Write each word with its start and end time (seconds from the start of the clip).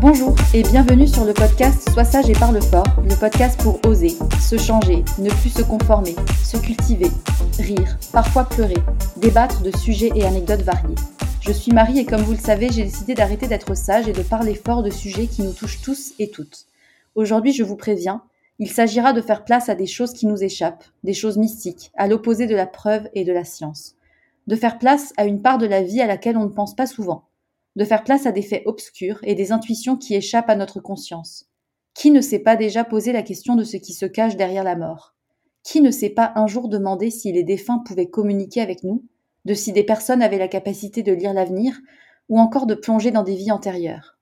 Bonjour 0.00 0.36
et 0.54 0.62
bienvenue 0.62 1.08
sur 1.08 1.24
le 1.24 1.34
podcast 1.34 1.90
Sois 1.90 2.04
sage 2.04 2.30
et 2.30 2.32
parle 2.32 2.62
fort, 2.62 2.86
le 3.02 3.18
podcast 3.18 3.60
pour 3.60 3.84
oser, 3.84 4.14
se 4.40 4.56
changer, 4.56 5.02
ne 5.18 5.28
plus 5.28 5.50
se 5.50 5.62
conformer, 5.62 6.14
se 6.44 6.56
cultiver, 6.56 7.10
rire, 7.58 7.98
parfois 8.12 8.44
pleurer, 8.44 8.78
débattre 9.16 9.60
de 9.60 9.76
sujets 9.76 10.12
et 10.14 10.24
anecdotes 10.24 10.62
variés. 10.62 10.94
Je 11.40 11.50
suis 11.50 11.72
Marie 11.72 11.98
et 11.98 12.06
comme 12.06 12.20
vous 12.20 12.30
le 12.30 12.38
savez, 12.38 12.70
j'ai 12.70 12.84
décidé 12.84 13.14
d'arrêter 13.14 13.48
d'être 13.48 13.76
sage 13.76 14.06
et 14.06 14.12
de 14.12 14.22
parler 14.22 14.54
fort 14.54 14.84
de 14.84 14.90
sujets 14.90 15.26
qui 15.26 15.42
nous 15.42 15.52
touchent 15.52 15.82
tous 15.82 16.12
et 16.20 16.30
toutes. 16.30 16.66
Aujourd'hui, 17.16 17.52
je 17.52 17.64
vous 17.64 17.76
préviens, 17.76 18.22
il 18.60 18.70
s'agira 18.70 19.12
de 19.12 19.20
faire 19.20 19.44
place 19.44 19.68
à 19.68 19.74
des 19.74 19.86
choses 19.86 20.12
qui 20.12 20.28
nous 20.28 20.44
échappent, 20.44 20.84
des 21.02 21.14
choses 21.14 21.38
mystiques, 21.38 21.90
à 21.96 22.06
l'opposé 22.06 22.46
de 22.46 22.54
la 22.54 22.66
preuve 22.66 23.08
et 23.14 23.24
de 23.24 23.32
la 23.32 23.44
science. 23.44 23.96
De 24.46 24.54
faire 24.54 24.78
place 24.78 25.12
à 25.16 25.24
une 25.24 25.42
part 25.42 25.58
de 25.58 25.66
la 25.66 25.82
vie 25.82 26.00
à 26.00 26.06
laquelle 26.06 26.36
on 26.36 26.44
ne 26.44 26.54
pense 26.54 26.76
pas 26.76 26.86
souvent 26.86 27.27
de 27.78 27.84
faire 27.84 28.02
place 28.02 28.26
à 28.26 28.32
des 28.32 28.42
faits 28.42 28.64
obscurs 28.66 29.20
et 29.22 29.36
des 29.36 29.52
intuitions 29.52 29.96
qui 29.96 30.16
échappent 30.16 30.50
à 30.50 30.56
notre 30.56 30.80
conscience. 30.80 31.46
Qui 31.94 32.10
ne 32.10 32.20
s'est 32.20 32.40
pas 32.40 32.56
déjà 32.56 32.82
posé 32.82 33.12
la 33.12 33.22
question 33.22 33.54
de 33.54 33.62
ce 33.62 33.76
qui 33.76 33.92
se 33.92 34.04
cache 34.04 34.34
derrière 34.34 34.64
la 34.64 34.74
mort? 34.74 35.14
Qui 35.62 35.80
ne 35.80 35.92
s'est 35.92 36.10
pas 36.10 36.32
un 36.34 36.48
jour 36.48 36.68
demandé 36.68 37.12
si 37.12 37.30
les 37.30 37.44
défunts 37.44 37.78
pouvaient 37.78 38.10
communiquer 38.10 38.62
avec 38.62 38.82
nous, 38.82 39.04
de 39.44 39.54
si 39.54 39.72
des 39.72 39.84
personnes 39.84 40.22
avaient 40.22 40.38
la 40.38 40.48
capacité 40.48 41.04
de 41.04 41.12
lire 41.12 41.32
l'avenir, 41.32 41.78
ou 42.28 42.40
encore 42.40 42.66
de 42.66 42.74
plonger 42.74 43.12
dans 43.12 43.22
des 43.22 43.36
vies 43.36 43.52
antérieures? 43.52 44.18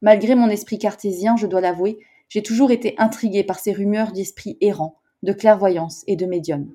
Malgré 0.00 0.34
mon 0.34 0.48
esprit 0.48 0.78
cartésien, 0.78 1.36
je 1.36 1.46
dois 1.46 1.60
l'avouer, 1.60 1.98
j'ai 2.30 2.42
toujours 2.42 2.70
été 2.70 2.94
intriguée 2.96 3.44
par 3.44 3.58
ces 3.58 3.74
rumeurs 3.74 4.12
d'esprit 4.12 4.56
errant, 4.62 4.96
de 5.22 5.34
clairvoyance 5.34 6.04
et 6.06 6.16
de 6.16 6.24
médium. 6.24 6.72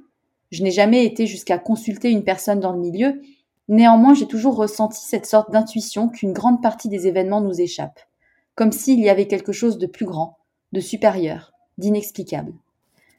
Je 0.52 0.62
n'ai 0.62 0.72
jamais 0.72 1.06
été 1.06 1.26
jusqu'à 1.26 1.58
consulter 1.58 2.12
une 2.12 2.24
personne 2.24 2.60
dans 2.60 2.72
le 2.72 2.80
milieu, 2.80 3.20
Néanmoins, 3.70 4.16
j'ai 4.16 4.26
toujours 4.26 4.56
ressenti 4.56 5.00
cette 5.06 5.28
sorte 5.28 5.52
d'intuition 5.52 6.10
qu'une 6.10 6.34
grande 6.34 6.60
partie 6.60 6.90
des 6.90 7.06
événements 7.06 7.40
nous 7.40 7.62
échappe, 7.62 8.00
comme 8.56 8.72
s'il 8.72 9.00
y 9.00 9.10
avait 9.10 9.28
quelque 9.28 9.52
chose 9.52 9.78
de 9.78 9.86
plus 9.86 10.08
grand, 10.08 10.40
de 10.72 10.80
supérieur, 10.80 11.54
d'inexplicable. 11.78 12.54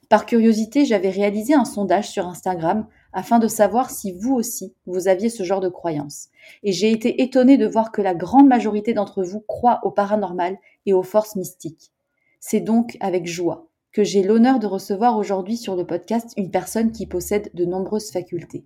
Par 0.09 0.27
curiosité, 0.27 0.85
j'avais 0.85 1.11
réalisé 1.11 1.55
un 1.55 1.65
sondage 1.65 2.11
sur 2.11 2.27
Instagram 2.27 2.89
afin 3.13 3.39
de 3.39 3.47
savoir 3.47 3.91
si 3.91 4.11
vous 4.11 4.35
aussi, 4.35 4.75
vous 4.87 5.07
aviez 5.07 5.29
ce 5.29 5.45
genre 5.45 5.61
de 5.61 5.69
croyance. 5.69 6.31
Et 6.65 6.73
j'ai 6.73 6.91
été 6.91 7.23
étonnée 7.23 7.57
de 7.57 7.69
voir 7.69 7.93
que 7.93 8.03
la 8.03 8.17
grande 8.17 8.49
majorité 8.49 8.93
d'entre 8.93 9.23
vous 9.23 9.45
croient 9.47 9.79
au 9.85 9.93
paranormal 9.93 10.59
et 10.85 10.93
aux 10.93 11.05
forces 11.05 11.37
mystiques. 11.37 11.93
C'est 12.41 12.59
donc 12.59 12.97
avec 12.99 13.29
joie 13.29 13.69
que 13.93 14.03
j'ai 14.03 14.25
l'honneur 14.25 14.59
de 14.59 14.67
recevoir 14.67 15.17
aujourd'hui 15.17 15.57
sur 15.57 15.77
le 15.77 15.87
podcast 15.87 16.33
une 16.37 16.51
personne 16.51 16.91
qui 16.91 17.07
possède 17.07 17.51
de 17.55 17.65
nombreuses 17.65 18.11
facultés. 18.11 18.65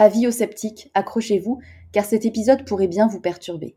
Avis 0.00 0.28
aux 0.28 0.30
sceptiques, 0.30 0.92
accrochez-vous, 0.94 1.58
car 1.90 2.04
cet 2.04 2.24
épisode 2.24 2.64
pourrait 2.64 2.86
bien 2.86 3.08
vous 3.08 3.18
perturber. 3.20 3.74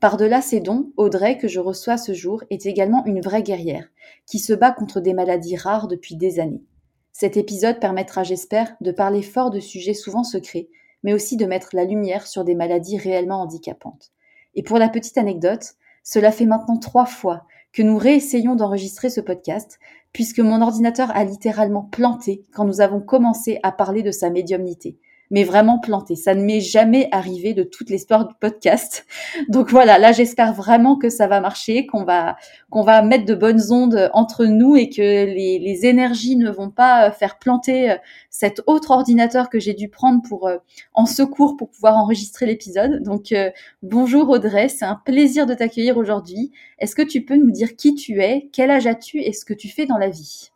Par-delà 0.00 0.42
ces 0.42 0.58
dons, 0.58 0.90
Audrey, 0.96 1.38
que 1.38 1.46
je 1.46 1.60
reçois 1.60 1.96
ce 1.96 2.14
jour, 2.14 2.42
est 2.50 2.66
également 2.66 3.06
une 3.06 3.20
vraie 3.20 3.44
guerrière, 3.44 3.86
qui 4.26 4.40
se 4.40 4.54
bat 4.54 4.72
contre 4.72 4.98
des 4.98 5.14
maladies 5.14 5.54
rares 5.54 5.86
depuis 5.86 6.16
des 6.16 6.40
années. 6.40 6.64
Cet 7.12 7.36
épisode 7.36 7.78
permettra, 7.78 8.24
j'espère, 8.24 8.74
de 8.80 8.90
parler 8.90 9.22
fort 9.22 9.50
de 9.50 9.60
sujets 9.60 9.94
souvent 9.94 10.24
secrets, 10.24 10.66
mais 11.04 11.12
aussi 11.14 11.36
de 11.36 11.46
mettre 11.46 11.76
la 11.76 11.84
lumière 11.84 12.26
sur 12.26 12.42
des 12.42 12.56
maladies 12.56 12.98
réellement 12.98 13.42
handicapantes. 13.42 14.10
Et 14.56 14.64
pour 14.64 14.78
la 14.78 14.88
petite 14.88 15.16
anecdote, 15.16 15.74
cela 16.02 16.32
fait 16.32 16.46
maintenant 16.46 16.78
trois 16.78 17.06
fois 17.06 17.46
que 17.72 17.82
nous 17.82 17.98
réessayons 17.98 18.56
d'enregistrer 18.56 19.10
ce 19.10 19.20
podcast, 19.20 19.78
puisque 20.12 20.40
mon 20.40 20.60
ordinateur 20.60 21.12
a 21.14 21.22
littéralement 21.22 21.84
planté 21.84 22.44
quand 22.52 22.64
nous 22.64 22.80
avons 22.80 23.00
commencé 23.00 23.60
à 23.62 23.70
parler 23.70 24.02
de 24.02 24.10
sa 24.10 24.28
médiumnité 24.28 24.98
mais 25.32 25.42
vraiment 25.42 25.80
planté. 25.80 26.14
Ça 26.14 26.36
ne 26.36 26.44
m'est 26.44 26.60
jamais 26.60 27.08
arrivé 27.10 27.54
de 27.54 27.64
toute 27.64 27.90
l'histoire 27.90 28.28
du 28.28 28.34
podcast. 28.38 29.04
Donc 29.48 29.70
voilà, 29.70 29.98
là 29.98 30.12
j'espère 30.12 30.52
vraiment 30.52 30.96
que 30.96 31.10
ça 31.10 31.26
va 31.26 31.40
marcher, 31.40 31.86
qu'on 31.86 32.04
va 32.04 32.36
qu'on 32.70 32.84
va 32.84 33.02
mettre 33.02 33.24
de 33.24 33.34
bonnes 33.34 33.72
ondes 33.72 34.10
entre 34.12 34.44
nous 34.44 34.76
et 34.76 34.88
que 34.88 35.02
les, 35.02 35.58
les 35.58 35.86
énergies 35.86 36.36
ne 36.36 36.50
vont 36.50 36.70
pas 36.70 37.10
faire 37.10 37.38
planter 37.40 37.96
cet 38.30 38.62
autre 38.66 38.90
ordinateur 38.90 39.50
que 39.50 39.60
j'ai 39.60 39.74
dû 39.74 39.88
prendre 39.88 40.22
pour 40.22 40.48
euh, 40.48 40.56
en 40.94 41.06
secours 41.06 41.56
pour 41.56 41.70
pouvoir 41.70 41.96
enregistrer 41.96 42.46
l'épisode. 42.46 43.02
Donc 43.02 43.32
euh, 43.32 43.50
bonjour 43.82 44.28
Audrey, 44.30 44.68
c'est 44.68 44.84
un 44.84 45.00
plaisir 45.04 45.46
de 45.46 45.54
t'accueillir 45.54 45.96
aujourd'hui. 45.96 46.50
Est-ce 46.78 46.96
que 46.96 47.02
tu 47.02 47.24
peux 47.24 47.36
nous 47.36 47.50
dire 47.50 47.76
qui 47.76 47.94
tu 47.94 48.20
es, 48.20 48.48
quel 48.52 48.70
âge 48.70 48.86
as-tu? 48.86 49.20
Et 49.20 49.32
ce 49.32 49.44
que 49.44 49.54
tu 49.54 49.68
fais 49.68 49.86
dans 49.86 49.98
la 49.98 50.08
vie? 50.08 50.50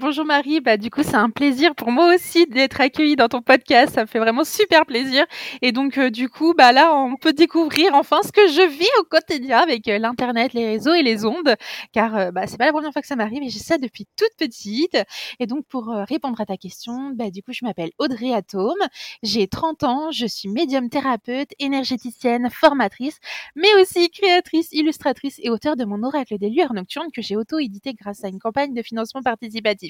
Bonjour 0.00 0.24
Marie, 0.24 0.60
bah 0.60 0.76
du 0.76 0.90
coup 0.90 1.02
c'est 1.02 1.16
un 1.16 1.28
plaisir 1.28 1.74
pour 1.74 1.90
moi 1.90 2.14
aussi 2.14 2.46
d'être 2.46 2.80
accueillie 2.80 3.16
dans 3.16 3.26
ton 3.26 3.42
podcast, 3.42 3.94
ça 3.96 4.02
me 4.02 4.06
fait 4.06 4.20
vraiment 4.20 4.44
super 4.44 4.86
plaisir. 4.86 5.26
Et 5.60 5.72
donc 5.72 5.98
euh, 5.98 6.08
du 6.08 6.28
coup 6.28 6.54
bah 6.56 6.70
là 6.70 6.94
on 6.94 7.16
peut 7.16 7.32
découvrir 7.32 7.94
enfin 7.94 8.20
ce 8.22 8.30
que 8.30 8.46
je 8.46 8.68
vis 8.68 8.86
au 9.00 9.02
quotidien 9.02 9.58
avec 9.58 9.88
euh, 9.88 9.98
l'internet, 9.98 10.52
les 10.52 10.66
réseaux 10.66 10.94
et 10.94 11.02
les 11.02 11.24
ondes, 11.24 11.52
car 11.92 12.16
euh, 12.16 12.30
bah 12.30 12.46
c'est 12.46 12.58
pas 12.58 12.66
la 12.66 12.72
première 12.72 12.92
fois 12.92 13.02
que 13.02 13.08
ça 13.08 13.16
m'arrive 13.16 13.42
et 13.42 13.48
j'ai 13.48 13.58
ça 13.58 13.76
depuis 13.76 14.06
toute 14.14 14.30
petite. 14.38 14.96
Et 15.40 15.46
donc 15.46 15.66
pour 15.66 15.88
répondre 16.08 16.40
à 16.40 16.46
ta 16.46 16.56
question, 16.56 17.10
bah 17.16 17.32
du 17.32 17.42
coup 17.42 17.52
je 17.52 17.64
m'appelle 17.64 17.90
Audrey 17.98 18.32
Atome, 18.32 18.78
j'ai 19.24 19.48
30 19.48 19.82
ans, 19.82 20.12
je 20.12 20.26
suis 20.26 20.48
médium 20.48 20.90
thérapeute, 20.90 21.50
énergéticienne, 21.58 22.50
formatrice, 22.52 23.18
mais 23.56 23.74
aussi 23.80 24.08
créatrice, 24.10 24.68
illustratrice 24.70 25.40
et 25.42 25.50
auteur 25.50 25.74
de 25.74 25.84
mon 25.84 26.04
oracle 26.04 26.38
des 26.38 26.50
lueurs 26.50 26.72
nocturnes 26.72 27.10
que 27.12 27.20
j'ai 27.20 27.34
auto-édité 27.34 27.94
grâce 27.94 28.22
à 28.22 28.28
une 28.28 28.38
campagne 28.38 28.74
de 28.74 28.82
financement 28.82 29.22
participatif. 29.22 29.87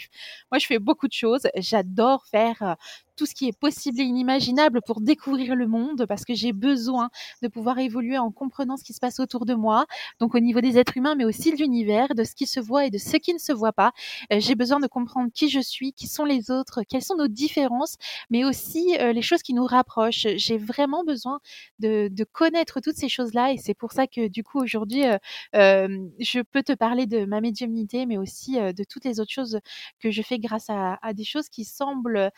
Moi, 0.50 0.58
je 0.58 0.66
fais 0.66 0.78
beaucoup 0.78 1.08
de 1.08 1.12
choses. 1.12 1.46
J'adore 1.56 2.26
faire 2.26 2.76
tout 3.18 3.26
ce 3.26 3.34
qui 3.34 3.48
est 3.48 3.58
possible 3.58 4.00
et 4.00 4.04
inimaginable 4.04 4.80
pour 4.86 5.00
découvrir 5.00 5.56
le 5.56 5.66
monde 5.66 6.06
parce 6.06 6.24
que 6.24 6.34
j'ai 6.34 6.52
besoin 6.52 7.10
de 7.42 7.48
pouvoir 7.48 7.78
évoluer 7.80 8.16
en 8.16 8.30
comprenant 8.30 8.76
ce 8.76 8.84
qui 8.84 8.92
se 8.92 9.00
passe 9.00 9.18
autour 9.18 9.44
de 9.44 9.54
moi. 9.54 9.86
Donc 10.20 10.34
au 10.34 10.38
niveau 10.38 10.60
des 10.60 10.78
êtres 10.78 10.96
humains, 10.96 11.16
mais 11.16 11.24
aussi 11.24 11.52
de 11.52 11.56
l'univers, 11.56 12.14
de 12.14 12.22
ce 12.22 12.34
qui 12.34 12.46
se 12.46 12.60
voit 12.60 12.86
et 12.86 12.90
de 12.90 12.98
ce 12.98 13.16
qui 13.16 13.34
ne 13.34 13.38
se 13.38 13.52
voit 13.52 13.72
pas. 13.72 13.92
Euh, 14.32 14.38
j'ai 14.38 14.54
besoin 14.54 14.78
de 14.78 14.86
comprendre 14.86 15.30
qui 15.34 15.48
je 15.50 15.58
suis, 15.58 15.92
qui 15.92 16.06
sont 16.06 16.24
les 16.24 16.50
autres, 16.52 16.82
quelles 16.88 17.02
sont 17.02 17.16
nos 17.16 17.26
différences, 17.26 17.96
mais 18.30 18.44
aussi 18.44 18.96
euh, 19.00 19.12
les 19.12 19.22
choses 19.22 19.42
qui 19.42 19.52
nous 19.52 19.66
rapprochent. 19.66 20.28
J'ai 20.36 20.56
vraiment 20.56 21.02
besoin 21.04 21.40
de, 21.80 22.08
de, 22.10 22.24
connaître 22.24 22.80
toutes 22.80 22.96
ces 22.96 23.08
choses-là 23.08 23.52
et 23.52 23.56
c'est 23.56 23.74
pour 23.74 23.90
ça 23.92 24.06
que 24.06 24.28
du 24.28 24.44
coup 24.44 24.60
aujourd'hui, 24.60 25.04
euh, 25.06 25.18
euh, 25.56 25.88
je 26.20 26.40
peux 26.40 26.62
te 26.62 26.72
parler 26.72 27.06
de 27.06 27.24
ma 27.24 27.40
médiumnité, 27.40 28.06
mais 28.06 28.16
aussi 28.16 28.58
de 28.58 28.84
toutes 28.84 29.04
les 29.04 29.18
autres 29.18 29.32
choses 29.32 29.58
que 30.00 30.10
je 30.10 30.22
fais 30.22 30.38
grâce 30.38 30.66
à, 30.68 30.98
des 31.14 31.24
choses 31.24 31.48
qui 31.48 31.64
semblent 31.64 32.30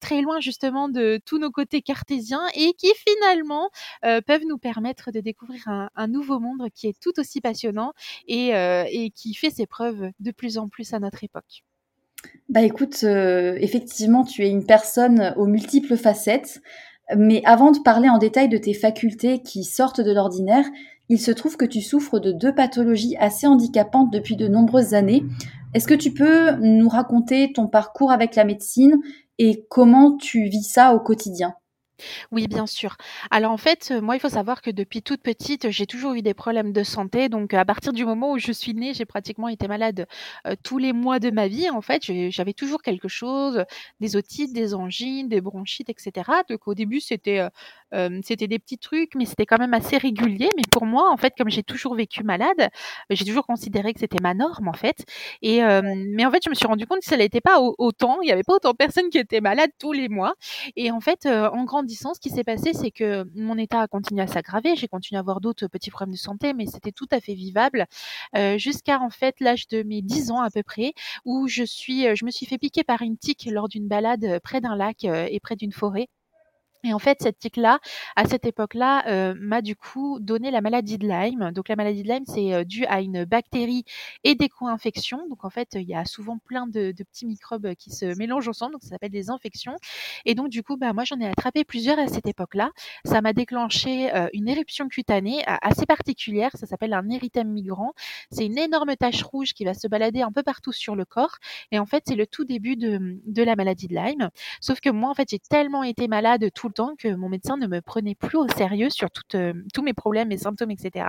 très 0.00 0.20
loin 0.20 0.40
justement 0.40 0.88
de 0.88 1.20
tous 1.24 1.38
nos 1.38 1.50
côtés 1.50 1.82
cartésiens 1.82 2.46
et 2.54 2.72
qui 2.74 2.92
finalement 3.06 3.70
euh, 4.04 4.20
peuvent 4.20 4.44
nous 4.46 4.58
permettre 4.58 5.10
de 5.10 5.20
découvrir 5.20 5.66
un, 5.68 6.06
nouveau 6.06 6.38
monde 6.38 6.68
qui 6.74 6.86
est 6.86 6.98
tout 7.00 7.18
aussi 7.18 7.40
passionnant 7.40 7.92
et, 8.26 8.54
euh, 8.54 8.84
et, 8.90 9.10
qui 9.10 9.34
fait 9.34 9.50
ses 9.50 9.66
preuves 9.66 10.10
de 10.20 10.30
plus 10.30 10.58
en 10.58 10.68
plus 10.68 10.92
à 10.92 10.98
notre 10.98 11.24
époque. 11.24 11.64
Bah 12.48 12.62
écoute, 12.62 13.00
euh, 13.04 13.56
effectivement, 13.60 14.24
tu 14.24 14.44
es 14.44 14.50
une 14.50 14.66
personne 14.66 15.34
aux 15.36 15.46
multiples 15.46 15.96
facettes. 15.96 16.60
Mais 17.16 17.40
avant 17.44 17.70
de 17.70 17.78
parler 17.78 18.08
en 18.08 18.18
détail 18.18 18.48
de 18.48 18.58
tes 18.58 18.74
facultés 18.74 19.40
qui 19.40 19.62
sortent 19.62 20.00
de 20.00 20.12
l'ordinaire, 20.12 20.64
il 21.08 21.20
se 21.20 21.30
trouve 21.30 21.56
que 21.56 21.64
tu 21.64 21.80
souffres 21.80 22.18
de 22.18 22.32
deux 22.32 22.54
pathologies 22.54 23.16
assez 23.18 23.46
handicapantes 23.46 24.12
depuis 24.12 24.36
de 24.36 24.48
nombreuses 24.48 24.94
années. 24.94 25.24
Est-ce 25.74 25.86
que 25.86 25.94
tu 25.94 26.12
peux 26.12 26.52
nous 26.56 26.88
raconter 26.88 27.52
ton 27.52 27.68
parcours 27.68 28.10
avec 28.10 28.34
la 28.34 28.44
médecine 28.44 28.98
et 29.38 29.66
comment 29.68 30.16
tu 30.16 30.44
vis 30.44 30.62
ça 30.62 30.94
au 30.94 31.00
quotidien? 31.00 31.54
Oui, 32.32 32.46
bien 32.48 32.66
sûr. 32.66 32.96
Alors 33.30 33.52
en 33.52 33.56
fait, 33.56 33.90
moi, 34.02 34.16
il 34.16 34.20
faut 34.20 34.28
savoir 34.28 34.62
que 34.62 34.70
depuis 34.70 35.02
toute 35.02 35.22
petite, 35.22 35.70
j'ai 35.70 35.86
toujours 35.86 36.14
eu 36.14 36.22
des 36.22 36.34
problèmes 36.34 36.72
de 36.72 36.82
santé. 36.82 37.28
Donc 37.28 37.54
à 37.54 37.64
partir 37.64 37.92
du 37.92 38.04
moment 38.04 38.32
où 38.32 38.38
je 38.38 38.52
suis 38.52 38.74
née, 38.74 38.94
j'ai 38.94 39.04
pratiquement 39.04 39.48
été 39.48 39.68
malade 39.68 40.06
tous 40.62 40.78
les 40.78 40.92
mois 40.92 41.18
de 41.18 41.30
ma 41.30 41.48
vie. 41.48 41.70
En 41.70 41.80
fait, 41.82 42.02
j'avais 42.30 42.52
toujours 42.52 42.82
quelque 42.82 43.08
chose, 43.08 43.64
des 44.00 44.16
otites, 44.16 44.52
des 44.52 44.74
angines, 44.74 45.28
des 45.28 45.40
bronchites, 45.40 45.88
etc. 45.88 46.30
Donc 46.48 46.66
au 46.68 46.74
début, 46.74 47.00
c'était 47.00 47.42
c'était 48.22 48.46
des 48.48 48.58
petits 48.58 48.78
trucs, 48.78 49.14
mais 49.14 49.24
c'était 49.24 49.46
quand 49.46 49.58
même 49.58 49.74
assez 49.74 49.96
régulier. 49.96 50.50
Mais 50.56 50.62
pour 50.70 50.86
moi, 50.86 51.10
en 51.10 51.16
fait, 51.16 51.32
comme 51.36 51.50
j'ai 51.50 51.62
toujours 51.62 51.94
vécu 51.94 52.24
malade, 52.24 52.68
j'ai 53.10 53.24
toujours 53.24 53.46
considéré 53.46 53.94
que 53.94 54.00
c'était 54.00 54.20
ma 54.22 54.34
norme, 54.34 54.68
en 54.68 54.72
fait. 54.74 55.04
Et 55.42 55.60
mais 55.60 56.26
en 56.26 56.30
fait, 56.30 56.42
je 56.44 56.50
me 56.50 56.54
suis 56.54 56.66
rendu 56.66 56.86
compte 56.86 57.00
que 57.00 57.06
ça 57.06 57.16
n'était 57.16 57.40
pas 57.40 57.58
autant. 57.60 58.20
Il 58.22 58.26
n'y 58.26 58.32
avait 58.32 58.42
pas 58.42 58.54
autant 58.54 58.72
de 58.72 58.76
personnes 58.76 59.08
qui 59.10 59.18
étaient 59.18 59.40
malades 59.40 59.70
tous 59.78 59.92
les 59.92 60.08
mois. 60.08 60.34
Et 60.76 60.90
en 60.90 61.00
fait, 61.00 61.26
en 61.26 61.64
ce 61.88 62.20
qui 62.20 62.30
s'est 62.30 62.44
passé, 62.44 62.72
c'est 62.72 62.90
que 62.90 63.24
mon 63.34 63.58
état 63.58 63.80
a 63.80 63.88
continué 63.88 64.22
à 64.22 64.26
s'aggraver. 64.26 64.76
J'ai 64.76 64.88
continué 64.88 65.16
à 65.18 65.20
avoir 65.20 65.40
d'autres 65.40 65.66
petits 65.68 65.90
problèmes 65.90 66.14
de 66.14 66.18
santé, 66.18 66.54
mais 66.54 66.66
c'était 66.66 66.92
tout 66.92 67.06
à 67.10 67.20
fait 67.20 67.34
vivable 67.34 67.86
euh, 68.36 68.58
jusqu'à 68.58 69.00
en 69.00 69.10
fait 69.10 69.36
l'âge 69.40 69.68
de 69.68 69.82
mes 69.82 70.02
10 70.02 70.30
ans 70.30 70.40
à 70.40 70.50
peu 70.50 70.62
près, 70.62 70.92
où 71.24 71.48
je 71.48 71.64
suis, 71.64 72.14
je 72.16 72.24
me 72.24 72.30
suis 72.30 72.46
fait 72.46 72.58
piquer 72.58 72.84
par 72.84 73.02
une 73.02 73.16
tique 73.18 73.46
lors 73.50 73.68
d'une 73.68 73.88
balade 73.88 74.40
près 74.42 74.60
d'un 74.60 74.76
lac 74.76 75.04
euh, 75.04 75.26
et 75.30 75.40
près 75.40 75.56
d'une 75.56 75.72
forêt. 75.72 76.08
Et 76.86 76.94
en 76.94 77.00
fait, 77.00 77.18
cette 77.20 77.38
tique-là, 77.40 77.80
à 78.14 78.26
cette 78.26 78.46
époque-là, 78.46 79.04
euh, 79.08 79.34
m'a 79.40 79.60
du 79.60 79.74
coup 79.74 80.20
donné 80.20 80.52
la 80.52 80.60
maladie 80.60 80.98
de 80.98 81.08
Lyme. 81.08 81.50
Donc 81.52 81.68
la 81.68 81.74
maladie 81.74 82.04
de 82.04 82.08
Lyme, 82.08 82.24
c'est 82.26 82.54
euh, 82.54 82.62
dû 82.62 82.86
à 82.86 83.00
une 83.00 83.24
bactérie 83.24 83.84
et 84.22 84.36
des 84.36 84.48
co-infections. 84.48 85.26
Donc 85.28 85.44
en 85.44 85.50
fait, 85.50 85.70
il 85.74 85.82
y 85.88 85.96
a 85.96 86.04
souvent 86.04 86.38
plein 86.38 86.68
de, 86.68 86.92
de, 86.92 87.04
petits 87.04 87.26
microbes 87.26 87.74
qui 87.74 87.90
se 87.90 88.16
mélangent 88.16 88.46
ensemble. 88.46 88.74
Donc 88.74 88.84
ça 88.84 88.90
s'appelle 88.90 89.10
des 89.10 89.30
infections. 89.30 89.74
Et 90.26 90.36
donc 90.36 90.48
du 90.48 90.62
coup, 90.62 90.76
bah, 90.76 90.92
moi, 90.92 91.02
j'en 91.04 91.18
ai 91.18 91.26
attrapé 91.26 91.64
plusieurs 91.64 91.98
à 91.98 92.06
cette 92.06 92.28
époque-là. 92.28 92.70
Ça 93.04 93.20
m'a 93.20 93.32
déclenché 93.32 94.14
euh, 94.14 94.28
une 94.32 94.48
éruption 94.48 94.86
cutanée 94.86 95.42
assez 95.46 95.86
particulière. 95.86 96.52
Ça 96.54 96.66
s'appelle 96.66 96.92
un 96.92 97.08
érythème 97.10 97.50
migrant. 97.50 97.94
C'est 98.30 98.46
une 98.46 98.58
énorme 98.58 98.94
tache 98.94 99.24
rouge 99.24 99.54
qui 99.54 99.64
va 99.64 99.74
se 99.74 99.88
balader 99.88 100.22
un 100.22 100.30
peu 100.30 100.44
partout 100.44 100.72
sur 100.72 100.94
le 100.94 101.04
corps. 101.04 101.38
Et 101.72 101.80
en 101.80 101.86
fait, 101.86 102.04
c'est 102.06 102.14
le 102.14 102.28
tout 102.28 102.44
début 102.44 102.76
de, 102.76 103.18
de 103.26 103.42
la 103.42 103.56
maladie 103.56 103.88
de 103.88 103.94
Lyme. 103.96 104.30
Sauf 104.60 104.80
que 104.80 104.90
moi, 104.90 105.10
en 105.10 105.14
fait, 105.14 105.30
j'ai 105.30 105.40
tellement 105.40 105.82
été 105.82 106.06
malade 106.06 106.48
tout 106.54 106.68
le 106.68 106.74
que 106.98 107.14
mon 107.14 107.28
médecin 107.28 107.56
ne 107.56 107.66
me 107.66 107.80
prenait 107.80 108.14
plus 108.14 108.36
au 108.36 108.46
sérieux 108.48 108.90
sur 108.90 109.08
euh, 109.34 109.52
tous 109.72 109.82
mes 109.82 109.94
problèmes, 109.94 110.28
mes 110.28 110.36
symptômes, 110.36 110.70
etc. 110.70 111.06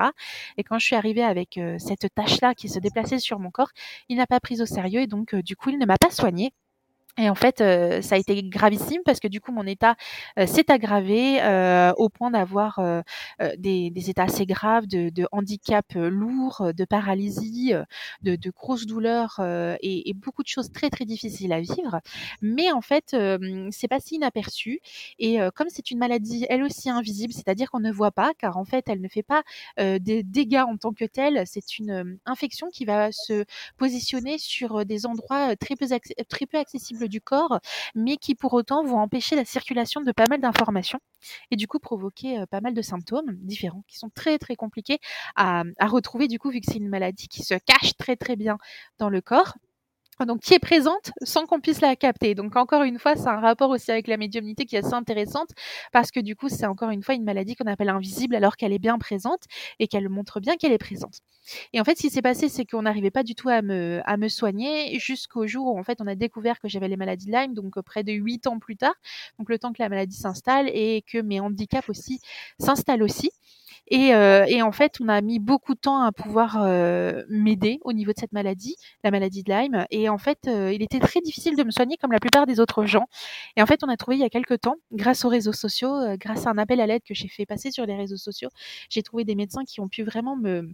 Et 0.57 0.63
quand 0.63 0.79
je 0.79 0.85
suis 0.85 0.95
arrivée 0.95 1.23
avec 1.23 1.57
euh, 1.57 1.77
cette 1.79 2.07
tâche-là 2.13 2.55
qui 2.55 2.69
se 2.69 2.79
déplaçait 2.79 3.19
sur 3.19 3.39
mon 3.39 3.51
corps, 3.51 3.71
il 4.09 4.17
n'a 4.17 4.27
pas 4.27 4.39
pris 4.39 4.61
au 4.61 4.65
sérieux 4.65 5.01
et 5.01 5.07
donc 5.07 5.33
euh, 5.33 5.41
du 5.43 5.55
coup 5.55 5.69
il 5.69 5.77
ne 5.77 5.85
m'a 5.85 5.97
pas 5.97 6.09
soignée. 6.09 6.53
Et 7.19 7.29
en 7.29 7.35
fait, 7.35 7.61
euh, 7.61 8.01
ça 8.01 8.15
a 8.15 8.17
été 8.19 8.43
gravissime 8.43 9.01
parce 9.03 9.19
que 9.19 9.27
du 9.27 9.41
coup, 9.41 9.51
mon 9.51 9.65
état 9.65 9.95
euh, 10.37 10.45
s'est 10.45 10.69
aggravé 10.71 11.41
euh, 11.41 11.91
au 11.97 12.09
point 12.09 12.29
d'avoir 12.29 12.79
des, 13.57 13.89
des, 13.89 14.09
états 14.09 14.23
assez 14.23 14.45
graves 14.45 14.87
de, 14.87 15.09
de 15.09 15.27
handicap 15.31 15.85
lourd, 15.95 16.71
de 16.75 16.85
paralysie, 16.85 17.73
de, 18.21 18.35
de 18.35 18.49
grosses 18.51 18.85
douleurs 18.85 19.39
et, 19.81 20.09
et, 20.09 20.13
beaucoup 20.13 20.43
de 20.43 20.47
choses 20.47 20.71
très 20.71 20.89
très 20.89 21.05
difficiles 21.05 21.53
à 21.53 21.59
vivre. 21.59 22.01
Mais 22.41 22.71
en 22.71 22.81
fait, 22.81 23.15
c'est 23.71 23.87
passé 23.87 24.15
inaperçu. 24.15 24.79
Et 25.19 25.39
comme 25.55 25.67
c'est 25.69 25.91
une 25.91 25.97
maladie, 25.97 26.45
elle 26.49 26.63
aussi 26.63 26.89
invisible, 26.89 27.33
c'est-à-dire 27.33 27.71
qu'on 27.71 27.79
ne 27.79 27.91
voit 27.91 28.11
pas, 28.11 28.33
car 28.37 28.57
en 28.57 28.65
fait, 28.65 28.85
elle 28.89 29.01
ne 29.01 29.07
fait 29.07 29.23
pas 29.23 29.43
des 29.77 30.23
dégâts 30.23 30.63
en 30.67 30.77
tant 30.77 30.93
que 30.93 31.05
telle. 31.05 31.43
C'est 31.45 31.79
une 31.79 32.19
infection 32.25 32.69
qui 32.69 32.85
va 32.85 33.11
se 33.11 33.45
positionner 33.77 34.37
sur 34.37 34.85
des 34.85 35.05
endroits 35.05 35.55
très 35.55 35.75
peu, 35.75 35.87
très 36.29 36.45
peu 36.45 36.57
accessibles 36.57 37.06
du 37.07 37.21
corps, 37.21 37.59
mais 37.95 38.17
qui 38.17 38.35
pour 38.35 38.53
autant 38.53 38.83
vont 38.83 38.99
empêcher 38.99 39.35
la 39.35 39.45
circulation 39.45 40.01
de 40.01 40.11
pas 40.11 40.25
mal 40.29 40.39
d'informations 40.41 40.99
et 41.51 41.55
du 41.55 41.67
coup 41.67 41.79
provoquer 41.79 42.43
pas 42.51 42.61
mal 42.61 42.73
de 42.73 42.81
symptômes 42.81 43.35
différents 43.37 43.83
qui 43.87 43.97
sont 43.97 44.09
très 44.09 44.37
très 44.37 44.55
compliqués 44.55 44.99
à, 45.35 45.63
à 45.79 45.87
retrouver 45.87 46.27
du 46.27 46.39
coup 46.39 46.51
vu 46.51 46.59
que 46.61 46.67
c'est 46.71 46.77
une 46.77 46.89
maladie 46.89 47.27
qui 47.27 47.43
se 47.43 47.55
cache 47.55 47.95
très 47.97 48.15
très 48.15 48.35
bien 48.35 48.57
dans 48.99 49.09
le 49.09 49.21
corps 49.21 49.53
donc 50.25 50.41
qui 50.41 50.53
est 50.53 50.59
présente 50.59 51.11
sans 51.23 51.45
qu'on 51.45 51.59
puisse 51.59 51.81
la 51.81 51.95
capter. 51.95 52.35
Donc 52.35 52.55
encore 52.55 52.83
une 52.83 52.99
fois, 52.99 53.15
c'est 53.15 53.27
un 53.27 53.39
rapport 53.39 53.69
aussi 53.69 53.91
avec 53.91 54.07
la 54.07 54.17
médiumnité 54.17 54.65
qui 54.65 54.75
est 54.75 54.79
assez 54.79 54.93
intéressante 54.93 55.49
parce 55.91 56.11
que 56.11 56.19
du 56.19 56.35
coup, 56.35 56.49
c'est 56.49 56.65
encore 56.65 56.89
une 56.89 57.03
fois 57.03 57.15
une 57.15 57.23
maladie 57.23 57.55
qu'on 57.55 57.67
appelle 57.67 57.89
invisible 57.89 58.35
alors 58.35 58.57
qu'elle 58.57 58.73
est 58.73 58.79
bien 58.79 58.97
présente 58.97 59.43
et 59.79 59.87
qu'elle 59.87 60.09
montre 60.09 60.39
bien 60.39 60.55
qu'elle 60.57 60.71
est 60.71 60.77
présente. 60.77 61.19
Et 61.73 61.79
en 61.79 61.83
fait, 61.83 61.97
ce 61.97 62.01
qui 62.01 62.09
s'est 62.09 62.21
passé, 62.21 62.49
c'est 62.49 62.65
qu'on 62.65 62.81
n'arrivait 62.81 63.11
pas 63.11 63.23
du 63.23 63.35
tout 63.35 63.49
à 63.49 63.61
me, 63.61 64.01
à 64.05 64.17
me 64.17 64.27
soigner 64.27 64.97
jusqu'au 64.99 65.47
jour 65.47 65.67
où 65.67 65.79
en 65.79 65.83
fait 65.83 65.99
on 66.01 66.07
a 66.07 66.15
découvert 66.15 66.59
que 66.59 66.67
j'avais 66.67 66.87
les 66.87 66.97
maladies 66.97 67.27
de 67.27 67.31
Lyme, 67.31 67.53
donc 67.53 67.79
près 67.81 68.03
de 68.03 68.11
huit 68.11 68.47
ans 68.47 68.59
plus 68.59 68.77
tard, 68.77 68.95
donc 69.39 69.49
le 69.49 69.59
temps 69.59 69.71
que 69.71 69.81
la 69.81 69.89
maladie 69.89 70.17
s'installe 70.17 70.69
et 70.69 71.03
que 71.07 71.19
mes 71.19 71.39
handicaps 71.39 71.89
aussi 71.89 72.19
s'installent 72.59 73.03
aussi. 73.03 73.31
Et, 73.89 74.13
euh, 74.13 74.45
et, 74.47 74.61
en 74.61 74.71
fait, 74.71 74.97
on 75.01 75.07
a 75.07 75.21
mis 75.21 75.39
beaucoup 75.39 75.73
de 75.73 75.79
temps 75.79 76.01
à 76.01 76.11
pouvoir 76.11 76.57
euh, 76.61 77.23
m'aider 77.29 77.79
au 77.83 77.93
niveau 77.93 78.11
de 78.11 78.19
cette 78.19 78.33
maladie, 78.33 78.75
la 79.03 79.11
maladie 79.11 79.43
de 79.43 79.51
Lyme. 79.51 79.85
Et 79.91 80.09
en 80.09 80.17
fait, 80.17 80.39
euh, 80.47 80.73
il 80.73 80.81
était 80.81 80.99
très 80.99 81.21
difficile 81.21 81.55
de 81.55 81.63
me 81.63 81.71
soigner 81.71 81.95
comme 81.97 82.11
la 82.11 82.19
plupart 82.19 82.45
des 82.45 82.59
autres 82.59 82.85
gens. 82.85 83.07
Et 83.55 83.61
en 83.61 83.65
fait, 83.65 83.83
on 83.83 83.89
a 83.89 83.95
trouvé 83.97 84.17
il 84.17 84.19
y 84.21 84.25
a 84.25 84.29
quelques 84.29 84.59
temps, 84.61 84.75
grâce 84.91 85.23
aux 85.25 85.29
réseaux 85.29 85.53
sociaux, 85.53 86.17
grâce 86.17 86.47
à 86.47 86.51
un 86.51 86.57
appel 86.57 86.81
à 86.81 86.87
l'aide 86.87 87.03
que 87.03 87.13
j'ai 87.13 87.29
fait 87.29 87.45
passer 87.45 87.71
sur 87.71 87.85
les 87.85 87.95
réseaux 87.95 88.17
sociaux, 88.17 88.49
j'ai 88.89 89.03
trouvé 89.03 89.23
des 89.23 89.35
médecins 89.35 89.63
qui 89.65 89.79
ont 89.79 89.87
pu 89.87 90.03
vraiment 90.03 90.35
me 90.35 90.69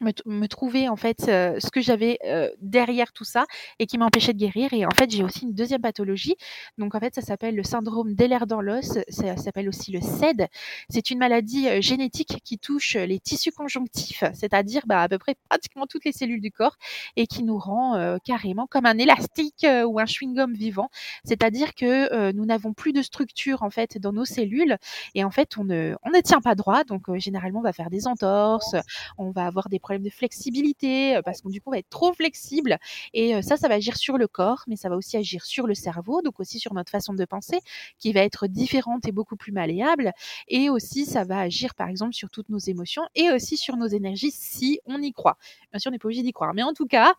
me, 0.00 0.46
trouver 0.46 0.88
en 0.88 0.96
fait 0.96 1.22
ce 1.22 1.70
que 1.70 1.80
j'avais 1.80 2.18
derrière 2.60 3.12
tout 3.12 3.24
ça 3.24 3.46
et 3.78 3.86
qui 3.86 3.98
m'empêchait 3.98 4.32
de 4.32 4.38
guérir. 4.38 4.72
Et 4.72 4.86
en 4.86 4.90
fait 4.90 5.10
j'ai 5.10 5.24
aussi 5.24 5.44
une 5.44 5.54
deuxième 5.54 5.80
pathologie. 5.80 6.36
Donc 6.78 6.94
en 6.94 7.00
fait 7.00 7.14
ça 7.14 7.22
s'appelle 7.22 7.56
le 7.56 7.62
syndrome 7.62 8.14
d'Ehlers 8.14 8.46
dans 8.46 8.60
l'os. 8.60 8.98
Ça 9.08 9.36
s'appelle 9.36 9.68
aussi 9.68 9.92
le 9.92 10.00
SED 10.00 10.46
c'est 10.88 11.10
une 11.10 11.18
maladie 11.18 11.82
génétique 11.82 12.40
qui 12.44 12.58
touche 12.58 12.94
les 12.94 13.18
tissus 13.18 13.52
conjonctifs 13.52 14.24
c'est-à-dire 14.34 14.82
bah, 14.86 15.02
à 15.02 15.08
peu 15.08 15.18
près 15.18 15.34
pratiquement 15.48 15.86
toutes 15.86 16.04
les 16.04 16.12
cellules 16.12 16.40
du 16.40 16.50
corps 16.50 16.76
et 17.16 17.26
qui 17.26 17.42
nous 17.42 17.58
rend 17.58 18.18
carrément 18.24 18.66
comme 18.66 18.86
un 18.86 18.98
élastique 18.98 19.66
ou 19.86 19.98
un 19.98 20.04
chewing-gum 20.04 20.54
vivant. 20.54 20.90
C'est-à-dire 21.24 21.74
que 21.74 22.32
nous 22.32 22.46
n'avons 22.46 22.72
plus 22.72 22.92
de 22.92 23.02
structure 23.02 23.62
en 23.62 23.70
fait 23.70 23.98
dans 23.98 24.12
nos 24.12 24.24
cellules 24.24 24.76
et 25.14 25.24
en 25.24 25.30
fait 25.30 25.56
on 25.58 25.64
ne 25.64 25.94
on 26.04 26.10
ne 26.10 26.20
tient 26.20 26.40
pas 26.40 26.54
droit. 26.54 26.84
Donc 26.84 27.04
généralement 27.16 27.60
on 27.60 27.62
va 27.62 27.72
faire 27.72 27.90
des 27.90 28.06
entorses 28.06 28.74
on 29.16 29.30
va 29.30 29.46
avoir 29.46 29.68
des 29.68 29.78
problème 29.88 30.04
de 30.04 30.10
flexibilité, 30.10 31.16
euh, 31.16 31.22
parce 31.22 31.40
qu'on 31.40 31.48
du 31.48 31.60
coup 31.60 31.70
va 31.70 31.78
être 31.78 31.88
trop 31.88 32.12
flexible. 32.12 32.76
Et 33.14 33.34
euh, 33.34 33.42
ça, 33.42 33.56
ça 33.56 33.68
va 33.68 33.74
agir 33.76 33.96
sur 33.96 34.18
le 34.18 34.28
corps, 34.28 34.64
mais 34.66 34.76
ça 34.76 34.88
va 34.90 34.96
aussi 34.96 35.16
agir 35.16 35.44
sur 35.46 35.66
le 35.66 35.74
cerveau, 35.74 36.20
donc 36.22 36.38
aussi 36.40 36.58
sur 36.58 36.74
notre 36.74 36.90
façon 36.90 37.14
de 37.14 37.24
penser, 37.24 37.60
qui 37.98 38.12
va 38.12 38.20
être 38.20 38.46
différente 38.46 39.08
et 39.08 39.12
beaucoup 39.12 39.36
plus 39.36 39.52
malléable. 39.52 40.12
Et 40.48 40.68
aussi, 40.68 41.06
ça 41.06 41.24
va 41.24 41.40
agir 41.40 41.74
par 41.74 41.88
exemple 41.88 42.12
sur 42.14 42.28
toutes 42.30 42.50
nos 42.50 42.58
émotions 42.58 43.02
et 43.14 43.30
aussi 43.30 43.56
sur 43.56 43.76
nos 43.76 43.86
énergies 43.86 44.30
si 44.30 44.80
on 44.84 45.00
y 45.00 45.12
croit. 45.12 45.38
Bien 45.72 45.78
sûr, 45.78 45.88
on 45.90 45.92
n'est 45.92 45.98
pas 45.98 46.06
obligé 46.06 46.22
d'y 46.22 46.32
croire, 46.32 46.52
mais 46.54 46.62
en 46.62 46.74
tout 46.74 46.86
cas, 46.86 47.14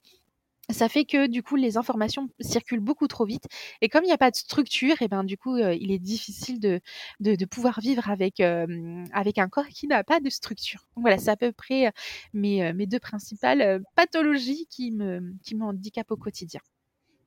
ça 0.70 0.90
fait 0.90 1.06
que 1.06 1.28
du 1.28 1.44
coup 1.44 1.56
les 1.56 1.78
informations 1.78 2.30
circulent 2.40 2.80
beaucoup 2.80 3.08
trop 3.08 3.26
vite 3.26 3.46
et 3.82 3.90
comme 3.90 4.04
il 4.04 4.08
n'y 4.08 4.14
a 4.14 4.18
pas 4.18 4.32
de 4.32 4.36
structure 4.36 5.02
et 5.02 5.08
ben 5.08 5.24
du 5.24 5.38
coup 5.38 5.56
euh, 5.56 5.74
il 5.74 5.92
est 5.92 6.00
difficile 6.00 6.60
de, 6.60 6.80
de, 7.20 7.46
pouvoir 7.46 7.80
vivre 7.80 8.10
avec 8.10 8.40
euh, 8.40 9.04
avec 9.14 9.38
un 9.38 9.50
corps 9.50 9.68
qui 9.68 9.88
n'a 9.88 10.04
pas 10.04 10.20
de 10.20 10.30
structure. 10.30 10.86
Voilà, 10.96 11.18
c'est 11.18 11.32
à 11.32 11.36
peu 11.36 11.52
près 11.52 11.88
euh, 11.88 11.92
mes, 12.34 12.74
mes 12.74 12.86
deux 12.86 13.00
principales 13.00 13.82
pathologies 13.96 14.68
qui 14.70 14.92
me 14.92 15.34
qui 15.44 15.56
me 15.56 15.64
handicapent 15.64 16.12
au 16.12 16.18
quotidien. 16.18 16.62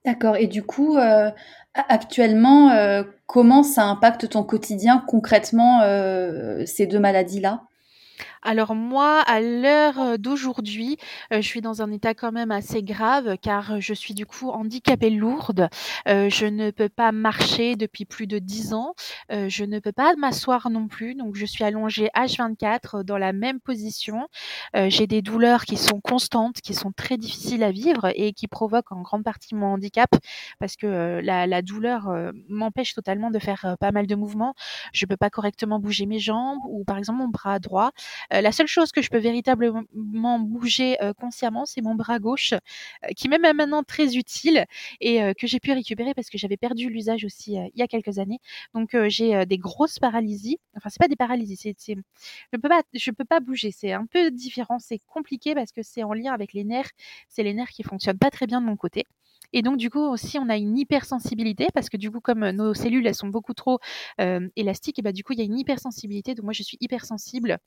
D'accord. 0.05 0.37
Et 0.37 0.49
du 0.49 0.65
coup, 0.65 0.97
actuellement, 1.75 3.05
comment 3.27 3.63
ça 3.63 3.85
impacte 3.85 4.29
ton 4.29 4.43
quotidien 4.43 4.99
concrètement 5.07 5.81
ces 6.67 6.87
deux 6.87 6.99
maladies-là? 6.99 7.63
Alors 8.43 8.75
moi, 8.75 9.21
à 9.21 9.41
l'heure 9.41 10.19
d'aujourd'hui, 10.19 10.97
je 11.31 11.41
suis 11.41 11.61
dans 11.61 11.83
un 11.83 11.91
état 11.93 12.15
quand 12.15 12.33
même 12.33 12.51
assez 12.51 12.83
grave 12.83 13.37
car 13.41 13.81
je 13.81 13.95
suis 13.95 14.15
du 14.15 14.27
coup 14.27 14.51
handicapée 14.51 15.11
lourde. 15.11 15.69
je 16.07 16.47
ne 16.47 16.71
peux 16.71 16.89
pas 16.89 17.13
marcher 17.13 17.77
depuis 17.77 18.05
plus 18.05 18.27
de 18.27 18.39
10 18.39 18.75
ans. 18.75 18.95
je 19.31 19.65
ne 19.65 19.79
peux 19.79 19.93
pas 19.93 20.15
m'asseoir 20.17 20.71
non 20.71 20.89
plus, 20.89 21.15
donc 21.15 21.37
je 21.37 21.47
suis 21.47 21.65
allongée 21.65 22.09
H24 22.17 23.05
dans 23.05 23.19
la 23.19 23.33
même 23.33 23.61
position. 23.61 24.29
J'ai 24.75 25.07
des 25.07 25.23
douleurs 25.23 25.65
qui 25.65 25.77
sont 25.77 26.01
constantes, 26.01 26.61
qui 26.61 26.75
sont 26.75 26.93
très 26.93 27.17
difficiles 27.17 27.63
à 27.63 27.71
vivre 27.71 28.11
et 28.15 28.33
qui 28.33 28.49
provoquent 28.49 28.93
en 28.93 29.03
grande 29.03 29.25
partie 29.25 29.55
mon 29.55 29.75
handicap 29.75 30.11
parce 30.59 30.77
que 30.77 31.21
la, 31.23 31.63
douleur 31.63 32.11
m'empêche 32.49 32.95
totalement 32.95 33.31
de 33.31 33.39
faire 33.39 33.77
pas 33.81 33.93
mal 33.93 34.07
de 34.07 34.15
mouvements. 34.15 34.55
Je 34.93 35.07
peux 35.07 35.17
pas 35.17 35.31
correctement 35.31 35.79
bouger 35.79 36.07
mes 36.07 36.19
jambes 36.19 36.59
ou 36.69 36.85
par 36.85 36.99
exemple 36.99 37.21
mon 37.21 37.29
bras 37.29 37.59
droit. 37.59 37.93
Euh, 38.33 38.41
la 38.41 38.53
seule 38.53 38.67
chose 38.67 38.93
que 38.93 39.03
je 39.03 39.11
peux 39.11 39.19
véritablement 39.19 40.39
bouger 40.39 41.01
euh, 41.03 41.13
consciemment, 41.13 41.65
c'est 41.67 41.83
mon 41.83 41.95
bras 41.95 42.19
gauche, 42.19 42.53
euh, 42.53 43.09
qui 43.17 43.29
m'est 43.29 43.39
maintenant 43.39 43.83
très 43.83 44.17
utile 44.17 44.67
et 45.01 45.21
que 45.39 45.47
j'ai 45.47 45.61
pu 45.61 45.73
récupérer 45.73 46.15
parce 46.15 46.31
que 46.31 46.39
j'avais 46.39 46.57
perdu 46.57 46.89
l'usage 46.89 47.25
aussi 47.25 47.55
il 47.55 47.79
y 47.79 47.83
a 47.83 47.89
quelques 47.89 48.19
années. 48.19 48.39
Donc 48.75 48.97
j'ai 49.09 49.47
des 49.47 49.59
grosses 49.59 49.99
paralysies. 49.99 50.59
Enfin, 50.77 50.89
c'est 50.91 51.01
pas 51.01 51.09
des 51.09 51.17
paralysies, 51.17 51.57
c'est, 51.57 51.75
je 51.89 51.95
peux 52.53 52.69
pas, 52.69 52.83
je 52.93 53.11
peux 53.11 53.25
pas 53.25 53.41
bouger. 53.41 53.71
C'est 53.73 53.93
un 53.93 54.07
peu 54.07 54.31
différent, 54.31 54.79
c'est 54.79 55.01
compliqué 55.07 55.55
parce 55.55 55.73
que 55.73 55.83
c'est 55.83 56.03
en 56.03 56.13
lien 56.13 56.33
avec 56.33 56.53
les 56.53 56.65
nerfs. 56.65 56.91
C'est 57.29 57.43
les 57.43 57.55
nerfs 57.55 57.71
qui 57.71 57.83
fonctionnent 57.83 58.19
pas 58.19 58.31
très 58.31 58.47
bien 58.47 58.61
de 58.61 58.67
mon 58.67 58.77
côté. 58.77 59.05
Et 59.53 59.63
donc, 59.63 59.77
du 59.77 59.91
coup, 59.91 60.01
aussi, 60.01 60.39
on 60.39 60.49
a 60.49 60.57
une 60.57 60.79
hypersensibilité 60.79 61.67
parce 61.75 61.89
que, 61.91 61.97
du 61.97 62.11
coup, 62.11 62.21
comme 62.21 62.51
nos 62.51 62.75
cellules, 62.75 63.07
elles 63.07 63.15
sont 63.15 63.29
beaucoup 63.29 63.55
trop 63.55 63.79
élastiques, 64.57 64.99
et 64.99 65.03
bah, 65.03 65.13
du 65.13 65.25
coup, 65.25 65.33
il 65.35 65.39
y 65.39 65.43
a 65.43 65.45
une 65.45 65.59
hypersensibilité. 65.59 66.35
Donc, 66.35 66.45
moi, 66.45 66.53
je 66.53 66.63
suis 66.63 66.79
hypersensible 66.81 67.59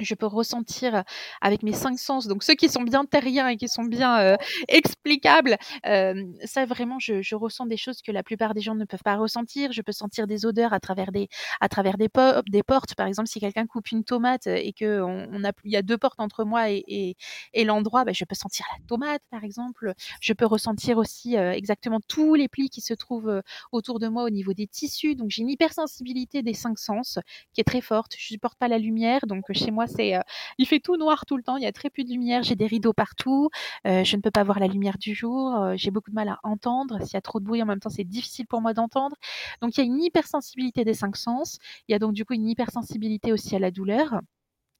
je 0.00 0.14
peux 0.14 0.26
ressentir 0.26 1.04
avec 1.40 1.62
mes 1.62 1.72
cinq 1.72 1.98
sens, 1.98 2.26
donc 2.26 2.42
ceux 2.42 2.54
qui 2.54 2.68
sont 2.68 2.82
bien 2.82 3.04
terriens 3.04 3.48
et 3.48 3.56
qui 3.56 3.68
sont 3.68 3.84
bien 3.84 4.18
euh, 4.20 4.36
explicables, 4.68 5.56
euh, 5.86 6.24
ça 6.44 6.64
vraiment, 6.64 6.98
je, 6.98 7.22
je, 7.22 7.34
ressens 7.34 7.66
des 7.66 7.76
choses 7.76 8.02
que 8.02 8.12
la 8.12 8.22
plupart 8.22 8.54
des 8.54 8.60
gens 8.60 8.74
ne 8.74 8.84
peuvent 8.84 9.02
pas 9.04 9.16
ressentir. 9.16 9.72
Je 9.72 9.82
peux 9.82 9.92
sentir 9.92 10.26
des 10.26 10.46
odeurs 10.46 10.72
à 10.72 10.80
travers 10.80 11.12
des, 11.12 11.28
à 11.60 11.68
travers 11.68 11.96
des, 11.98 12.08
des 12.48 12.62
portes. 12.62 12.94
Par 12.94 13.06
exemple, 13.06 13.28
si 13.28 13.40
quelqu'un 13.40 13.66
coupe 13.66 13.90
une 13.90 14.04
tomate 14.04 14.46
et 14.46 14.72
que 14.72 15.00
on, 15.02 15.44
a, 15.44 15.52
il 15.64 15.72
y 15.72 15.76
a 15.76 15.82
deux 15.82 15.98
portes 15.98 16.20
entre 16.20 16.44
moi 16.44 16.70
et, 16.70 16.84
et, 16.86 17.16
et 17.52 17.64
l'endroit, 17.64 18.04
bah, 18.04 18.12
je 18.12 18.24
peux 18.24 18.34
sentir 18.34 18.66
la 18.72 18.84
tomate, 18.86 19.22
par 19.30 19.44
exemple. 19.44 19.94
Je 20.20 20.32
peux 20.32 20.46
ressentir 20.46 20.98
aussi 20.98 21.36
euh, 21.36 21.52
exactement 21.52 22.00
tous 22.06 22.34
les 22.34 22.48
plis 22.48 22.70
qui 22.70 22.80
se 22.80 22.94
trouvent 22.94 23.42
autour 23.72 23.98
de 23.98 24.08
moi 24.08 24.24
au 24.24 24.30
niveau 24.30 24.52
des 24.52 24.66
tissus. 24.66 25.14
Donc 25.16 25.30
j'ai 25.30 25.42
une 25.42 25.50
hypersensibilité 25.50 26.42
des 26.42 26.54
cinq 26.54 26.78
sens 26.78 27.18
qui 27.52 27.60
est 27.60 27.64
très 27.64 27.80
forte. 27.80 28.12
Je 28.16 28.26
supporte 28.26 28.58
pas 28.58 28.68
la 28.68 28.78
lumière, 28.78 29.26
donc 29.26 29.44
chez 29.52 29.70
moi 29.70 29.83
euh, 30.00 30.20
il 30.58 30.66
fait 30.66 30.80
tout 30.80 30.96
noir 30.96 31.26
tout 31.26 31.36
le 31.36 31.42
temps. 31.42 31.56
Il 31.56 31.62
y 31.62 31.66
a 31.66 31.72
très 31.72 31.90
peu 31.90 32.04
de 32.04 32.10
lumière. 32.10 32.42
J'ai 32.42 32.56
des 32.56 32.66
rideaux 32.66 32.92
partout. 32.92 33.50
Euh, 33.86 34.04
je 34.04 34.16
ne 34.16 34.22
peux 34.22 34.30
pas 34.30 34.44
voir 34.44 34.58
la 34.58 34.66
lumière 34.66 34.98
du 34.98 35.14
jour. 35.14 35.54
Euh, 35.54 35.74
j'ai 35.76 35.90
beaucoup 35.90 36.10
de 36.10 36.14
mal 36.14 36.28
à 36.28 36.38
entendre. 36.42 36.98
S'il 37.02 37.14
y 37.14 37.16
a 37.16 37.20
trop 37.20 37.40
de 37.40 37.44
bruit 37.44 37.62
en 37.62 37.66
même 37.66 37.80
temps, 37.80 37.90
c'est 37.90 38.04
difficile 38.04 38.46
pour 38.46 38.60
moi 38.60 38.74
d'entendre. 38.74 39.16
Donc 39.62 39.76
il 39.76 39.80
y 39.80 39.82
a 39.82 39.86
une 39.86 40.02
hypersensibilité 40.02 40.84
des 40.84 40.94
cinq 40.94 41.16
sens. 41.16 41.58
Il 41.88 41.92
y 41.92 41.94
a 41.94 41.98
donc 41.98 42.12
du 42.14 42.24
coup 42.24 42.34
une 42.34 42.48
hypersensibilité 42.48 43.32
aussi 43.32 43.56
à 43.56 43.58
la 43.58 43.70
douleur. 43.70 44.20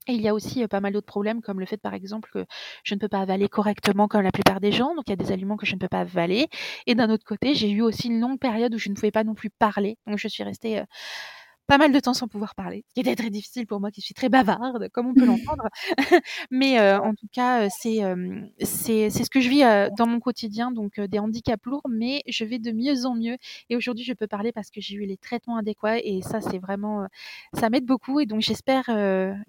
Et 0.06 0.12
il 0.14 0.20
y 0.20 0.28
a 0.28 0.34
aussi 0.34 0.66
pas 0.68 0.80
mal 0.80 0.92
d'autres 0.92 1.06
problèmes, 1.06 1.40
comme 1.40 1.60
le 1.60 1.66
fait, 1.66 1.78
par 1.78 1.94
exemple, 1.94 2.28
que 2.30 2.44
je 2.82 2.94
ne 2.94 3.00
peux 3.00 3.08
pas 3.08 3.20
avaler 3.20 3.48
correctement 3.48 4.06
comme 4.06 4.20
la 4.20 4.32
plupart 4.32 4.60
des 4.60 4.70
gens. 4.70 4.94
Donc, 4.94 5.04
il 5.06 5.10
y 5.10 5.14
a 5.14 5.16
des 5.16 5.32
aliments 5.32 5.56
que 5.56 5.64
je 5.64 5.74
ne 5.74 5.78
peux 5.78 5.88
pas 5.88 6.00
avaler. 6.00 6.48
Et 6.86 6.94
d'un 6.94 7.08
autre 7.08 7.24
côté, 7.24 7.54
j'ai 7.54 7.70
eu 7.70 7.80
aussi 7.80 8.08
une 8.08 8.20
longue 8.20 8.38
période 8.38 8.74
où 8.74 8.78
je 8.78 8.90
ne 8.90 8.94
pouvais 8.94 9.10
pas 9.10 9.24
non 9.24 9.34
plus 9.34 9.48
parler. 9.48 9.96
Donc, 10.06 10.18
je 10.18 10.28
suis 10.28 10.42
restée 10.44 10.82
pas 11.66 11.78
mal 11.78 11.92
de 11.92 12.00
temps 12.00 12.14
sans 12.14 12.28
pouvoir 12.28 12.54
parler, 12.54 12.84
ce 12.88 12.94
qui 12.94 13.00
était 13.00 13.16
très 13.16 13.30
difficile 13.30 13.66
pour 13.66 13.80
moi 13.80 13.90
qui 13.90 14.00
suis 14.00 14.14
très 14.14 14.28
bavarde, 14.28 14.88
comme 14.90 15.06
on 15.06 15.14
peut 15.14 15.24
l'entendre. 15.24 15.68
Mais 16.50 16.78
euh, 16.78 17.00
en 17.00 17.14
tout 17.14 17.28
cas, 17.32 17.68
c'est 17.70 18.00
c'est 18.60 19.10
c'est 19.10 19.24
ce 19.24 19.30
que 19.30 19.40
je 19.40 19.48
vis 19.48 19.64
euh, 19.64 19.88
dans 19.96 20.06
mon 20.06 20.20
quotidien, 20.20 20.70
donc 20.72 21.00
des 21.00 21.18
handicaps 21.18 21.64
lourds, 21.66 21.86
mais 21.88 22.22
je 22.28 22.44
vais 22.44 22.58
de 22.58 22.72
mieux 22.72 23.06
en 23.06 23.14
mieux. 23.14 23.36
Et 23.70 23.76
aujourd'hui, 23.76 24.04
je 24.04 24.12
peux 24.12 24.26
parler 24.26 24.52
parce 24.52 24.70
que 24.70 24.80
j'ai 24.80 24.96
eu 24.96 25.06
les 25.06 25.16
traitements 25.16 25.56
adéquats 25.56 25.98
et 25.98 26.20
ça, 26.22 26.40
c'est 26.40 26.58
vraiment, 26.58 27.06
ça 27.54 27.70
m'aide 27.70 27.86
beaucoup. 27.86 28.20
Et 28.20 28.26
donc, 28.26 28.40
j'espère, 28.42 28.84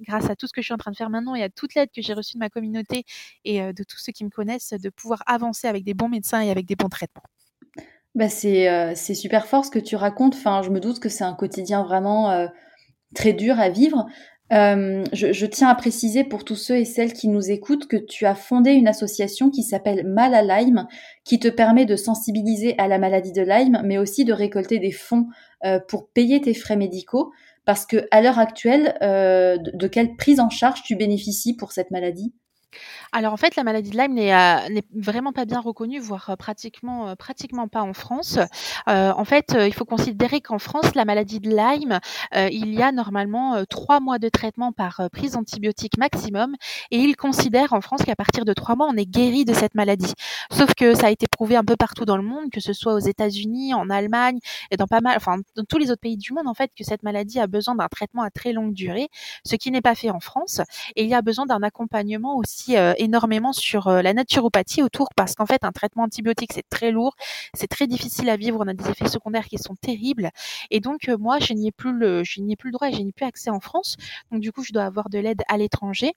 grâce 0.01 0.29
à 0.29 0.36
tout 0.36 0.48
ce 0.48 0.53
que 0.53 0.62
je 0.62 0.65
suis 0.67 0.74
en 0.74 0.77
train 0.77 0.91
de 0.91 0.98
faire 0.98 1.10
maintenant 1.10 1.36
et 1.36 1.43
à 1.43 1.50
toute 1.50 1.75
l'aide 1.75 1.89
que 1.93 2.01
j'ai 2.01 2.13
reçue 2.13 2.36
de 2.36 2.39
ma 2.39 2.50
communauté 2.50 3.03
et 3.43 3.74
de 3.74 3.84
tous 3.84 3.98
ceux 3.98 4.12
qui 4.12 4.24
me 4.25 4.29
connaissent, 4.29 4.74
de 4.74 4.89
pouvoir 4.89 5.24
avancer 5.25 5.67
avec 5.67 5.84
des 5.84 5.93
bons 5.93 6.10
médecins 6.10 6.41
et 6.41 6.51
avec 6.51 6.65
des 6.65 6.75
bons 6.75 6.89
traitements. 6.89 7.24
Bah 8.15 8.29
c'est 8.29 8.69
euh, 8.69 8.93
c'est 8.95 9.13
super 9.13 9.45
fort 9.45 9.65
ce 9.65 9.72
que 9.72 9.79
tu 9.79 9.98
racontes. 9.98 10.36
Enfin, 10.36 10.62
je 10.62 10.69
me 10.69 10.79
doute 10.79 11.00
que 11.00 11.10
c'est 11.10 11.25
un 11.25 11.34
quotidien 11.34 11.84
vraiment 11.84 12.31
euh, 12.31 12.48
très 13.13 13.34
dur 13.34 13.60
à 13.60 13.69
vivre. 13.69 14.05
Euh, 14.53 15.03
je, 15.12 15.45
tiens 15.48 15.69
à 15.69 15.75
préciser 15.75 16.24
pour 16.24 16.45
tous 16.45 16.55
ceux 16.55 16.77
et 16.77 16.86
celles 16.86 17.13
qui 17.13 17.27
nous 17.27 17.50
écoutent 17.50 17.88
que 17.88 17.98
tu 17.98 18.25
as 18.27 18.36
fondé 18.36 18.72
une 18.72 18.88
association 18.88 19.50
qui 19.50 19.63
s'appelle 19.63 20.05
Mal 20.05 20.36
à 20.36 20.43
Lyme, 20.43 20.88
qui 21.25 21.39
te 21.39 21.48
permet 21.48 21.86
de 21.86 21.95
sensibiliser 21.95 22.75
à 22.77 22.88
la 22.88 23.00
maladie 23.00 23.31
de 23.31 23.41
Lyme, 23.41 23.81
mais 23.84 23.98
aussi 23.98 24.24
de 24.24 24.34
récolter 24.34 24.77
des 24.79 24.91
fonds 24.91 25.27
pour 25.88 26.10
payer 26.10 26.41
tes 26.41 26.53
frais 26.53 26.75
médicaux. 26.75 27.31
Parce 27.65 27.88
que 27.88 28.07
à 28.12 28.22
l'heure 28.22 28.38
actuelle, 28.38 28.95
de 29.01 29.88
quelle 29.88 30.15
prise 30.15 30.39
en 30.39 30.51
charge 30.51 30.84
tu 30.84 30.95
bénéficies 30.95 31.55
pour 31.55 31.72
cette 31.72 31.89
maladie? 31.89 32.31
Alors 33.12 33.32
en 33.32 33.38
fait, 33.38 33.55
la 33.55 33.63
maladie 33.63 33.91
de 33.91 33.98
Lyme 33.98 34.17
euh, 34.17 34.70
n'est 34.70 34.84
vraiment 34.94 35.32
pas 35.32 35.46
bien 35.46 35.62
reconnue, 35.62 36.00
voire 36.00 36.32
euh, 36.32 36.36
pratiquement 36.36 37.08
euh, 37.08 37.15
pratiquement 37.15 37.70
pas 37.70 37.82
en 37.82 37.94
France. 37.94 38.38
en 38.88 39.25
fait, 39.25 39.55
il 39.58 39.74
faut 39.74 39.86
considérer 39.86 40.41
qu'en 40.41 40.60
France, 40.60 40.96
la 40.96 41.05
maladie 41.05 41.39
de 41.39 41.50
Lyme, 41.50 42.00
il 42.34 42.74
y 42.74 42.82
a 42.82 42.91
normalement 42.91 43.63
trois 43.70 44.00
mois 44.00 44.20
de 44.20 44.29
traitement 44.29 44.72
par 44.72 45.01
prise 45.12 45.36
antibiotique 45.36 45.98
maximum, 45.98 46.55
et 46.91 46.98
ils 46.98 47.15
considèrent 47.15 47.74
en 47.74 47.82
France 47.82 48.03
qu'à 48.03 48.15
partir 48.15 48.46
de 48.46 48.53
trois 48.53 48.75
mois, 48.75 48.88
on 48.91 48.98
est 48.98 49.05
guéri 49.05 49.46
de 49.46 49.53
cette 49.53 49.75
maladie. 49.75 50.13
Sauf 50.51 50.74
que 50.75 50.94
ça 50.94 51.08
a 51.08 51.10
été 51.10 51.27
prouvé 51.27 51.55
un 51.55 51.63
peu 51.63 51.75
partout 51.75 52.05
dans 52.05 52.17
le 52.17 52.24
monde, 52.24 52.50
que 52.51 52.60
ce 52.60 52.74
soit 52.74 52.94
aux 52.94 53.00
États-Unis, 53.00 53.74
en 53.74 53.89
Allemagne 53.89 54.39
et 54.72 54.77
dans 54.77 54.88
pas 54.88 55.01
mal, 55.01 55.15
enfin 55.17 55.38
dans 55.55 55.63
tous 55.63 55.77
les 55.77 55.89
autres 55.91 56.01
pays 56.01 56.17
du 56.17 56.34
monde, 56.34 56.48
en 56.48 56.53
fait, 56.53 56.72
que 56.77 56.84
cette 56.84 57.03
maladie 57.03 57.39
a 57.39 57.48
besoin 57.48 57.75
d'un 57.75 57.88
traitement 57.88 58.24
à 58.24 58.29
très 58.29 58.51
longue 58.51 58.74
durée, 58.74 59.10
ce 59.46 59.55
qui 59.55 59.72
n'est 59.72 59.82
pas 59.82 59.96
fait 59.96 60.10
en 60.10 60.20
France, 60.20 60.62
et 60.96 61.03
il 61.03 61.10
y 61.10 61.13
a 61.13 61.22
besoin 61.22 61.46
d'un 61.46 61.63
accompagnement 61.63 62.36
aussi 62.38 62.64
euh, 62.72 62.93
énormément 62.98 63.53
sur 63.53 63.88
euh, 63.88 64.01
la 64.01 64.13
naturopathie 64.13 64.81
autour 64.84 65.10
parce 65.15 65.36
qu'en 65.36 65.45
fait, 65.45 65.63
un 65.63 65.72
traitement 65.72 66.03
antibiotique, 66.03 66.53
c'est 66.53 66.67
très 66.69 66.91
lourd, 66.91 67.15
c'est 67.53 67.67
très 67.67 67.88
difficile 67.88 68.29
à 68.29 68.38
vivre, 68.38 68.60
on 68.62 68.67
a 68.67 68.74
des 68.74 68.89
effets 68.89 69.07
secondaires 69.07 69.45
qui 69.45 69.57
sont 69.57 69.75
terribles. 69.75 70.29
Et 70.72 70.79
donc, 70.79 71.10
moi, 71.19 71.39
je 71.39 71.53
n'y 71.53 71.67
ai 71.67 71.72
plus 71.72 71.93
le, 71.93 72.24
je 72.24 72.41
n'y 72.41 72.53
ai 72.53 72.55
plus 72.55 72.69
le 72.69 72.74
droit 72.74 72.89
et 72.89 72.93
je 72.93 73.01
n'y 73.01 73.10
ai 73.10 73.13
plus 73.13 73.25
accès 73.25 73.50
en 73.50 73.60
France. 73.60 73.95
Donc, 74.31 74.41
du 74.41 74.51
coup, 74.51 74.63
je 74.63 74.74
dois 74.74 74.84
avoir 74.84 75.10
de 75.10 75.19
l'aide 75.19 75.41
à 75.48 75.57
l'étranger. 75.57 76.13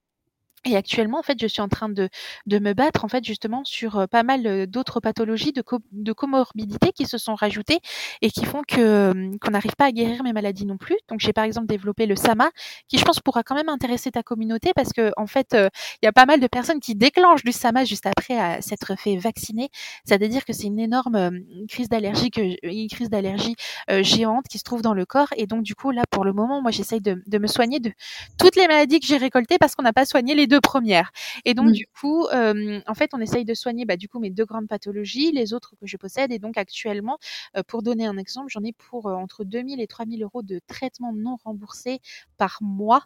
Et 0.65 0.77
actuellement, 0.77 1.19
en 1.19 1.23
fait, 1.23 1.41
je 1.41 1.47
suis 1.47 1.63
en 1.63 1.69
train 1.69 1.89
de, 1.89 2.09
de 2.47 2.59
me 2.59 2.73
battre, 2.75 3.05
en 3.05 3.09
fait, 3.09 3.25
justement, 3.25 3.65
sur 3.65 4.07
pas 4.09 4.23
mal 4.25 4.67
d'autres 4.67 5.01
pathologies 5.01 5.53
de, 5.53 5.63
de 5.93 6.13
comorbidité 6.13 6.93
qui 6.93 7.07
se 7.07 7.17
sont 7.17 7.35
rajoutées 7.37 7.79
et 8.23 8.31
qui 8.31 8.45
font 8.45 8.63
que 8.67 9.31
qu'on 9.41 9.51
n'arrive 9.53 9.77
pas 9.77 9.87
à 9.87 9.93
guérir 9.93 10.23
mes 10.25 10.33
maladies 10.33 10.67
non 10.67 10.77
plus. 10.77 10.97
Donc, 11.09 11.21
j'ai 11.21 11.33
par 11.33 11.45
exemple 11.45 11.67
développé 11.69 12.07
le 12.07 12.17
SAMA, 12.17 12.51
qui 12.89 12.99
je 12.99 13.05
pense 13.05 13.21
pourra 13.21 13.43
quand 13.45 13.55
même 13.55 13.69
intéresser 13.69 14.11
ta 14.11 14.23
communauté 14.25 14.73
parce 14.75 14.93
que, 14.93 15.13
en 15.17 15.27
fait, 15.27 15.55
il 15.55 16.05
y 16.05 16.09
a 16.09 16.13
pas 16.13 16.27
mal 16.27 16.41
de 16.41 16.47
personnes 16.49 16.81
qui 16.81 16.95
déclenchent 16.97 17.45
du 17.45 17.53
SAMA 17.53 17.85
juste 17.85 18.07
après 18.07 18.61
s'être 18.61 18.99
fait 18.99 19.17
vacciner. 19.17 19.71
C'est-à-dire 20.05 20.45
que 20.45 20.53
c'est 20.53 20.67
une 20.67 20.81
énorme 20.81 21.31
crise 21.69 21.89
d'allergie, 21.89 22.31
une 22.63 22.89
crise 22.89 23.11
d'allergie 23.11 23.55
géante 24.01 24.47
qui 24.49 24.59
se 24.59 24.65
trouve 24.65 24.83
dans 24.83 24.95
le 24.95 25.07
corps. 25.07 25.29
Et 25.37 25.47
donc, 25.47 25.63
du 25.63 25.75
coup, 25.77 25.93
là, 25.93 26.03
pour 26.11 26.25
le 26.25 26.33
moment, 26.33 26.61
moi, 26.63 26.73
j'essaye 26.73 27.01
de, 27.01 27.23
de 27.27 27.39
me 27.39 27.47
soigner 27.47 27.79
de 27.79 27.93
toutes 28.39 28.57
les 28.57 28.67
maladies 28.67 28.99
que 29.01 29.07
j'ai 29.07 29.17
récoltées 29.19 29.59
parce 29.59 29.75
qu'on 29.77 29.83
n'a 29.85 29.93
pas 29.93 30.05
soigné 30.05 30.35
les 30.35 30.48
deux 30.49 30.61
premières. 30.61 31.13
Et 31.45 31.55
donc, 31.55 31.69
mmh. 31.69 31.73
du 31.73 31.87
coup, 31.87 32.27
euh, 32.27 32.81
en 32.87 32.95
fait, 32.95 33.11
on 33.15 33.21
essaye 33.21 33.45
de 33.45 33.55
soigner 33.55 33.85
bah, 33.85 33.97
du 33.97 34.09
coup 34.09 34.19
mes 34.19 34.31
deux 34.31 34.45
grandes 34.45 34.69
pathologies, 34.69 35.31
les 35.33 35.53
autres 35.53 35.75
que 35.81 35.87
je 35.87 35.97
possède. 35.97 36.33
Et 36.33 36.39
donc, 36.39 36.57
actuellement, 36.57 37.19
euh, 37.57 37.63
pour 37.67 37.83
donner 37.83 38.07
un 38.07 38.17
exemple, 38.17 38.49
j'en 38.51 38.65
ai 38.65 38.73
pour 38.73 39.07
euh, 39.07 39.15
entre 39.15 39.45
2000 39.45 39.81
et 39.81 39.87
3000 39.87 40.23
euros 40.23 40.43
de 40.43 40.61
traitement 40.67 41.13
non 41.13 41.37
remboursé 41.45 42.01
par 42.37 42.59
mois 42.61 43.05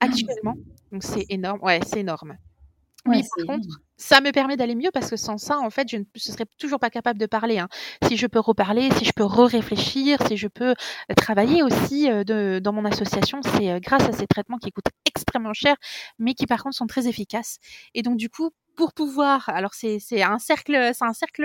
actuellement. 0.00 0.54
Donc, 0.90 1.04
c'est 1.04 1.26
énorme. 1.28 1.60
Ouais, 1.62 1.80
c'est 1.86 2.00
énorme. 2.00 2.36
Mais 3.06 3.22
par 3.36 3.46
contre, 3.46 3.68
ça 3.96 4.20
me 4.20 4.30
permet 4.30 4.56
d'aller 4.56 4.74
mieux 4.74 4.90
parce 4.92 5.10
que 5.10 5.16
sans 5.16 5.38
ça, 5.38 5.58
en 5.58 5.70
fait, 5.70 5.88
je 5.88 5.96
ne 5.96 6.04
serais 6.16 6.44
toujours 6.58 6.78
pas 6.78 6.90
capable 6.90 7.18
de 7.18 7.26
parler. 7.26 7.58
Hein. 7.58 7.68
Si 8.06 8.16
je 8.16 8.26
peux 8.26 8.40
reparler, 8.40 8.90
si 8.98 9.04
je 9.04 9.12
peux 9.14 9.24
re-réfléchir, 9.24 10.18
si 10.26 10.36
je 10.36 10.48
peux 10.48 10.74
travailler 11.16 11.62
aussi 11.62 12.08
de, 12.08 12.60
dans 12.62 12.72
mon 12.72 12.84
association, 12.84 13.40
c'est 13.42 13.80
grâce 13.80 14.08
à 14.08 14.12
ces 14.12 14.26
traitements 14.26 14.58
qui 14.58 14.70
coûtent 14.70 14.92
extrêmement 15.06 15.54
cher, 15.54 15.76
mais 16.18 16.34
qui 16.34 16.46
par 16.46 16.62
contre 16.62 16.76
sont 16.76 16.86
très 16.86 17.08
efficaces. 17.08 17.58
Et 17.94 18.02
donc 18.02 18.16
du 18.16 18.28
coup, 18.28 18.50
pour 18.80 18.94
pouvoir, 18.94 19.50
alors 19.50 19.74
c'est 19.74 20.00
un 20.22 20.38
cercle, 20.38 20.92
c'est 20.94 21.04
un 21.04 21.12
cercle 21.12 21.44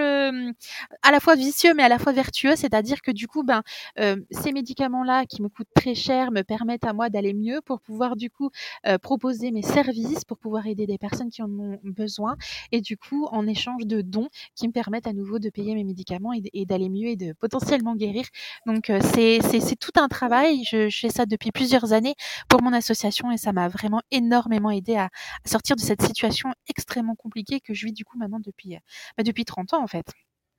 à 1.02 1.12
la 1.12 1.20
fois 1.20 1.36
vicieux 1.36 1.74
mais 1.74 1.84
à 1.84 1.90
la 1.90 2.00
fois 2.00 2.14
vertueux, 2.14 2.56
c'est-à-dire 2.56 3.02
que 3.02 3.12
du 3.12 3.28
coup, 3.28 3.44
ben 3.44 3.62
euh, 4.00 4.16
ces 4.32 4.54
médicaments-là 4.54 5.26
qui 5.26 5.42
me 5.42 5.50
coûtent 5.50 5.74
très 5.76 5.96
cher 5.96 6.32
me 6.32 6.44
permettent 6.44 6.86
à 6.86 6.94
moi 6.94 7.10
d'aller 7.10 7.34
mieux 7.34 7.60
pour 7.66 7.82
pouvoir 7.82 8.16
du 8.16 8.30
coup 8.30 8.52
euh, 8.88 8.98
proposer 8.98 9.52
mes 9.52 9.64
services, 9.64 10.24
pour 10.24 10.38
pouvoir 10.38 10.66
aider 10.66 10.88
des 10.88 10.98
personnes 10.98 11.30
qui 11.30 11.42
en 11.42 11.50
ont 11.50 11.78
besoin, 11.84 12.38
et 12.72 12.80
du 12.80 12.96
coup 12.96 13.26
en 13.26 13.46
échange 13.48 13.86
de 13.86 14.00
dons 14.00 14.30
qui 14.56 14.70
me 14.70 14.72
permettent 14.72 15.08
à 15.08 15.14
nouveau 15.14 15.38
de 15.38 15.50
payer 15.50 15.76
mes 15.76 15.84
médicaments 15.84 16.32
et, 16.32 16.66
d'aller 16.66 16.88
mieux 16.88 17.10
et 17.10 17.18
de 17.18 17.34
potentiellement 17.34 17.96
guérir. 17.98 18.24
Donc 18.66 18.90
euh, 18.90 19.02
c'est 19.14 19.40
c'est 19.42 19.76
tout 19.76 20.00
un 20.00 20.08
travail. 20.08 20.64
Je, 20.64 20.88
je, 20.88 21.00
fais 21.02 21.10
ça 21.10 21.26
depuis 21.26 21.52
plusieurs 21.52 21.92
années 21.92 22.16
pour 22.48 22.62
mon 22.62 22.72
association 22.72 23.30
et 23.32 23.38
ça 23.38 23.52
m'a 23.52 23.68
vraiment 23.68 24.02
énormément 24.12 24.72
aidé 24.72 24.96
à, 24.96 25.10
à 25.44 25.50
sortir 25.50 25.76
de 25.76 25.82
cette 25.82 26.02
situation 26.02 26.50
extrêmement 26.70 27.16
compliqué 27.26 27.60
que 27.60 27.74
je 27.74 27.88
vis 27.88 27.92
du 27.92 28.06
coup 28.06 28.20
maintenant 28.20 28.40
depuis, 28.40 28.76
euh, 28.76 28.80
bah, 29.18 29.24
depuis 29.24 29.46
30 29.46 29.74
ans 29.74 29.84
en 29.84 29.88
fait. 29.88 30.06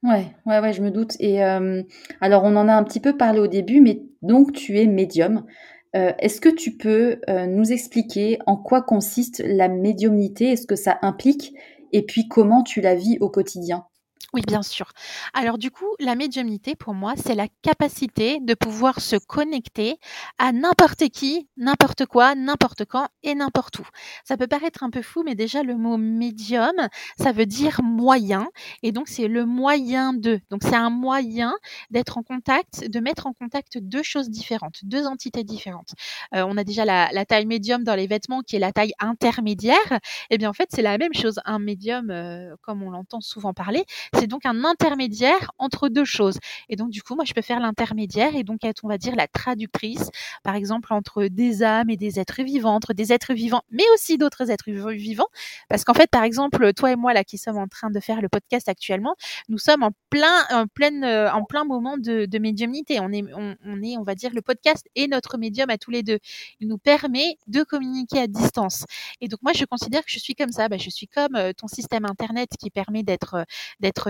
Ouais, 0.03 0.27
ouais, 0.47 0.59
ouais, 0.59 0.73
je 0.73 0.83
me 0.83 0.91
doute. 0.91 1.17
Et 1.21 1.45
euh, 1.45 1.83
alors, 2.21 2.43
on 2.45 2.57
en 2.57 2.69
a 2.69 2.75
un 2.75 2.83
petit 2.83 3.01
peu 3.01 3.17
parlé 3.17 3.39
au 3.39 3.47
début, 3.47 3.81
mais 3.81 4.03
donc 4.21 4.53
tu 4.53 4.79
es 4.79 4.87
médium. 4.87 5.47
Euh, 5.95 6.13
est-ce 6.19 6.41
que 6.41 6.49
tu 6.49 6.77
peux 6.77 7.21
nous 7.49 7.73
expliquer 7.73 8.39
en 8.47 8.57
quoi 8.57 8.83
consiste 8.83 9.43
la 9.45 9.69
médiumnité? 9.69 10.53
Est-ce 10.53 10.67
que 10.67 10.77
ça 10.77 10.99
implique? 11.03 11.55
Et 11.93 12.03
puis, 12.03 12.29
comment 12.29 12.63
tu 12.63 12.81
la 12.81 12.95
vis 12.95 13.17
au 13.21 13.31
quotidien? 13.31 13.87
Oui, 14.33 14.43
bien 14.47 14.63
sûr. 14.63 14.91
Alors 15.35 15.57
du 15.57 15.71
coup, 15.71 15.87
la 16.01 16.17
médiumnité, 16.17 16.75
pour 16.75 16.95
moi, 16.95 17.15
c'est 17.17 17.35
la 17.35 17.47
capacité 17.63 18.41
de 18.41 18.55
pouvoir 18.55 19.01
se 19.01 19.17
connecter 19.17 19.99
à 20.39 20.53
n'importe 20.53 21.09
qui, 21.11 21.49
n'importe 21.57 22.07
quoi, 22.07 22.35
n'importe 22.35 22.85
quand 22.85 23.07
et 23.23 23.35
n'importe 23.35 23.79
où. 23.79 23.87
Ça 24.25 24.37
peut 24.37 24.49
paraître 24.49 24.83
un 24.83 24.91
peu 24.91 25.01
fou, 25.01 25.23
mais 25.25 25.37
déjà 25.37 25.63
le 25.63 25.77
mot 25.77 25.97
médium, 25.97 26.75
ça 27.19 27.31
veut 27.31 27.47
dire 27.47 27.81
moyen, 27.83 28.49
et 28.83 28.91
donc 28.91 29.09
c'est 29.09 29.29
le 29.29 29.47
moyen 29.47 30.13
de. 30.13 30.41
Donc 30.51 30.63
c'est 30.65 30.77
un 30.77 30.91
moyen 30.91 31.55
d'être 31.91 32.19
en 32.19 32.23
contact, 32.23 32.91
de 32.91 33.01
mettre 33.01 33.29
en 33.29 33.33
contact 33.33 33.79
deux 33.79 34.03
choses 34.03 34.29
différentes, 34.29 34.81
deux 34.83 35.07
entités 35.07 35.45
différentes. 35.45 35.95
Euh, 36.35 36.45
on 36.47 36.57
a 36.57 36.65
déjà 36.65 36.85
la, 36.85 37.25
taille 37.27 37.47
médium 37.47 37.85
dans 37.85 37.95
les 37.95 38.09
vêtements, 38.09 38.43
qui 38.43 38.57
est 38.57 38.61
la 38.61 38.73
taille 38.73 38.93
intermédiaire. 38.99 39.77
Et 39.93 40.35
eh 40.35 40.39
bien 40.39 40.51
en 40.51 40.53
fait, 40.53 40.69
c'est 40.73 40.83
la 40.83 40.99
même 40.99 41.15
chose. 41.15 41.41
Un 41.45 41.61
médium, 41.61 42.11
euh, 42.11 42.55
comme 42.63 42.83
on 42.83 42.91
l'entend 42.91 43.21
souvent 43.21 43.55
parler, 43.55 43.85
c'est 44.19 44.27
donc 44.27 44.47
un 44.47 44.65
intermédiaire 44.65 45.51
entre 45.59 45.89
deux 45.89 46.05
choses. 46.05 46.39
Et 46.69 46.77
donc, 46.77 46.91
du 46.91 47.03
coup, 47.03 47.15
moi, 47.15 47.25
je 47.25 47.33
peux 47.33 47.43
faire 47.43 47.61
l'intermédiaire 47.61 48.35
et 48.35 48.45
donc 48.45 48.65
être, 48.65 48.85
on 48.85 48.89
va 48.89 48.99
dire, 48.99 49.15
la 49.17 49.27
traductrice, 49.29 50.11
par 50.43 50.55
exemple, 50.55 50.93
entre 50.93 51.25
des 51.27 51.63
âmes 51.63 51.91
et 51.91 51.97
des 51.97 52.19
êtres 52.19 52.43
vivants, 52.43 52.75
entre 52.75 52.93
des 52.93 53.13
êtres 53.13 53.35
vivants, 53.35 53.63
mais 53.71 53.85
aussi 53.95 54.19
d'autres 54.19 54.51
êtres 54.51 54.71
vivants. 54.71 55.29
Parce 55.69 55.85
qu'en 55.85 55.95
fait, 55.95 56.11
par 56.11 56.23
exemple, 56.23 56.73
toi 56.75 56.93
et 56.93 56.97
moi, 56.97 57.13
là, 57.13 57.25
qui 57.25 57.39
sommes 57.39 57.59
en 57.59 57.69
train 57.69 57.91
de 57.91 58.01
faire 58.01 58.21
le 58.21 58.29
podcast 58.29 58.69
actuellement, 58.69 59.15
nous 59.49 59.59
sommes 59.59 59.83
en 59.83 59.91
plein, 60.11 60.45
en 60.51 60.67
pleine, 60.67 61.05
euh, 61.05 61.33
en 61.33 61.45
plein 61.45 61.65
moment 61.65 61.97
de, 61.99 62.27
de 62.27 62.39
médiumnité. 62.39 62.99
On 63.01 63.13
est, 63.13 63.23
on, 63.35 63.57
on, 63.65 63.83
est, 63.83 63.97
on 63.97 64.03
va 64.03 64.15
dire, 64.15 64.31
le 64.35 64.43
podcast 64.43 64.87
et 64.95 65.09
notre 65.09 65.39
médium 65.39 65.71
à 65.71 65.79
tous 65.79 65.91
les 65.91 66.03
deux. 66.03 66.19
Il 66.61 66.69
nous 66.69 66.79
permet 66.79 67.37
de 67.47 67.63
communiquer 67.63 68.21
à 68.21 68.27
distance. 68.27 68.85
Et 69.21 69.29
donc, 69.29 69.41
moi, 69.43 69.53
je 69.55 69.65
considère 69.65 70.05
que 70.05 70.11
je 70.11 70.19
suis 70.19 70.35
comme 70.35 70.53
ça. 70.53 70.69
Bah, 70.69 70.77
je 70.79 70.91
suis 70.91 71.07
comme 71.07 71.37
euh, 71.37 71.53
ton 71.53 71.69
système 71.69 72.05
internet 72.05 72.51
qui 72.59 72.71
permet 72.71 73.03
d'être, 73.03 73.35
euh, 73.35 73.45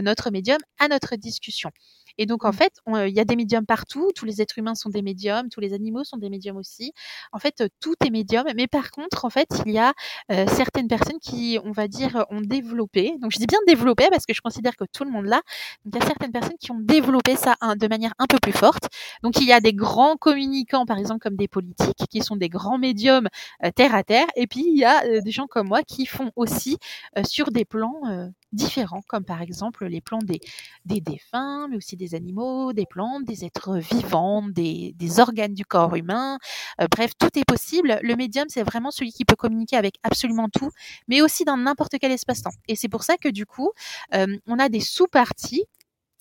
notre 0.01 0.31
médium 0.31 0.59
à 0.79 0.89
notre 0.89 1.17
discussion. 1.17 1.71
Et 2.19 2.25
donc, 2.25 2.47
en 2.47 2.51
mmh. 2.51 2.55
fait, 2.55 2.73
il 2.87 3.15
y 3.15 3.21
a 3.21 3.25
des 3.25 3.37
médiums 3.37 3.67
partout. 3.67 4.11
Tous 4.15 4.25
les 4.25 4.41
êtres 4.41 4.59
humains 4.59 4.75
sont 4.75 4.89
des 4.89 5.03
médiums. 5.03 5.51
Tous 5.51 5.61
les 5.61 5.75
animaux 5.75 6.03
sont 6.03 6.17
des 6.17 6.31
médiums 6.31 6.57
aussi. 6.57 6.93
En 7.33 7.39
fait, 7.39 7.63
tout 7.79 7.95
est 8.05 8.11
médium. 8.11 8.47
Mais 8.57 8.67
par 8.67 8.91
contre, 8.91 9.27
en 9.27 9.31
fait, 9.31 9.49
il 9.67 9.73
y 9.73 9.79
a 9.79 9.93
certaines 10.49 10.89
personnes 10.89 11.19
qui, 11.21 11.59
on 11.63 11.73
va 11.73 11.89
dire, 11.89 12.25
ont 12.31 12.41
développé. 12.41 13.17
Donc, 13.21 13.33
je 13.33 13.39
dis 13.39 13.47
bien 13.47 13.59
développé 13.67 14.07
parce 14.11 14.25
que 14.25 14.33
je 14.33 14.41
considère 14.41 14.77
que 14.77 14.85
tout 14.91 15.05
le 15.05 15.11
monde 15.11 15.27
l'a. 15.27 15.43
Donc, 15.85 15.95
il 15.95 16.01
y 16.01 16.03
a 16.03 16.07
certaines 16.07 16.33
personnes 16.33 16.57
qui 16.59 16.71
ont 16.71 16.81
développé 16.81 17.37
ça 17.37 17.55
de 17.77 17.87
manière 17.87 18.15
un 18.19 18.27
peu 18.27 18.39
plus 18.39 18.53
forte. 18.53 18.89
Donc, 19.23 19.37
il 19.41 19.47
y 19.47 19.53
a 19.53 19.61
des 19.61 19.75
grands 19.75 20.17
communicants, 20.17 20.87
par 20.87 20.97
exemple, 20.97 21.21
comme 21.21 21.37
des 21.37 21.49
politiques, 21.49 22.07
qui 22.11 22.23
sont 22.23 22.37
des 22.37 22.49
grands 22.49 22.79
médiums 22.79 23.29
terre 23.75 23.95
à 23.95 24.03
terre. 24.03 24.27
Et 24.37 24.47
puis, 24.47 24.65
il 24.67 24.79
y 24.79 24.87
a 24.87 25.21
des 25.21 25.31
gens 25.31 25.47
comme 25.47 25.69
moi 25.69 25.83
qui 25.83 26.07
font 26.07 26.31
aussi 26.35 26.79
sur 27.27 27.51
des 27.51 27.67
plans 27.67 28.31
différents, 28.57 29.03
comme 29.07 29.25
par 29.25 29.43
exemple 29.43 29.87
les 29.87 30.01
plans 30.01 30.19
des, 30.19 30.41
des 30.85 31.01
défunts, 31.01 31.69
mais 31.69 31.77
aussi 31.77 31.97
des 31.97 32.15
animaux, 32.15 32.73
des 32.73 32.87
plantes, 32.87 33.25
des 33.25 33.45
êtres 33.45 33.79
vivants, 33.79 34.43
des, 34.49 34.95
des 34.97 35.21
organes 35.21 35.55
du 35.55 35.65
corps 35.65 35.95
humain. 35.95 36.39
Euh, 36.81 36.87
bref, 36.91 37.13
tout 37.19 37.39
est 37.39 37.45
possible. 37.45 38.01
Le 38.03 38.17
médium, 38.17 38.47
c'est 38.49 38.65
vraiment 38.65 38.91
celui 38.91 39.13
qui 39.13 39.25
peut 39.25 39.37
communiquer 39.37 39.77
avec 39.77 39.97
absolument 40.03 40.49
tout, 40.49 40.71
mais 41.07 41.23
aussi 41.23 41.45
dans 41.45 41.57
n'importe 41.57 41.97
quel 42.01 42.13
espace-temps. 42.13 42.51
Et 42.69 42.75
c'est 42.75 42.89
pour 42.89 43.05
ça 43.05 43.17
que 43.17 43.29
du 43.29 43.47
coup, 43.47 43.71
euh, 44.15 44.37
on 44.47 44.59
a 44.59 44.69
des 44.69 44.81
sous-parties 44.81 45.65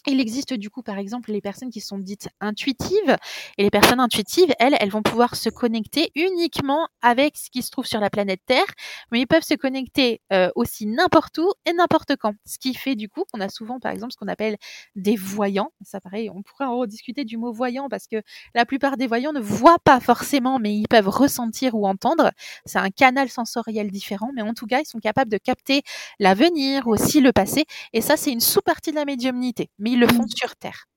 il 0.08 0.20
existe 0.20 0.54
du 0.54 0.70
coup, 0.70 0.82
par 0.82 0.98
exemple, 0.98 1.32
les 1.32 1.42
personnes 1.42 1.70
qui 1.70 1.82
sont 1.82 1.98
dites 1.98 2.30
intuitives. 2.40 3.18
Et 3.58 3.64
les 3.64 3.70
personnes 3.70 4.00
intuitives, 4.00 4.54
elles, 4.60 4.76
elles 4.80 4.90
vont 4.90 5.02
pouvoir 5.02 5.36
se 5.36 5.50
connecter 5.50 6.12
uniquement 6.16 6.88
avec 7.02 7.38
ce 7.38 7.50
qui 7.50 7.62
se 7.62 7.72
trouve 7.72 7.86
sur 7.86 8.00
la 8.00 8.10
planète 8.10 8.42
Terre, 8.46 8.66
mais 9.12 9.22
ils 9.22 9.28
peuvent 9.28 9.44
se 9.44 9.54
connecter 9.56 10.22
euh, 10.34 10.50
aussi 10.56 10.86
n'importe 10.86 11.38
où 11.38 11.52
et 11.66 11.74
n'importe 11.74 12.16
quand. 12.16 12.34
Ce 12.46 12.58
qui 12.58 12.74
fait 12.74 12.96
du 12.96 13.10
coup 13.10 13.24
qu'on 13.32 13.42
a 13.42 13.50
souvent, 13.50 13.80
par 13.80 13.92
exemple, 13.92 14.14
ce 14.14 14.18
qu'on 14.18 14.28
appelle 14.28 14.58
des 14.96 15.16
voyants. 15.16 15.72
Ça 15.84 16.00
pareil, 16.00 16.30
on 16.30 16.42
pourrait 16.42 16.66
en 16.66 16.78
rediscuter 16.78 17.26
du 17.26 17.38
mot 17.38 17.52
voyant 17.52 17.90
parce 17.90 18.08
que 18.08 18.22
la 18.54 18.66
plupart 18.66 18.98
des 18.98 19.08
voyants 19.08 19.34
ne 19.34 19.40
voient 19.40 19.80
pas 19.84 20.00
forcément, 20.00 20.60
mais 20.60 20.76
ils 20.76 20.88
peuvent 20.88 21.10
ressentir 21.10 21.76
ou 21.76 21.88
entendre. 21.88 22.32
C'est 22.66 22.80
un 22.80 22.90
canal 22.90 23.30
sensoriel 23.30 23.92
différent, 23.92 24.32
mais 24.36 24.42
en 24.42 24.54
tout 24.54 24.68
cas, 24.68 24.82
ils 24.82 24.86
sont 24.86 25.00
capables 25.00 25.32
de 25.32 25.38
capter 25.38 25.82
l'avenir, 26.20 26.88
aussi 26.88 27.22
le 27.22 27.32
passé. 27.32 27.66
Et 27.94 28.02
ça, 28.02 28.18
c'est 28.18 28.32
une 28.32 28.40
sous-partie 28.40 28.92
de 28.92 28.96
la 28.96 29.06
médiumnité. 29.06 29.70
Ils 29.96 30.02
le 30.02 30.08
font 30.08 30.24
mmh. 30.24 30.36
sur 30.36 30.56
Terre. 30.56 30.88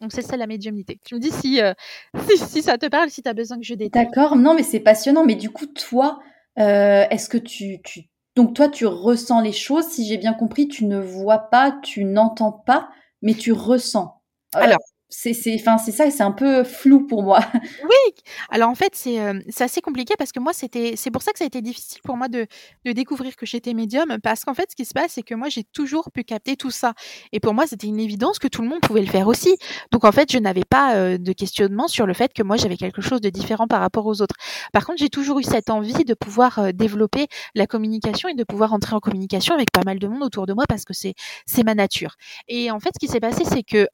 Donc 0.00 0.12
c'est 0.12 0.22
ça 0.22 0.36
la 0.36 0.46
médiumnité. 0.46 0.98
Tu 1.04 1.14
me 1.14 1.20
dis 1.20 1.30
si, 1.30 1.60
euh, 1.60 1.72
si, 2.36 2.62
ça 2.62 2.78
te 2.78 2.86
parle, 2.86 3.10
si 3.10 3.22
tu 3.22 3.28
as 3.28 3.34
besoin 3.34 3.58
que 3.58 3.64
je 3.64 3.74
détaille. 3.74 4.06
D'accord, 4.06 4.36
non 4.36 4.54
mais 4.54 4.62
c'est 4.62 4.80
passionnant. 4.80 5.24
Mais 5.24 5.34
du 5.34 5.50
coup, 5.50 5.66
toi, 5.66 6.20
euh, 6.58 7.04
est-ce 7.10 7.28
que 7.28 7.38
tu, 7.38 7.80
tu... 7.82 8.08
Donc 8.36 8.54
toi, 8.54 8.68
tu 8.68 8.86
ressens 8.86 9.40
les 9.40 9.52
choses, 9.52 9.86
si 9.86 10.06
j'ai 10.06 10.16
bien 10.16 10.32
compris, 10.32 10.68
tu 10.68 10.84
ne 10.84 10.98
vois 10.98 11.50
pas, 11.50 11.72
tu 11.82 12.04
n'entends 12.04 12.52
pas, 12.52 12.88
mais 13.22 13.34
tu 13.34 13.52
ressens. 13.52 14.22
Alors, 14.54 14.78
c'est 15.10 15.32
enfin 15.58 15.78
c'est 15.78 15.92
ça 15.92 16.10
c'est 16.10 16.22
un 16.22 16.32
peu 16.32 16.64
flou 16.64 17.06
pour 17.06 17.22
moi. 17.22 17.40
Oui 17.82 18.14
alors 18.50 18.68
en 18.68 18.74
fait 18.74 18.90
c'est 18.94 19.20
euh, 19.20 19.40
c'est 19.48 19.64
assez 19.64 19.80
compliqué 19.80 20.14
parce 20.18 20.32
que 20.32 20.40
moi 20.40 20.52
c'était 20.52 20.94
c'est 20.96 21.10
pour 21.10 21.22
ça 21.22 21.32
que 21.32 21.38
ça 21.38 21.44
a 21.44 21.46
été 21.46 21.62
difficile 21.62 22.00
pour 22.02 22.16
moi 22.16 22.28
de, 22.28 22.46
de 22.84 22.92
découvrir 22.92 23.36
que 23.36 23.46
j'étais 23.46 23.72
médium 23.74 24.18
parce 24.22 24.44
qu'en 24.44 24.54
fait 24.54 24.70
ce 24.70 24.76
qui 24.76 24.84
se 24.84 24.92
passe 24.92 25.12
c'est 25.12 25.22
que 25.22 25.34
moi 25.34 25.48
j'ai 25.48 25.64
toujours 25.64 26.10
pu 26.12 26.24
capter 26.24 26.56
tout 26.56 26.70
ça. 26.70 26.94
Et 27.32 27.40
pour 27.40 27.54
moi 27.54 27.66
c'était 27.66 27.86
une 27.86 28.00
évidence 28.00 28.38
que 28.38 28.48
tout 28.48 28.62
le 28.62 28.68
monde 28.68 28.80
pouvait 28.80 29.00
le 29.00 29.06
faire 29.06 29.28
aussi. 29.28 29.56
Donc 29.92 30.04
en 30.04 30.12
fait 30.12 30.30
je 30.30 30.38
n'avais 30.38 30.64
pas 30.68 30.96
euh, 30.96 31.18
de 31.18 31.32
questionnement 31.32 31.88
sur 31.88 32.06
le 32.06 32.12
fait 32.12 32.32
que 32.34 32.42
moi 32.42 32.56
j'avais 32.56 32.76
quelque 32.76 33.00
chose 33.00 33.20
de 33.20 33.30
différent 33.30 33.66
par 33.66 33.80
rapport 33.80 34.06
aux 34.06 34.20
autres. 34.20 34.36
Par 34.72 34.84
contre 34.84 34.98
j'ai 34.98 35.10
toujours 35.10 35.38
eu 35.38 35.44
cette 35.44 35.70
envie 35.70 36.04
de 36.04 36.14
pouvoir 36.14 36.58
euh, 36.58 36.72
développer 36.72 37.28
la 37.54 37.66
communication 37.66 38.28
et 38.28 38.34
de 38.34 38.44
pouvoir 38.44 38.72
entrer 38.74 38.94
en 38.94 39.00
communication 39.00 39.54
avec 39.54 39.72
pas 39.72 39.82
mal 39.86 39.98
de 39.98 40.06
monde 40.06 40.22
autour 40.22 40.46
de 40.46 40.52
moi 40.52 40.64
parce 40.68 40.84
que 40.84 40.92
c'est 40.92 41.14
c'est 41.46 41.64
ma 41.64 41.74
nature. 41.74 42.16
Et 42.48 42.70
en 42.70 42.80
fait 42.80 42.90
ce 42.94 42.98
qui 42.98 43.10
s'est 43.10 43.20
passé 43.20 43.44
c'est 43.44 43.62
que 43.62 43.86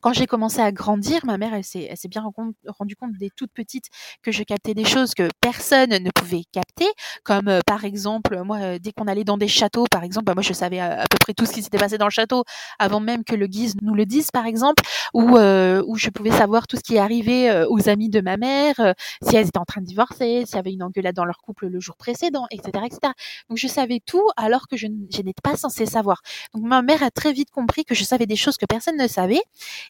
quand 0.00 0.12
j'ai 0.12 0.26
commencé 0.26 0.60
à 0.60 0.72
grandir, 0.72 1.24
ma 1.24 1.38
mère, 1.38 1.54
elle 1.54 1.64
s'est, 1.64 1.88
bien 2.08 2.24
rendue 2.66 2.96
compte 2.96 3.12
des 3.18 3.30
toutes 3.36 3.52
petites 3.52 3.86
que 4.22 4.32
je 4.32 4.42
captais 4.42 4.74
des 4.74 4.84
choses 4.84 5.14
que 5.14 5.28
personne 5.40 5.90
ne 5.90 6.10
pouvait 6.10 6.42
capter, 6.52 6.88
comme 7.24 7.48
euh, 7.48 7.60
par 7.66 7.84
exemple, 7.84 8.42
moi, 8.42 8.58
euh, 8.58 8.78
dès 8.78 8.92
qu'on 8.92 9.06
allait 9.06 9.24
dans 9.24 9.36
des 9.36 9.48
châteaux, 9.48 9.84
par 9.90 10.02
exemple, 10.02 10.24
bah, 10.24 10.34
moi, 10.34 10.42
je 10.42 10.52
savais 10.52 10.80
à, 10.80 11.04
peu 11.10 11.18
près 11.20 11.34
tout 11.34 11.46
ce 11.46 11.52
qui 11.52 11.62
s'était 11.62 11.78
passé 11.78 11.98
dans 11.98 12.06
le 12.06 12.10
château 12.10 12.44
avant 12.78 13.00
même 13.00 13.24
que 13.24 13.34
le 13.34 13.46
guise 13.46 13.74
nous 13.82 13.94
le 13.94 14.06
dise, 14.06 14.30
par 14.30 14.46
exemple, 14.46 14.82
ou 15.14 15.36
euh, 15.36 15.82
où 15.86 15.96
je 15.96 16.08
pouvais 16.10 16.30
savoir 16.30 16.66
tout 16.66 16.76
ce 16.76 16.82
qui 16.82 16.98
arrivait 16.98 17.50
euh, 17.50 17.66
aux 17.68 17.88
amis 17.88 18.08
de 18.08 18.20
ma 18.20 18.36
mère, 18.36 18.94
si 19.22 19.36
elles 19.36 19.48
étaient 19.48 19.58
en 19.58 19.64
train 19.64 19.80
de 19.80 19.86
divorcer, 19.86 20.44
s'il 20.46 20.56
y 20.56 20.58
avait 20.58 20.72
une 20.72 20.82
engueulade 20.82 21.14
dans 21.14 21.24
leur 21.24 21.38
couple 21.38 21.66
le 21.66 21.80
jour 21.80 21.96
précédent, 21.96 22.46
etc., 22.50 22.84
etc. 22.86 23.12
Donc, 23.48 23.58
je 23.58 23.68
savais 23.68 24.00
tout 24.04 24.26
alors 24.36 24.66
que 24.66 24.76
je 24.76 24.86
n'étais 24.86 25.34
pas 25.42 25.56
censée 25.56 25.86
savoir. 25.86 26.22
Donc, 26.54 26.64
ma 26.64 26.82
mère 26.82 27.02
a 27.02 27.10
très 27.10 27.32
vite 27.32 27.50
compris 27.50 27.84
que 27.84 27.94
je 27.94 28.04
savais 28.04 28.26
des 28.26 28.36
choses 28.36 28.56
que 28.56 28.66
personne 28.66 28.96
ne 28.96 29.06
savait 29.06 29.42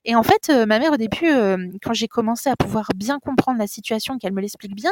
et 0.04 0.14
en 0.14 0.22
fait, 0.22 0.48
euh, 0.50 0.66
ma 0.66 0.78
mère, 0.78 0.92
au 0.92 0.96
début, 0.96 1.26
euh, 1.28 1.56
quand 1.82 1.92
j'ai 1.92 2.08
commencé 2.08 2.48
à 2.50 2.56
pouvoir 2.56 2.90
bien 2.96 3.18
comprendre 3.18 3.58
la 3.58 3.66
situation, 3.66 4.18
qu'elle 4.18 4.32
me 4.32 4.40
l'explique 4.40 4.74
bien, 4.74 4.90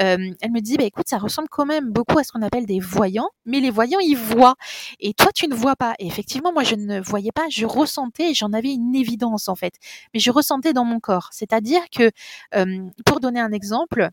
euh, 0.00 0.30
elle 0.40 0.50
me 0.52 0.60
dit, 0.60 0.76
bah, 0.76 0.84
écoute, 0.84 1.08
ça 1.08 1.18
ressemble 1.18 1.48
quand 1.48 1.66
même 1.66 1.90
beaucoup 1.90 2.18
à 2.18 2.24
ce 2.24 2.32
qu'on 2.32 2.42
appelle 2.42 2.66
des 2.66 2.80
voyants, 2.80 3.30
mais 3.46 3.60
les 3.60 3.70
voyants, 3.70 4.00
ils 4.00 4.16
voient. 4.16 4.56
Et 5.00 5.14
toi, 5.14 5.30
tu 5.34 5.48
ne 5.48 5.54
vois 5.54 5.76
pas. 5.76 5.94
Et 5.98 6.06
effectivement, 6.06 6.52
moi, 6.52 6.62
je 6.64 6.74
ne 6.74 7.00
voyais 7.00 7.32
pas, 7.32 7.46
je 7.50 7.66
ressentais, 7.66 8.34
j'en 8.34 8.52
avais 8.52 8.72
une 8.72 8.94
évidence, 8.94 9.48
en 9.48 9.56
fait. 9.56 9.74
Mais 10.14 10.20
je 10.20 10.30
ressentais 10.30 10.72
dans 10.72 10.84
mon 10.84 11.00
corps. 11.00 11.28
C'est-à-dire 11.32 11.82
que, 11.90 12.10
pour 13.06 13.20
donner 13.20 13.40
un 13.40 13.52
exemple, 13.52 14.10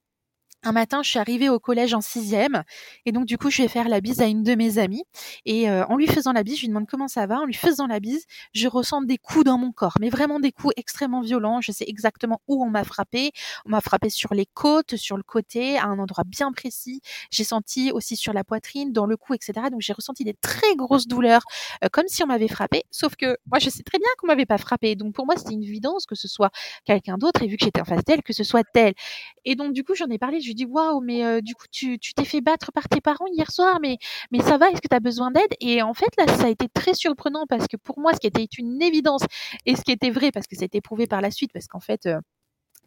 un 0.64 0.72
matin, 0.72 1.02
je 1.04 1.10
suis 1.10 1.20
arrivée 1.20 1.50
au 1.50 1.60
collège 1.60 1.94
en 1.94 2.02
sixième 2.02 2.64
et 3.06 3.12
donc 3.12 3.26
du 3.26 3.38
coup, 3.38 3.50
je 3.50 3.62
vais 3.62 3.68
faire 3.68 3.88
la 3.88 4.02
bise 4.02 4.22
à 4.22 4.26
une 4.26 4.44
de 4.44 4.56
mes 4.56 4.80
amies 4.80 5.04
et 5.46 5.70
euh, 5.70 5.86
en 5.86 5.96
lui 5.96 6.08
faisant 6.08 6.34
la 6.34 6.44
bise, 6.44 6.56
je 6.56 6.62
lui 6.62 6.68
demande 6.70 6.88
comment 6.88 7.08
ça 7.08 7.28
va. 7.28 7.40
En 7.40 7.46
lui 7.46 7.54
faisant 7.54 7.88
la 7.88 8.00
bise, 8.00 8.26
je 8.54 8.68
ressens 8.68 9.02
des 9.04 9.18
coups 9.18 9.46
dans 9.46 9.58
mon 9.58 9.72
corps, 9.72 9.98
mais 10.00 10.10
vraiment 10.10 10.40
des 10.40 10.52
coups 10.52 10.74
extrêmement 10.78 11.22
violents. 11.22 11.62
Je 11.62 11.72
sais 11.72 11.86
exactement 11.88 12.42
où 12.48 12.64
on 12.64 12.70
m'a 12.70 12.84
frappé. 12.84 13.32
On 13.66 13.70
m'a 13.70 13.82
frappé 13.82 14.10
sur 14.10 14.34
les 14.34 14.46
côtes, 14.46 14.96
sur 14.96 15.18
le 15.18 15.24
côté, 15.24 15.78
à 15.78 15.86
un 15.86 16.00
endroit 16.00 16.24
bien 16.26 16.52
précis. 16.52 17.02
J'ai 17.30 17.44
senti 17.44 17.92
aussi 17.92 18.16
sur 18.16 18.34
la 18.34 18.44
poitrine, 18.44 18.92
dans 18.92 19.06
le 19.06 19.16
cou, 19.16 19.34
etc. 19.36 19.54
Donc 19.72 19.82
j'ai 19.82 19.94
ressenti 19.94 20.24
des 20.24 20.34
très 20.34 20.76
grosses 20.76 21.08
douleurs, 21.08 21.44
euh, 21.84 21.88
comme 21.92 22.08
si 22.08 22.24
on 22.24 22.28
m'avait 22.28 22.48
frappé. 22.48 22.84
Sauf 22.92 23.16
que 23.16 23.38
moi, 23.46 23.60
je 23.60 23.70
sais 23.70 23.84
très 23.84 24.00
bien 24.00 24.10
qu'on 24.20 24.28
m'avait 24.28 24.46
pas 24.46 24.58
frappé. 24.58 24.96
Donc 24.96 25.14
pour 25.14 25.26
moi, 25.26 25.36
c'était 25.38 25.54
une 25.54 25.64
évidence 25.64 26.06
que 26.06 26.16
ce 26.16 26.28
soit 26.28 26.52
quelqu'un 26.86 27.18
d'autre 27.18 27.44
et 27.44 27.48
vu 27.48 27.58
que 27.58 27.66
j'étais 27.66 27.82
en 27.82 27.86
face 27.86 28.04
d'elle, 28.04 28.24
que 28.24 28.34
ce 28.34 28.44
soit 28.44 28.66
elle. 28.74 28.94
Et 29.46 29.56
donc 29.56 29.74
du 29.74 29.84
coup, 29.84 29.96
j'en 29.96 30.08
ai 30.08 30.18
parlé. 30.18 30.40
Je 30.48 30.54
dis 30.54 30.66
waouh, 30.66 31.02
mais 31.02 31.42
du 31.42 31.56
coup 31.56 31.66
tu 31.72 32.00
t'es 32.00 32.24
fait 32.26 32.42
battre 32.42 32.72
par 32.72 32.88
tes 32.88 33.02
parents 33.02 33.26
hier 33.34 33.52
soir, 33.52 33.80
mais 33.82 33.98
mais 34.32 34.40
ça 34.40 34.58
va 34.58 34.70
Est-ce 34.70 34.82
que 34.82 34.88
tu 34.90 34.96
as 34.96 35.00
besoin 35.02 35.32
d'aide? 35.32 35.54
Et 35.60 35.82
en 35.82 35.94
fait 35.94 36.10
là, 36.18 36.26
ça 36.38 36.46
a 36.46 36.50
été 36.50 36.68
très 36.70 36.94
surprenant 36.94 37.46
parce 37.48 37.68
que 37.68 37.76
pour 37.78 38.00
moi, 38.00 38.14
ce 38.14 38.20
qui 38.20 38.28
était 38.28 38.46
une 38.58 38.82
évidence 38.82 39.24
et 39.66 39.76
ce 39.76 39.82
qui 39.82 39.92
était 39.92 40.10
vrai 40.10 40.32
parce 40.32 40.48
que 40.48 40.56
ça 40.56 40.64
a 40.64 40.66
été 40.66 40.80
prouvé 40.82 41.06
par 41.08 41.22
la 41.22 41.32
suite, 41.32 41.52
parce 41.54 41.68
qu'en 41.68 41.80
fait 41.82 42.08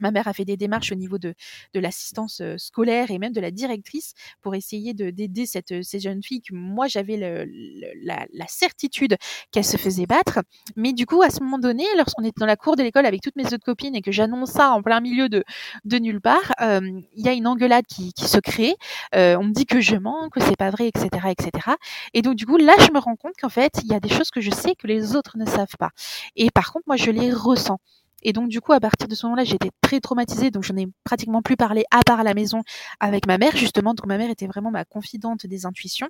Ma 0.00 0.10
mère 0.10 0.28
a 0.28 0.32
fait 0.32 0.44
des 0.44 0.56
démarches 0.56 0.92
au 0.92 0.96
niveau 0.96 1.18
de, 1.18 1.34
de 1.74 1.80
l'assistance 1.80 2.42
scolaire 2.56 3.10
et 3.10 3.18
même 3.18 3.32
de 3.32 3.40
la 3.40 3.50
directrice 3.50 4.14
pour 4.40 4.54
essayer 4.54 4.94
de 4.94 5.10
d'aider 5.10 5.46
cette 5.46 5.82
ces 5.82 6.00
jeunes 6.00 6.22
filles 6.22 6.42
que 6.42 6.54
moi 6.54 6.86
j'avais 6.88 7.16
la, 7.16 8.26
certitude 8.48 9.16
qu'elles 9.52 9.64
se 9.64 9.76
faisaient 9.76 10.06
battre. 10.06 10.40
Mais 10.76 10.92
du 10.92 11.06
coup, 11.06 11.22
à 11.22 11.30
ce 11.30 11.40
moment 11.40 11.58
donné, 11.58 11.84
lorsqu'on 11.96 12.24
était 12.24 12.40
dans 12.40 12.46
la 12.46 12.56
cour 12.56 12.76
de 12.76 12.82
l'école 12.82 13.06
avec 13.06 13.22
toutes 13.22 13.36
mes 13.36 13.46
autres 13.46 13.64
copines 13.64 13.94
et 13.94 14.02
que 14.02 14.12
j'annonce 14.12 14.50
ça 14.50 14.72
en 14.72 14.82
plein 14.82 15.00
milieu 15.00 15.28
de, 15.28 15.44
de 15.84 15.98
nulle 15.98 16.20
part, 16.20 16.52
il 16.60 17.04
y 17.16 17.28
a 17.28 17.32
une 17.32 17.46
engueulade 17.46 17.86
qui, 17.86 18.12
qui 18.12 18.26
se 18.26 18.38
crée. 18.38 18.74
On 19.12 19.44
me 19.44 19.52
dit 19.52 19.66
que 19.66 19.80
je 19.80 19.96
mens, 19.96 20.28
que 20.30 20.40
c'est 20.40 20.56
pas 20.56 20.70
vrai, 20.70 20.88
etc., 20.88 21.08
etc. 21.30 21.76
Et 22.14 22.22
donc 22.22 22.34
du 22.34 22.46
coup, 22.46 22.56
là, 22.56 22.74
je 22.80 22.92
me 22.92 22.98
rends 22.98 23.16
compte 23.16 23.34
qu'en 23.40 23.48
fait, 23.48 23.72
il 23.82 23.90
y 23.90 23.94
a 23.94 24.00
des 24.00 24.08
choses 24.08 24.30
que 24.30 24.40
je 24.40 24.50
sais 24.50 24.74
que 24.74 24.86
les 24.86 25.16
autres 25.16 25.36
ne 25.38 25.46
savent 25.46 25.76
pas. 25.78 25.90
Et 26.36 26.50
par 26.50 26.72
contre, 26.72 26.84
moi, 26.86 26.96
je 26.96 27.10
les 27.10 27.32
ressens. 27.32 27.78
Et 28.22 28.32
donc, 28.32 28.48
du 28.48 28.60
coup, 28.60 28.72
à 28.72 28.80
partir 28.80 29.08
de 29.08 29.14
ce 29.14 29.26
moment-là, 29.26 29.44
j'étais 29.44 29.70
très 29.80 30.00
traumatisée. 30.00 30.50
Donc, 30.50 30.64
j'en 30.64 30.76
ai 30.76 30.86
pratiquement 31.04 31.42
plus 31.42 31.56
parlé 31.56 31.84
à 31.90 32.00
part 32.04 32.20
à 32.20 32.24
la 32.24 32.34
maison 32.34 32.62
avec 33.00 33.26
ma 33.26 33.38
mère, 33.38 33.56
justement. 33.56 33.94
Donc, 33.94 34.06
ma 34.06 34.18
mère 34.18 34.30
était 34.30 34.46
vraiment 34.46 34.70
ma 34.70 34.84
confidente 34.84 35.46
des 35.46 35.66
intuitions. 35.66 36.08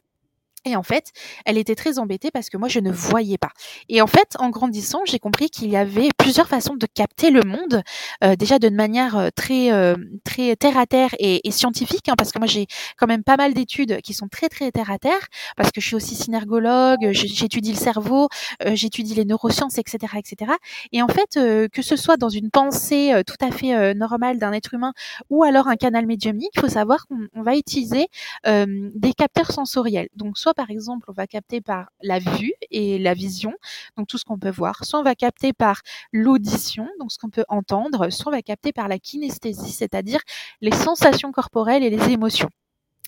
Et 0.67 0.77
en 0.77 0.83
fait, 0.83 1.13
elle 1.47 1.57
était 1.57 1.75
très 1.75 1.99
embêtée 1.99 2.31
parce 2.31 2.51
que 2.51 2.59
moi, 2.59 2.69
je 2.69 2.81
ne 2.81 2.93
voyais 2.93 3.39
pas. 3.39 3.49
Et 3.89 4.03
en 4.03 4.07
fait, 4.07 4.37
en 4.39 4.51
grandissant, 4.51 5.01
j'ai 5.07 5.19
compris 5.19 5.49
qu'il 5.49 5.71
y 5.71 5.77
avait 5.77 6.11
plusieurs 6.19 6.49
façons 6.49 6.75
de 6.75 6.87
capter 6.87 7.31
le 7.31 7.41
monde, 7.43 7.83
euh, 8.23 8.37
déjà 8.37 8.59
d'une 8.59 8.75
manière 8.75 9.17
euh, 9.17 9.29
très 9.35 9.73
euh, 9.73 9.97
très 10.23 10.57
terre 10.57 10.77
à 10.77 10.85
terre 10.85 11.15
et, 11.19 11.49
et 11.49 11.51
scientifique, 11.51 12.11
hein, 12.11 12.15
parce 12.17 12.31
que 12.31 12.39
moi, 12.39 12.47
j'ai 12.47 12.67
quand 12.99 13.07
même 13.07 13.25
pas 13.25 13.39
mal 13.39 13.55
d'études 13.55 14.03
qui 14.03 14.13
sont 14.13 14.29
très 14.29 14.51
très 14.51 14.71
terre 14.71 14.91
à 14.91 14.99
terre, 14.99 15.29
parce 15.57 15.71
que 15.71 15.81
je 15.81 15.87
suis 15.87 15.97
aussi 15.97 16.15
synergologue, 16.15 17.09
j'étudie 17.13 17.73
le 17.73 17.79
cerveau, 17.79 18.29
j'étudie 18.75 19.15
les 19.15 19.25
neurosciences, 19.25 19.79
etc., 19.79 20.15
etc. 20.19 20.53
Et 20.93 21.01
en 21.01 21.09
fait, 21.09 21.39
que 21.71 21.83
ce 21.83 21.97
soit 21.97 22.19
dans 22.19 22.29
une 22.29 22.51
pensée 22.51 23.23
tout 23.27 23.37
à 23.41 23.51
fait 23.51 23.95
normale 23.95 24.39
d'un 24.39 24.53
être 24.53 24.75
humain 24.75 24.93
ou 25.31 25.43
alors 25.43 25.69
un 25.69 25.77
canal 25.77 26.07
médiumnique, 26.07 26.51
il 26.55 26.61
faut 26.61 26.69
savoir 26.69 27.07
qu'on 27.07 27.43
va 27.43 27.57
utiliser 27.57 28.09
des 28.45 29.13
capteurs 29.17 29.53
sensoriels. 29.53 30.09
Donc 30.17 30.37
soit 30.39 30.50
par 30.55 30.71
exemple 30.71 31.07
on 31.09 31.13
va 31.13 31.27
capter 31.27 31.61
par 31.61 31.91
la 32.03 32.19
vue 32.19 32.53
et 32.71 32.99
la 32.99 33.15
vision, 33.15 33.53
donc 33.97 34.07
tout 34.07 34.19
ce 34.19 34.25
qu'on 34.25 34.39
peut 34.39 34.51
voir, 34.51 34.85
soit 34.85 35.01
on 35.01 35.03
va 35.03 35.15
capter 35.15 35.53
par 35.53 35.81
l'audition, 36.13 36.89
donc 36.99 37.13
ce 37.13 37.19
qu'on 37.19 37.31
peut 37.31 37.45
entendre, 37.49 38.11
soit 38.11 38.33
on 38.33 38.35
va 38.37 38.43
capter 38.43 38.73
par 38.73 38.89
la 38.89 38.99
kinesthésie, 38.99 39.73
c'est-à-dire 39.73 40.21
les 40.61 40.73
sensations 40.73 41.33
corporelles 41.33 41.83
et 41.83 41.91
les 41.91 42.11
émotions. 42.11 42.51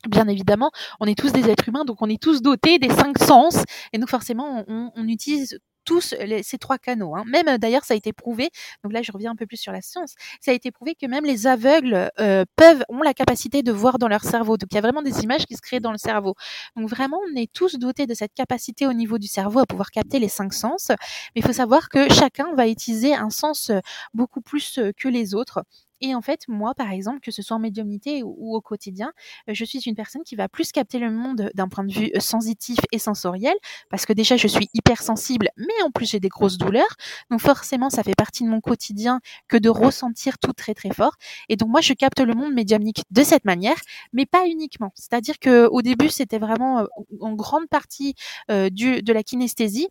Bien 0.08 0.26
évidemment, 0.26 0.72
on 0.98 1.06
est 1.06 1.16
tous 1.16 1.32
des 1.32 1.48
êtres 1.48 1.68
humains, 1.68 1.84
donc 1.84 2.02
on 2.02 2.08
est 2.08 2.20
tous 2.20 2.42
dotés 2.42 2.78
des 2.78 2.90
cinq 2.90 3.18
sens, 3.18 3.62
et 3.92 3.98
donc 3.98 4.08
forcément, 4.08 4.64
on, 4.66 4.90
on 4.96 5.08
utilise 5.08 5.60
tous 5.84 6.14
ces 6.42 6.58
trois 6.58 6.78
canaux. 6.78 7.14
Hein. 7.16 7.24
Même 7.26 7.58
d'ailleurs, 7.58 7.84
ça 7.84 7.94
a 7.94 7.96
été 7.96 8.12
prouvé. 8.12 8.50
Donc 8.82 8.92
là, 8.92 9.02
je 9.02 9.12
reviens 9.12 9.32
un 9.32 9.36
peu 9.36 9.46
plus 9.46 9.56
sur 9.56 9.72
la 9.72 9.80
science. 9.80 10.14
Ça 10.40 10.50
a 10.50 10.54
été 10.54 10.70
prouvé 10.70 10.94
que 10.94 11.06
même 11.06 11.24
les 11.24 11.46
aveugles 11.46 12.10
peuvent 12.56 12.84
ont 12.88 13.02
la 13.02 13.14
capacité 13.14 13.62
de 13.62 13.72
voir 13.72 13.98
dans 13.98 14.08
leur 14.08 14.24
cerveau. 14.24 14.56
Donc 14.56 14.68
il 14.72 14.74
y 14.74 14.78
a 14.78 14.82
vraiment 14.82 15.02
des 15.02 15.22
images 15.22 15.46
qui 15.46 15.56
se 15.56 15.60
créent 15.62 15.80
dans 15.80 15.92
le 15.92 15.98
cerveau. 15.98 16.34
Donc 16.76 16.88
vraiment, 16.88 17.18
on 17.32 17.36
est 17.36 17.52
tous 17.52 17.78
dotés 17.78 18.06
de 18.06 18.14
cette 18.14 18.34
capacité 18.34 18.86
au 18.86 18.92
niveau 18.92 19.18
du 19.18 19.26
cerveau 19.28 19.60
à 19.60 19.66
pouvoir 19.66 19.90
capter 19.90 20.18
les 20.18 20.28
cinq 20.28 20.52
sens. 20.54 20.88
Mais 20.90 20.96
il 21.36 21.44
faut 21.44 21.52
savoir 21.52 21.88
que 21.88 22.12
chacun 22.12 22.54
va 22.54 22.68
utiliser 22.68 23.14
un 23.14 23.30
sens 23.30 23.70
beaucoup 24.14 24.40
plus 24.40 24.80
que 24.96 25.08
les 25.08 25.34
autres. 25.34 25.62
Et 26.02 26.16
en 26.16 26.20
fait, 26.20 26.42
moi, 26.48 26.74
par 26.74 26.90
exemple, 26.90 27.20
que 27.20 27.30
ce 27.30 27.42
soit 27.42 27.56
en 27.56 27.60
médiumnité 27.60 28.22
ou, 28.24 28.56
au 28.56 28.60
quotidien, 28.60 29.12
euh, 29.48 29.54
je 29.54 29.64
suis 29.64 29.78
une 29.86 29.94
personne 29.94 30.22
qui 30.24 30.34
va 30.34 30.48
plus 30.48 30.72
capter 30.72 30.98
le 30.98 31.10
monde 31.10 31.50
d'un 31.54 31.68
point 31.68 31.84
de 31.84 31.92
vue 31.92 32.10
euh, 32.16 32.20
sensitif 32.20 32.78
et 32.90 32.98
sensoriel, 32.98 33.54
parce 33.88 34.04
que 34.04 34.12
déjà, 34.12 34.36
je 34.36 34.48
suis 34.48 34.68
hypersensible, 34.74 35.48
mais 35.56 35.82
en 35.84 35.90
plus, 35.92 36.10
j'ai 36.10 36.20
des 36.20 36.28
grosses 36.28 36.58
douleurs. 36.58 36.96
Donc 37.30 37.40
forcément, 37.40 37.88
ça 37.88 38.02
fait 38.02 38.16
partie 38.16 38.42
de 38.44 38.48
mon 38.48 38.60
quotidien 38.60 39.20
que 39.48 39.56
de 39.56 39.68
ressentir 39.68 40.38
tout 40.38 40.52
très 40.52 40.74
très 40.74 40.90
fort. 40.90 41.14
Et 41.48 41.56
donc 41.56 41.68
moi, 41.70 41.80
je 41.80 41.92
capte 41.94 42.20
le 42.20 42.34
monde 42.34 42.52
médiumnique 42.52 43.04
de 43.10 43.22
cette 43.22 43.44
manière, 43.44 43.76
mais 44.12 44.26
pas 44.26 44.46
uniquement. 44.46 44.92
C'est-à-dire 44.96 45.38
que 45.38 45.68
au 45.68 45.82
début, 45.82 46.08
c'était 46.08 46.38
vraiment 46.38 46.80
euh, 46.80 46.86
en 47.20 47.32
grande 47.34 47.68
partie 47.68 48.14
du, 48.48 49.02
de 49.02 49.12
la 49.12 49.22
kinesthésie 49.22 49.88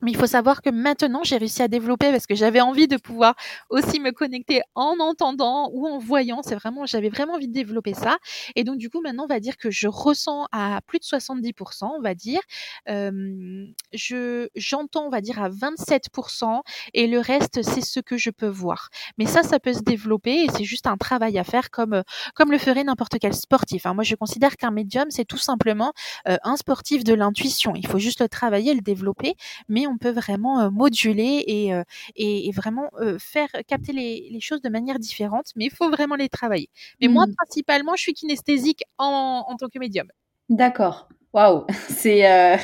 mais 0.00 0.12
il 0.12 0.16
faut 0.16 0.26
savoir 0.26 0.62
que 0.62 0.70
maintenant, 0.70 1.22
j'ai 1.24 1.36
réussi 1.36 1.62
à 1.62 1.68
développer 1.68 2.10
parce 2.12 2.26
que 2.26 2.36
j'avais 2.36 2.60
envie 2.60 2.86
de 2.86 2.96
pouvoir 2.96 3.34
aussi 3.68 3.98
me 3.98 4.12
connecter 4.12 4.60
en 4.74 4.96
entendant 5.00 5.70
ou 5.72 5.88
en 5.88 5.98
voyant. 5.98 6.40
C'est 6.42 6.54
vraiment, 6.54 6.86
j'avais 6.86 7.08
vraiment 7.08 7.34
envie 7.34 7.48
de 7.48 7.52
développer 7.52 7.94
ça. 7.94 8.18
Et 8.54 8.62
donc, 8.62 8.78
du 8.78 8.90
coup, 8.90 9.00
maintenant, 9.00 9.24
on 9.24 9.26
va 9.28 9.40
dire 9.40 9.56
que 9.56 9.70
je 9.70 9.88
ressens 9.88 10.46
à 10.52 10.80
plus 10.86 11.00
de 11.00 11.04
70%, 11.04 11.90
on 11.98 12.00
va 12.00 12.14
dire. 12.14 12.40
Euh, 12.88 13.66
je, 13.92 14.48
j'entends, 14.54 15.06
on 15.06 15.10
va 15.10 15.20
dire, 15.20 15.42
à 15.42 15.48
27% 15.48 16.60
et 16.94 17.08
le 17.08 17.18
reste, 17.18 17.62
c'est 17.62 17.84
ce 17.84 17.98
que 17.98 18.16
je 18.16 18.30
peux 18.30 18.46
voir. 18.46 18.90
Mais 19.18 19.26
ça, 19.26 19.42
ça 19.42 19.58
peut 19.58 19.72
se 19.72 19.82
développer 19.82 20.44
et 20.44 20.48
c'est 20.56 20.64
juste 20.64 20.86
un 20.86 20.96
travail 20.96 21.38
à 21.38 21.44
faire 21.44 21.70
comme, 21.70 22.02
comme 22.34 22.52
le 22.52 22.58
ferait 22.58 22.84
n'importe 22.84 23.18
quel 23.20 23.34
sportif. 23.34 23.84
Hein. 23.84 23.94
Moi, 23.94 24.04
je 24.04 24.14
considère 24.14 24.56
qu'un 24.56 24.70
médium, 24.70 25.06
c'est 25.10 25.24
tout 25.24 25.38
simplement 25.38 25.92
euh, 26.28 26.36
un 26.44 26.56
sportif 26.56 27.02
de 27.02 27.14
l'intuition. 27.14 27.74
Il 27.74 27.86
faut 27.86 27.98
juste 27.98 28.20
le 28.20 28.28
travailler, 28.28 28.74
le 28.74 28.80
développer. 28.80 29.34
Mais 29.68 29.87
on 29.88 29.98
peut 29.98 30.10
vraiment 30.10 30.70
moduler 30.70 31.44
et, 31.46 31.72
et, 32.16 32.50
vraiment 32.52 32.90
faire 33.18 33.48
capter 33.66 33.92
les, 33.92 34.28
les, 34.30 34.40
choses 34.40 34.62
de 34.62 34.68
manière 34.68 34.98
différente, 34.98 35.46
mais 35.56 35.66
il 35.66 35.70
faut 35.70 35.90
vraiment 35.90 36.14
les 36.14 36.28
travailler. 36.28 36.68
Mais 37.00 37.08
moi, 37.08 37.26
mmh. 37.26 37.34
principalement, 37.34 37.96
je 37.96 38.02
suis 38.02 38.14
kinesthésique 38.14 38.82
en, 38.98 39.44
en 39.46 39.56
tant 39.56 39.68
que 39.68 39.78
médium. 39.78 40.08
D'accord. 40.48 41.08
Waouh, 41.32 41.66
c'est 41.88 42.58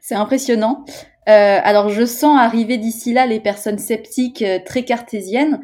c'est 0.00 0.14
impressionnant. 0.14 0.84
alors 1.26 1.88
je 1.88 2.04
sens 2.04 2.38
arriver 2.38 2.78
d'ici 2.78 3.12
là 3.12 3.26
les 3.26 3.40
personnes 3.40 3.78
sceptiques 3.78 4.44
très 4.64 4.84
cartésiennes. 4.84 5.60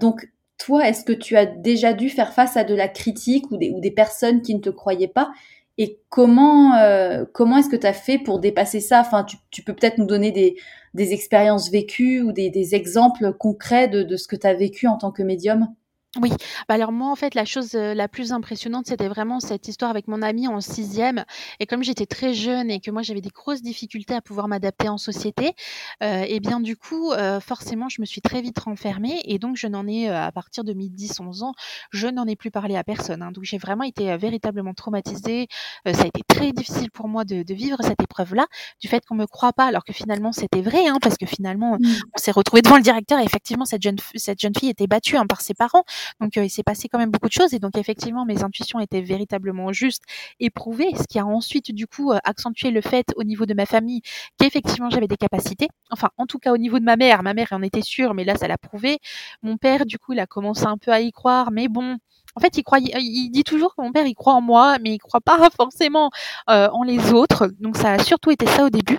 donc 0.00 0.26
toi, 0.58 0.88
est-ce 0.88 1.04
que 1.04 1.12
tu 1.12 1.36
as 1.36 1.46
déjà 1.46 1.92
dû 1.92 2.10
faire 2.10 2.34
face 2.34 2.56
à 2.56 2.64
de 2.64 2.74
la 2.74 2.88
critique 2.88 3.50
ou 3.50 3.56
des, 3.56 3.70
ou 3.70 3.80
des 3.80 3.92
personnes 3.92 4.42
qui 4.42 4.54
ne 4.54 4.60
te 4.60 4.70
croyaient 4.70 5.08
pas? 5.08 5.30
Et 5.78 6.00
comment, 6.08 6.74
euh, 6.76 7.24
comment 7.32 7.58
est-ce 7.58 7.68
que 7.68 7.76
tu 7.76 7.86
as 7.86 7.92
fait 7.92 8.18
pour 8.18 8.40
dépasser 8.40 8.80
ça? 8.80 9.00
Enfin, 9.00 9.24
tu, 9.50 9.62
peux 9.62 9.74
peut-être 9.74 9.98
nous 9.98 10.06
donner 10.06 10.32
des, 10.32 10.56
des 10.94 11.12
expériences 11.12 11.70
vécues 11.70 12.20
ou 12.22 12.32
des, 12.32 12.50
des 12.50 12.74
exemples 12.74 13.32
concrets 13.32 13.88
de, 13.88 14.02
de 14.02 14.16
ce 14.16 14.26
que 14.28 14.36
tu 14.36 14.46
as 14.46 14.54
vécu 14.54 14.88
en 14.88 14.98
tant 14.98 15.12
que 15.12 15.22
médium? 15.22 15.68
Oui, 16.16 16.30
bah, 16.68 16.74
alors 16.74 16.90
moi 16.90 17.10
en 17.10 17.16
fait 17.16 17.34
la 17.34 17.44
chose, 17.44 17.74
la 17.74 18.08
plus 18.08 18.32
impressionnante, 18.32 18.86
c'était 18.86 19.08
vraiment 19.08 19.40
cette 19.40 19.68
histoire 19.68 19.90
avec 19.90 20.08
mon 20.08 20.22
ami 20.22 20.48
en 20.48 20.60
sixième 20.62 21.24
et 21.60 21.66
comme 21.66 21.82
j'étais 21.82 22.06
très 22.06 22.32
jeune 22.32 22.70
et 22.70 22.80
que 22.80 22.90
moi 22.90 23.02
j'avais 23.02 23.20
des 23.20 23.28
grosses 23.28 23.60
difficultés 23.60 24.14
à 24.14 24.22
pouvoir 24.22 24.48
m'adapter 24.48 24.88
en 24.88 24.96
société, 24.96 25.52
et 26.00 26.40
bien 26.40 26.60
du 26.60 26.76
coup, 26.76 27.12
forcément 27.40 27.90
je 27.90 28.00
me 28.00 28.06
suis 28.06 28.22
très 28.22 28.40
vite 28.40 28.58
renfermée 28.58 29.20
et 29.24 29.38
donc 29.38 29.56
je 29.56 29.66
n'en 29.66 29.86
ai, 29.86 30.08
à 30.08 30.32
partir 30.32 30.64
de 30.64 30.72
mes 30.72 30.86
10-11 30.86 31.44
ans, 31.44 31.52
je 31.90 32.08
n'en 32.08 32.26
ai 32.26 32.36
plus 32.36 32.50
parlé 32.50 32.74
à 32.76 32.84
personne, 32.84 33.22
hein. 33.22 33.30
Donc 33.30 33.44
j'ai 33.44 33.58
vraiment 33.58 33.84
été, 33.84 34.16
véritablement 34.16 34.72
traumatisée, 34.72 35.46
ça 35.84 36.02
a 36.04 36.06
été 36.06 36.22
très 36.26 36.52
difficile 36.52 36.90
pour 36.90 37.08
moi 37.08 37.24
de 37.24 37.52
vivre 37.52 37.78
cette 37.82 38.02
épreuve-là, 38.02 38.46
du 38.80 38.88
fait 38.88 39.04
qu'on 39.04 39.14
me 39.14 39.26
croit 39.26 39.52
pas 39.52 39.66
alors 39.66 39.84
que 39.84 39.92
finalement 39.92 40.32
c'était 40.32 40.62
vrai, 40.62 40.86
hein, 40.88 40.96
parce 41.02 41.18
que 41.18 41.26
finalement, 41.26 41.76
mmh. 41.78 41.86
on 42.16 42.18
s'est 42.18 42.32
retrouvé 42.32 42.62
devant 42.62 42.76
le 42.76 42.82
directeur 42.82 43.18
et 43.20 43.24
effectivement 43.24 43.66
cette 43.66 43.82
jeune 43.82 43.96
cette 44.14 44.40
jeune 44.40 44.54
fille 44.58 44.70
était 44.70 44.86
battue, 44.86 45.18
hein, 45.18 45.26
par 45.26 45.42
ses 45.42 45.52
parents. 45.52 45.84
Donc 46.20 46.36
il 46.36 46.50
s'est 46.50 46.62
passé 46.62 46.88
quand 46.88 46.98
même 46.98 47.10
beaucoup 47.10 47.28
de 47.28 47.32
choses 47.32 47.54
et 47.54 47.58
donc 47.58 47.76
effectivement 47.76 48.24
mes 48.24 48.42
intuitions 48.42 48.80
étaient 48.80 49.00
véritablement 49.00 49.72
justes 49.72 50.02
et 50.40 50.50
prouvées, 50.50 50.90
ce 50.96 51.04
qui 51.08 51.18
a 51.18 51.26
ensuite 51.26 51.72
du 51.72 51.86
coup 51.86 52.12
accentué 52.24 52.70
le 52.70 52.80
fait 52.80 53.06
au 53.16 53.24
niveau 53.24 53.46
de 53.46 53.54
ma 53.54 53.66
famille 53.66 54.02
qu'effectivement 54.38 54.90
j'avais 54.90 55.08
des 55.08 55.16
capacités. 55.16 55.68
Enfin 55.90 56.10
en 56.16 56.26
tout 56.26 56.38
cas 56.38 56.52
au 56.52 56.58
niveau 56.58 56.78
de 56.78 56.84
ma 56.84 56.96
mère, 56.96 57.22
ma 57.22 57.34
mère 57.34 57.48
en 57.52 57.62
était 57.62 57.82
sûre, 57.82 58.14
mais 58.14 58.24
là 58.24 58.36
ça 58.36 58.48
l'a 58.48 58.58
prouvé. 58.58 58.98
Mon 59.42 59.56
père 59.56 59.86
du 59.86 59.98
coup 59.98 60.12
il 60.12 60.20
a 60.20 60.26
commencé 60.26 60.64
un 60.66 60.76
peu 60.78 60.90
à 60.92 61.00
y 61.00 61.12
croire, 61.12 61.50
mais 61.50 61.68
bon 61.68 61.98
en 62.36 62.40
fait, 62.40 62.56
il 62.56 62.62
croyait, 62.62 62.92
il 63.00 63.30
dit 63.30 63.42
toujours 63.42 63.74
que 63.74 63.82
mon 63.82 63.90
père, 63.90 64.06
il 64.06 64.14
croit 64.14 64.34
en 64.34 64.40
moi, 64.40 64.76
mais 64.80 64.94
il 64.94 64.98
croit 64.98 65.20
pas 65.20 65.48
forcément 65.50 66.10
en 66.46 66.82
les 66.84 67.12
autres. 67.12 67.50
Donc, 67.58 67.76
ça 67.76 67.94
a 67.94 67.98
surtout 67.98 68.30
été 68.30 68.46
ça 68.46 68.64
au 68.64 68.70
début. 68.70 68.98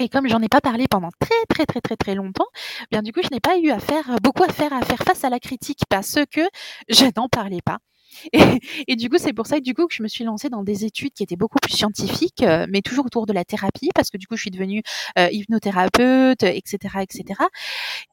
Et 0.00 0.08
comme 0.08 0.28
j'en 0.28 0.42
ai 0.42 0.48
pas 0.48 0.60
parlé 0.60 0.86
pendant 0.90 1.10
très 1.20 1.44
très 1.48 1.66
très 1.66 1.80
très 1.80 1.96
très 1.96 2.14
longtemps, 2.14 2.46
bien 2.90 3.02
du 3.02 3.12
coup 3.12 3.20
je 3.22 3.28
n'ai 3.32 3.40
pas 3.40 3.58
eu 3.58 3.70
à 3.70 3.78
faire 3.78 4.16
beaucoup 4.22 4.42
à 4.42 4.48
faire 4.48 4.72
à 4.72 4.82
faire 4.82 4.98
face 4.98 5.22
à 5.24 5.30
la 5.30 5.38
critique 5.38 5.82
parce 5.88 6.18
que 6.30 6.40
je 6.88 7.04
n'en 7.16 7.28
parlais 7.28 7.62
pas. 7.64 7.78
Et, 8.88 8.96
du 8.96 9.08
coup, 9.08 9.16
c'est 9.18 9.32
pour 9.32 9.46
ça 9.46 9.58
que 9.58 9.62
du 9.62 9.74
coup 9.74 9.86
que 9.86 9.94
je 9.94 10.02
me 10.02 10.08
suis 10.08 10.24
lancée 10.24 10.48
dans 10.48 10.62
des 10.62 10.84
études 10.84 11.12
qui 11.12 11.22
étaient 11.22 11.36
beaucoup 11.36 11.58
plus 11.60 11.72
scientifiques, 11.72 12.42
euh, 12.42 12.66
mais 12.68 12.82
toujours 12.82 13.06
autour 13.06 13.26
de 13.26 13.32
la 13.32 13.44
thérapie, 13.44 13.90
parce 13.94 14.10
que 14.10 14.16
du 14.18 14.26
coup, 14.26 14.36
je 14.36 14.42
suis 14.42 14.50
devenue 14.50 14.82
euh, 15.18 15.28
hypnothérapeute, 15.30 16.42
etc., 16.42 16.78
etc. 17.02 17.40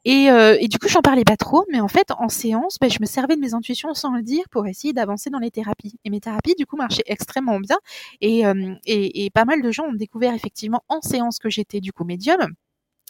Et, 0.06 0.30
euh, 0.30 0.58
et 0.60 0.68
du 0.68 0.80
coup, 0.80 0.88
j'en 0.88 1.02
parlais 1.02 1.24
pas 1.24 1.38
trop, 1.38 1.66
mais 1.72 1.80
en 1.80 1.88
fait, 1.88 2.12
en 2.18 2.30
séance, 2.30 2.78
ben, 2.80 2.90
je 2.90 2.98
me 3.02 3.06
servais 3.06 3.36
de 3.36 3.42
mes 3.42 3.54
intuitions 3.54 3.94
sans 3.94 4.14
le 4.16 4.24
dire 4.24 4.44
pour 4.52 4.68
essayer 4.68 4.94
d'avancer 4.94 5.30
dans 5.30 5.40
les 5.40 5.52
thérapies. 5.52 5.96
Et 6.06 6.10
mes 6.10 6.20
thérapies, 6.20 6.56
du 6.58 6.66
coup, 6.66 6.78
marchaient 6.78 7.04
extrêmement 7.06 7.60
bien. 7.60 7.78
Et, 8.22 8.44
et, 8.86 9.26
et 9.26 9.30
pas 9.30 9.46
mal 9.46 9.62
de 9.62 9.72
gens 9.72 9.86
ont 9.86 9.94
découvert 9.94 10.34
effectivement 10.34 10.84
en 10.90 11.02
séance 11.02 11.40
que 11.40 11.50
j'étais 11.50 11.82
du 11.82 11.92
coup 11.92 12.04
médium. 12.04 12.56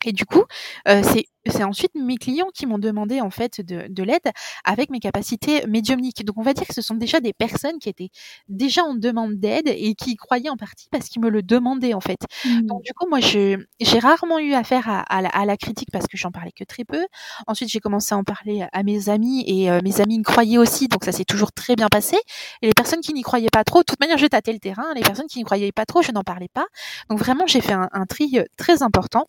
Et 0.05 0.13
du 0.13 0.25
coup, 0.25 0.43
euh, 0.87 1.01
c'est 1.47 1.63
ensuite 1.63 1.91
mes 1.95 2.17
clients 2.17 2.49
qui 2.53 2.65
m'ont 2.65 2.77
demandé 2.77 3.19
en 3.19 3.31
fait 3.31 3.61
de, 3.61 3.87
de 3.89 4.03
l'aide 4.03 4.31
avec 4.63 4.89
mes 4.89 4.99
capacités 4.99 5.65
médiumniques. 5.67 6.23
Donc 6.23 6.37
on 6.37 6.43
va 6.43 6.53
dire 6.53 6.67
que 6.67 6.73
ce 6.73 6.81
sont 6.81 6.95
déjà 6.95 7.19
des 7.19 7.33
personnes 7.33 7.79
qui 7.79 7.89
étaient 7.89 8.09
déjà 8.47 8.83
en 8.83 8.93
demande 8.93 9.35
d'aide 9.35 9.67
et 9.67 9.95
qui 9.95 10.11
y 10.11 10.15
croyaient 10.15 10.49
en 10.49 10.57
partie 10.57 10.87
parce 10.91 11.07
qu'ils 11.07 11.21
me 11.21 11.29
le 11.29 11.41
demandaient 11.41 11.93
en 11.93 12.01
fait. 12.01 12.19
Mmh. 12.45 12.61
Donc 12.61 12.83
du 12.83 12.93
coup 12.93 13.07
moi 13.09 13.19
j'ai 13.19 13.57
rarement 13.99 14.39
eu 14.39 14.53
affaire 14.53 14.87
à, 14.87 14.99
à, 15.01 15.21
la, 15.21 15.29
à, 15.29 15.45
la, 15.45 15.57
critique 15.57 15.89
parce 15.91 16.05
que 16.07 16.17
j'en 16.17 16.31
parlais 16.31 16.51
que 16.51 16.63
très 16.63 16.83
peu. 16.83 17.05
Ensuite 17.47 17.69
j'ai 17.69 17.79
commencé 17.79 18.13
à 18.13 18.17
en 18.17 18.23
parler 18.23 18.65
à 18.71 18.83
mes 18.83 19.09
amis 19.09 19.43
et 19.47 19.71
euh, 19.71 19.79
mes 19.83 19.99
amis 19.99 20.19
me 20.19 20.23
croyaient 20.23 20.57
aussi 20.59 20.87
donc 20.87 21.03
ça 21.03 21.11
s'est 21.11 21.25
toujours 21.25 21.51
très 21.51 21.75
bien 21.75 21.87
passé. 21.87 22.17
Et 22.61 22.67
les 22.67 22.73
personnes 22.73 23.01
qui 23.01 23.13
n'y 23.13 23.23
croyaient 23.23 23.49
pas 23.51 23.63
trop, 23.63 23.79
de 23.79 23.85
toute 23.85 23.99
manière 23.99 24.17
je 24.17 24.27
tâtais 24.27 24.53
le 24.53 24.59
terrain. 24.59 24.93
Les 24.95 25.01
personnes 25.01 25.27
qui 25.27 25.39
n'y 25.39 25.43
croyaient 25.43 25.71
pas 25.71 25.85
trop, 25.85 26.01
je 26.01 26.11
n'en 26.11 26.23
parlais 26.23 26.49
pas. 26.53 26.65
Donc 27.09 27.19
vraiment 27.19 27.47
j'ai 27.47 27.61
fait 27.61 27.73
un, 27.73 27.89
un 27.91 28.05
tri 28.05 28.37
euh, 28.37 28.43
très 28.57 28.83
important. 28.83 29.25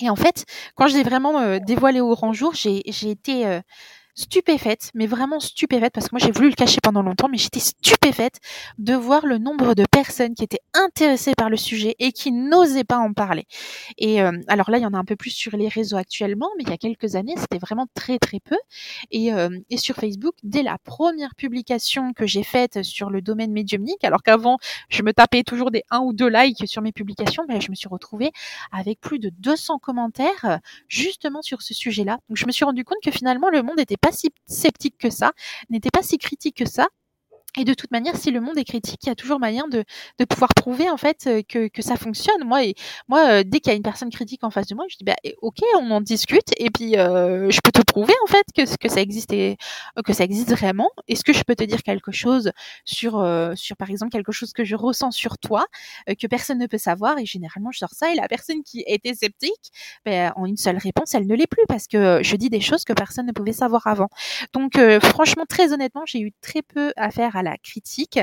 Et 0.00 0.10
en 0.10 0.16
fait, 0.16 0.44
quand 0.74 0.88
je 0.88 0.96
l'ai 0.96 1.02
vraiment 1.04 1.40
euh, 1.40 1.58
dévoilé 1.58 2.00
au 2.00 2.14
grand 2.14 2.32
jour, 2.32 2.54
j'ai 2.54 2.82
été 2.88 3.46
euh, 3.46 3.60
stupéfaite, 4.14 4.90
mais 4.94 5.06
vraiment 5.06 5.40
stupéfaite, 5.40 5.92
parce 5.92 6.08
que 6.08 6.14
moi 6.14 6.20
j'ai 6.24 6.30
voulu 6.30 6.48
le 6.50 6.54
cacher 6.54 6.78
pendant 6.82 7.02
longtemps, 7.02 7.28
mais 7.28 7.38
j'étais 7.38 7.60
stupéfaite 7.60 8.38
de 8.78 8.94
voir 8.94 9.26
le 9.26 9.38
nombre 9.38 9.74
de 9.74 9.84
personnes 9.90 10.34
qui 10.34 10.44
étaient 10.44 10.60
intéressées 10.72 11.34
par 11.36 11.50
le 11.50 11.56
sujet 11.56 11.96
et 11.98 12.12
qui 12.12 12.32
n'osaient 12.32 12.84
pas 12.84 12.98
en 12.98 13.12
parler. 13.12 13.46
Et 13.98 14.22
euh, 14.22 14.32
alors 14.48 14.70
là, 14.70 14.78
il 14.78 14.82
y 14.82 14.86
en 14.86 14.94
a 14.94 14.98
un 14.98 15.04
peu 15.04 15.16
plus 15.16 15.30
sur 15.30 15.56
les 15.56 15.68
réseaux 15.68 15.96
actuellement, 15.96 16.48
mais 16.56 16.64
il 16.64 16.70
y 16.70 16.72
a 16.72 16.76
quelques 16.76 17.16
années, 17.16 17.34
c'était 17.36 17.58
vraiment 17.58 17.86
très 17.94 18.18
très 18.18 18.40
peu. 18.40 18.56
Et, 19.10 19.32
euh, 19.32 19.48
sur 19.76 19.96
Facebook, 19.96 20.34
dès 20.44 20.62
la 20.62 20.78
première 20.78 21.34
publication 21.34 22.12
que 22.14 22.26
j'ai 22.26 22.42
faite 22.44 22.82
sur 22.82 23.10
le 23.10 23.20
domaine 23.20 23.52
médiumnique, 23.52 24.02
alors 24.02 24.22
qu'avant 24.22 24.56
je 24.88 25.02
me 25.02 25.12
tapais 25.12 25.42
toujours 25.42 25.70
des 25.70 25.82
un 25.90 25.98
ou 26.00 26.12
deux 26.14 26.28
likes 26.28 26.66
sur 26.66 26.80
mes 26.80 26.92
publications, 26.92 27.44
ben, 27.46 27.60
je 27.60 27.70
me 27.70 27.74
suis 27.74 27.88
retrouvée 27.88 28.30
avec 28.72 29.00
plus 29.00 29.18
de 29.18 29.30
200 29.30 29.78
commentaires 29.78 30.44
euh, 30.44 30.56
justement 30.88 31.42
sur 31.42 31.60
ce 31.60 31.74
sujet-là. 31.74 32.18
Donc 32.28 32.38
je 32.38 32.46
me 32.46 32.52
suis 32.52 32.64
rendu 32.64 32.84
compte 32.84 32.98
que 33.04 33.10
finalement 33.10 33.50
le 33.50 33.62
monde 33.62 33.80
était 33.80 33.96
pas 34.04 34.12
si 34.12 34.28
sceptique 34.46 34.98
que 34.98 35.08
ça, 35.08 35.32
n'était 35.70 35.90
pas 35.90 36.02
si 36.02 36.18
critique 36.18 36.58
que 36.58 36.68
ça. 36.68 36.88
Et 37.56 37.64
de 37.64 37.72
toute 37.74 37.92
manière, 37.92 38.16
si 38.16 38.32
le 38.32 38.40
monde 38.40 38.58
est 38.58 38.64
critique, 38.64 38.98
il 39.04 39.08
y 39.08 39.12
a 39.12 39.14
toujours 39.14 39.38
moyen 39.38 39.68
de, 39.68 39.84
de 40.18 40.24
pouvoir 40.24 40.54
prouver 40.54 40.90
en 40.90 40.96
fait 40.96 41.24
euh, 41.28 41.42
que, 41.48 41.68
que 41.68 41.82
ça 41.82 41.96
fonctionne. 41.96 42.42
Moi, 42.44 42.64
et, 42.64 42.74
moi, 43.08 43.28
euh, 43.28 43.42
dès 43.46 43.60
qu'il 43.60 43.70
y 43.70 43.74
a 43.74 43.76
une 43.76 43.82
personne 43.82 44.10
critique 44.10 44.42
en 44.42 44.50
face 44.50 44.66
de 44.66 44.74
moi, 44.74 44.86
je 44.88 44.96
dis 44.96 45.04
bah 45.04 45.14
ok, 45.40 45.58
on 45.78 45.90
en 45.92 46.00
discute 46.00 46.50
et 46.58 46.70
puis 46.70 46.96
euh, 46.98 47.50
je 47.50 47.60
peux 47.62 47.70
te 47.70 47.82
prouver 47.82 48.14
en 48.24 48.26
fait 48.26 48.44
que 48.56 48.76
que 48.76 48.88
ça 48.88 49.00
existe 49.00 49.30
que 49.30 50.12
ça 50.12 50.24
existe 50.24 50.50
vraiment. 50.50 50.90
Est-ce 51.06 51.22
que 51.22 51.32
je 51.32 51.44
peux 51.44 51.54
te 51.54 51.64
dire 51.64 51.82
quelque 51.82 52.10
chose 52.12 52.50
sur 52.84 53.12
sur 53.54 53.76
par 53.76 53.90
exemple 53.90 54.12
quelque 54.12 54.32
chose 54.32 54.52
que 54.52 54.64
je 54.64 54.74
ressens 54.74 55.12
sur 55.12 55.38
toi 55.38 55.66
que 56.06 56.26
personne 56.26 56.58
ne 56.58 56.66
peut 56.66 56.78
savoir? 56.78 57.18
Et 57.18 57.26
généralement 57.26 57.70
je 57.72 57.78
sors 57.78 57.92
ça 57.92 58.12
et 58.12 58.16
la 58.16 58.28
personne 58.28 58.62
qui 58.64 58.82
était 58.86 59.14
sceptique, 59.14 59.70
ben, 60.04 60.32
en 60.36 60.46
une 60.46 60.56
seule 60.56 60.78
réponse, 60.78 61.14
elle 61.14 61.26
ne 61.26 61.34
l'est 61.34 61.46
plus 61.46 61.64
parce 61.68 61.86
que 61.86 62.20
je 62.22 62.36
dis 62.36 62.50
des 62.50 62.60
choses 62.60 62.84
que 62.84 62.92
personne 62.92 63.26
ne 63.26 63.32
pouvait 63.32 63.52
savoir 63.52 63.86
avant. 63.86 64.08
Donc 64.52 64.72
franchement, 65.02 65.44
très 65.48 65.72
honnêtement, 65.72 66.02
j'ai 66.06 66.20
eu 66.20 66.32
très 66.40 66.62
peu 66.62 66.92
à 66.96 67.10
faire 67.10 67.36
à 67.36 67.43
la 67.44 67.56
critique. 67.58 68.18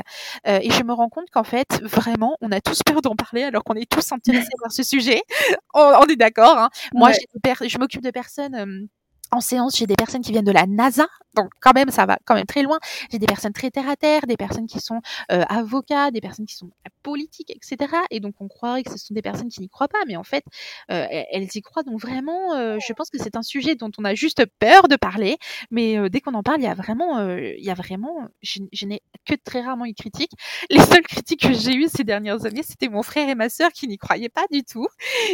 Euh, 0.48 0.60
et 0.62 0.70
je 0.72 0.84
me 0.84 0.94
rends 0.94 1.10
compte 1.10 1.30
qu'en 1.32 1.44
fait, 1.44 1.82
vraiment, 1.84 2.38
on 2.42 2.52
a 2.52 2.60
tous 2.60 2.82
peur 2.84 3.02
d'en 3.02 3.16
parler 3.16 3.44
alors 3.44 3.64
qu'on 3.64 3.76
est 3.76 3.90
tous 3.90 4.12
intéressés 4.12 4.50
par 4.62 4.72
ce 4.72 4.84
sujet. 4.84 5.22
on, 5.74 6.06
est 6.08 6.16
d'accord. 6.18 6.58
Hein. 6.58 6.70
Moi, 6.94 7.12
je 7.14 7.78
m'occupe 7.78 8.04
de 8.04 8.12
personnes 8.12 8.90
en 9.32 9.40
séance, 9.40 9.78
j'ai 9.78 9.88
des 9.88 9.96
personnes 9.96 10.22
qui 10.22 10.32
viennent 10.32 10.46
de 10.46 10.52
la 10.52 10.68
NASA, 10.68 11.08
donc 11.36 11.50
quand 11.60 11.74
même 11.74 11.90
ça 11.90 12.06
va 12.06 12.18
quand 12.26 12.36
même 12.36 12.46
très 12.46 12.64
loin. 12.64 12.80
J'ai 13.12 13.20
des 13.20 13.26
personnes 13.26 13.54
très 13.54 13.72
terre 13.72 13.90
à 13.90 13.96
terre, 13.96 14.22
des 14.28 14.38
personnes 14.38 14.68
qui 14.68 14.80
sont 14.80 15.02
euh, 15.32 15.44
avocats, 15.50 16.12
des 16.12 16.22
personnes 16.22 16.46
qui 16.46 16.56
sont 16.56 16.70
politiques, 17.04 17.52
etc. 17.52 17.94
Et 18.12 18.20
donc 18.20 18.36
on 18.40 18.48
croirait 18.48 18.84
que 18.84 18.92
ce 18.92 18.98
sont 18.98 19.14
des 19.14 19.22
personnes 19.22 19.50
qui 19.50 19.62
n'y 19.62 19.70
croient 19.70 19.88
pas, 19.88 20.04
mais 20.08 20.16
en 20.16 20.24
fait 20.24 20.44
euh, 20.92 21.06
elles 21.10 21.48
y 21.54 21.62
croient. 21.62 21.84
Donc 21.84 22.00
vraiment, 22.00 22.56
euh, 22.56 22.78
je 22.86 22.94
pense 22.94 23.10
que 23.10 23.18
c'est 23.18 23.36
un 23.36 23.44
sujet 23.44 23.76
dont 23.76 23.92
on 23.98 24.06
a 24.06 24.14
juste 24.14 24.46
peur 24.60 24.88
de 24.88 24.96
parler, 24.96 25.38
mais 25.70 26.10
dès 26.10 26.22
qu'on 26.22 26.34
en 26.34 26.44
parle, 26.44 26.60
il 26.60 26.66
y 26.66 26.68
a 26.68 26.74
vraiment, 26.74 27.22
il 27.30 27.64
y 27.64 27.70
a 27.70 27.74
vraiment, 27.74 28.28
je, 28.42 28.60
je 28.72 28.86
n'ai 28.86 29.02
que 29.26 29.36
très 29.36 29.62
rarement 29.62 29.86
eu 29.86 29.92
de 29.92 29.98
critiques. 29.98 30.32
Les 30.70 30.80
seules 30.80 31.04
critiques 31.04 31.42
que 31.42 31.54
j'ai 31.54 31.76
eues 31.76 31.88
ces 31.88 32.04
dernières 32.04 32.46
années, 32.46 32.64
c'était 32.64 32.90
mon 32.90 33.04
frère 33.04 33.30
et 33.30 33.36
ma 33.36 33.50
sœur 33.50 33.72
qui 33.72 33.88
n'y 33.88 33.98
croyaient 33.98 34.30
pas 34.30 34.46
du 34.52 34.64
tout 34.64 34.88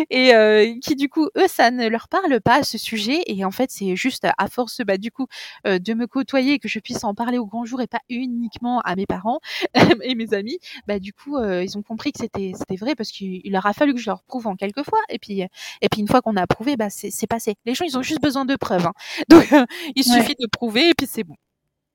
et 0.09 0.77
qui 0.83 0.95
du 0.95 1.09
coup 1.09 1.29
eux 1.37 1.47
ça 1.47 1.71
ne 1.71 1.87
leur 1.87 2.07
parle 2.07 2.39
pas 2.41 2.55
à 2.55 2.63
ce 2.63 2.77
sujet 2.77 3.21
et 3.25 3.45
en 3.45 3.51
fait 3.51 3.71
c'est 3.71 3.95
juste 3.95 4.25
à 4.37 4.47
force 4.47 4.81
bah, 4.85 4.97
du 4.97 5.11
coup 5.11 5.27
euh, 5.65 5.79
de 5.87 5.93
me 5.93 6.07
côtoyer 6.07 6.59
que 6.59 6.67
je 6.67 6.79
puisse 6.79 7.03
en 7.03 7.13
parler 7.13 7.37
au 7.37 7.45
grand 7.45 7.65
jour 7.65 7.81
et 7.81 7.87
pas 7.87 8.01
uniquement 8.09 8.81
à 8.81 8.95
mes 8.95 9.05
parents 9.05 9.39
et 10.03 10.15
mes 10.15 10.33
amis, 10.33 10.59
bah 10.87 10.99
du 10.99 11.13
coup 11.13 11.37
euh, 11.37 11.63
ils 11.63 11.77
ont 11.77 11.81
compris 11.81 12.11
que 12.11 12.19
c'était 12.19 12.51
c'était 12.55 12.75
vrai 12.75 12.95
parce 12.95 13.11
qu'il 13.11 13.51
leur 13.51 13.65
a 13.65 13.73
fallu 13.73 13.93
que 13.93 13.99
je 13.99 14.09
leur 14.09 14.23
prouve 14.23 14.47
en 14.47 14.55
quelques 14.55 14.83
fois 14.83 14.99
et 15.09 15.19
puis 15.19 15.41
et 15.41 15.89
puis 15.89 16.01
une 16.01 16.07
fois 16.07 16.21
qu'on 16.21 16.35
a 16.35 16.45
prouvé 16.47 16.75
bah 16.77 16.89
c'est 16.89 17.27
passé. 17.27 17.55
Les 17.65 17.73
gens 17.73 17.85
ils 17.85 17.97
ont 17.97 18.01
juste 18.03 18.21
besoin 18.21 18.45
de 18.45 18.55
preuves. 18.55 18.87
Hein. 18.87 18.93
Donc 19.29 19.47
il 19.95 20.03
suffit 20.03 20.35
de 20.39 20.47
prouver 20.51 20.89
et 20.89 20.93
puis 20.93 21.07
c'est 21.07 21.23
bon. 21.23 21.35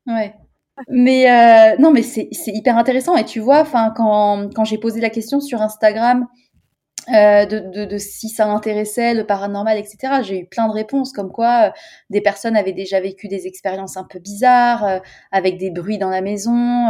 Ouais. 0.07 0.35
Mais 0.89 1.31
euh, 1.31 1.77
non, 1.79 1.93
mais 1.93 2.03
c'est 2.03 2.29
hyper 2.47 2.77
intéressant. 2.77 3.17
Et 3.17 3.25
tu 3.25 3.41
vois, 3.41 3.61
enfin, 3.61 3.93
quand, 3.95 4.49
quand 4.55 4.65
j'ai 4.65 4.79
posé 4.79 5.01
la 5.01 5.11
question 5.11 5.41
sur 5.41 5.61
Instagram 5.61 6.27
euh, 7.09 7.47
de, 7.47 7.59
de, 7.59 7.85
de, 7.85 7.99
si 7.99 8.29
ça 8.29 8.47
m'intéressait, 8.47 9.15
le 9.15 9.27
paranormal, 9.27 9.77
etc. 9.77 10.23
J'ai 10.23 10.39
eu 10.41 10.47
plein 10.47 10.69
de 10.69 10.73
réponses, 10.73 11.13
comme 11.13 11.33
quoi 11.33 11.69
euh, 11.69 11.71
des 12.11 12.21
personnes 12.21 12.57
avaient 12.57 12.73
déjà 12.73 13.01
vécu 13.01 13.27
des 13.27 13.47
expériences 13.47 13.97
un 13.97 14.05
peu 14.05 14.21
bizarres, 14.21 14.85
euh, 14.85 14.99
avec 15.33 15.59
des 15.59 15.71
bruits 15.71 15.99
dans 15.99 16.11
la 16.11 16.21
maison. 16.21 16.89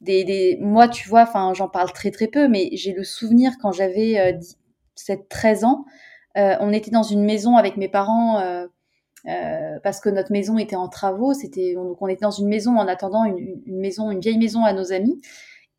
des, 0.00 0.24
des... 0.24 0.58
Moi, 0.60 0.88
tu 0.88 1.08
vois, 1.08 1.22
enfin, 1.22 1.52
j'en 1.54 1.68
parle 1.68 1.92
très 1.92 2.10
très 2.10 2.28
peu, 2.28 2.48
mais 2.48 2.70
j'ai 2.74 2.92
le 2.92 3.02
souvenir 3.02 3.52
quand 3.60 3.72
j'avais 3.72 4.38
13 5.28 5.64
ans, 5.64 5.84
on 6.36 6.72
était 6.72 6.90
dans 6.90 7.02
une 7.02 7.24
maison 7.24 7.56
avec 7.56 7.76
mes 7.76 7.88
parents. 7.88 8.40
parce 9.82 10.00
que 10.00 10.08
notre 10.08 10.32
maison 10.32 10.58
était 10.58 10.76
en 10.76 10.88
travaux, 10.88 11.34
c'était 11.34 11.74
donc 11.74 12.00
on 12.00 12.06
était 12.06 12.22
dans 12.22 12.30
une 12.30 12.48
maison 12.48 12.76
en 12.78 12.86
attendant 12.88 13.24
une, 13.24 13.60
une 13.66 13.80
maison, 13.80 14.10
une 14.10 14.20
vieille 14.20 14.38
maison 14.38 14.64
à 14.64 14.72
nos 14.72 14.92
amis, 14.92 15.20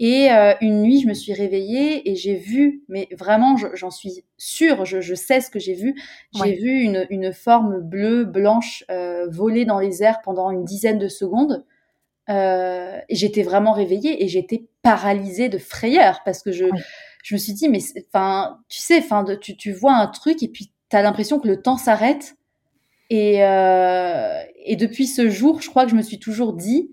et 0.04 0.32
euh, 0.32 0.56
une 0.62 0.82
nuit, 0.82 1.00
je 1.00 1.08
me 1.08 1.14
suis 1.14 1.32
réveillée 1.32 2.10
et 2.10 2.16
j'ai 2.16 2.34
vu, 2.34 2.84
mais 2.90 3.08
vraiment, 3.12 3.56
j'en 3.56 3.92
suis 3.92 4.26
sûre, 4.36 4.84
je, 4.84 5.14
sais 5.14 5.42
ce 5.42 5.52
que 5.52 5.60
j'ai 5.60 5.76
vu. 5.76 5.94
J'ai 6.34 6.56
vu 6.56 6.82
une, 6.82 7.06
une, 7.12 7.32
forme 7.32 7.82
bleue, 7.82 8.26
blanche, 8.26 8.84
euh, 8.90 9.28
voler 9.30 9.64
dans 9.64 9.78
les 9.78 10.02
airs 10.02 10.24
pendant 10.24 10.50
une 10.50 10.66
dizaine 10.66 10.98
de 10.98 11.08
secondes. 11.08 11.64
Euh, 12.32 12.98
j'étais 13.12 13.44
vraiment 13.44 13.74
réveillée 13.74 14.24
et 14.24 14.28
j'étais 14.28 14.66
paralysée 14.82 15.50
de 15.50 15.60
frayeur 15.60 16.22
parce 16.26 16.42
que 16.42 16.52
je, 16.52 16.66
je 17.24 17.36
me 17.36 17.38
suis 17.38 17.54
dit, 17.54 17.70
mais 17.70 17.82
enfin, 18.08 18.58
tu 18.70 18.80
sais, 18.80 18.98
enfin, 18.98 19.24
tu, 19.40 19.56
tu 19.56 19.72
vois 19.72 19.94
un 19.94 20.08
truc 20.08 20.42
et 20.42 20.48
puis 20.48 20.72
tu 20.90 20.98
as 20.98 21.04
l'impression 21.04 21.40
que 21.40 21.48
le 21.48 21.62
temps 21.62 21.78
s'arrête. 21.78 22.38
Et, 23.12 23.46
euh, 23.46 24.42
et 24.66 24.76
depuis 24.78 25.06
ce 25.06 25.30
jour, 25.30 25.62
je 25.62 25.70
crois 25.70 25.84
que 25.84 25.92
je 25.92 25.96
me 25.96 26.02
suis 26.02 26.18
toujours 26.18 26.54
dit, 26.54 26.90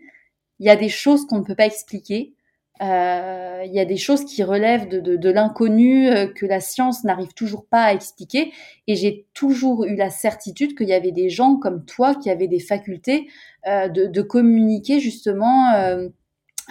il 0.58 0.66
y 0.66 0.70
a 0.70 0.76
des 0.76 0.90
choses 0.90 1.26
qu'on 1.26 1.38
ne 1.38 1.44
peut 1.44 1.54
pas 1.54 1.64
expliquer. 1.64 2.34
Euh, 2.80 3.62
il 3.66 3.72
y 3.72 3.80
a 3.80 3.84
des 3.84 3.96
choses 3.96 4.24
qui 4.24 4.42
relèvent 4.42 4.88
de, 4.88 5.16
de, 5.16 5.30
l'inconnu 5.30 6.08
euh, 6.08 6.26
que 6.28 6.46
la 6.46 6.60
science 6.60 7.02
n'arrive 7.04 7.34
toujours 7.34 7.66
pas 7.66 7.84
à 7.84 7.92
expliquer. 7.92 8.52
Et 8.86 8.94
j'ai 8.94 9.26
toujours 9.34 9.84
eu 9.84 9.96
la 9.96 10.10
certitude 10.10 10.76
qu'il 10.76 10.88
y 10.88 10.92
avait 10.92 11.12
des 11.12 11.28
gens 11.28 11.56
comme 11.56 11.84
toi 11.84 12.14
qui 12.14 12.30
avaient 12.30 12.48
des 12.48 12.60
facultés 12.60 13.28
euh, 13.66 13.88
de, 13.88 14.22
communiquer 14.22 15.00
justement 15.00 15.72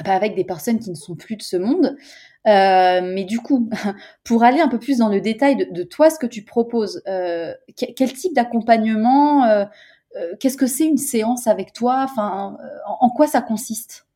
bah, 0.03 0.13
avec 0.13 0.35
des 0.35 0.43
personnes 0.43 0.79
qui 0.79 0.91
ne 0.91 0.95
sont 0.95 1.15
plus 1.15 1.35
de 1.35 1.41
ce 1.41 1.57
monde. 1.57 1.97
Mais 2.45 3.25
du 3.25 3.39
coup, 3.39 3.69
pour 4.23 4.43
aller 4.43 4.61
un 4.61 4.69
peu 4.69 4.79
plus 4.79 4.99
dans 4.99 5.09
le 5.09 5.19
détail 5.19 5.57
de, 5.57 5.67
de 5.69 5.83
toi, 5.83 6.09
ce 6.09 6.19
que 6.19 6.27
tu 6.27 6.43
proposes, 6.43 7.03
quel 7.75 8.13
type 8.13 8.33
d'accompagnement 8.33 9.67
Qu'est-ce 10.39 10.57
que 10.57 10.67
c'est 10.67 10.85
une 10.85 10.97
séance 10.97 11.47
avec 11.47 11.73
toi? 11.73 12.01
Enfin, 12.03 12.57
en 12.87 13.09
quoi 13.09 13.27
ça 13.27 13.41
consiste? 13.41 14.06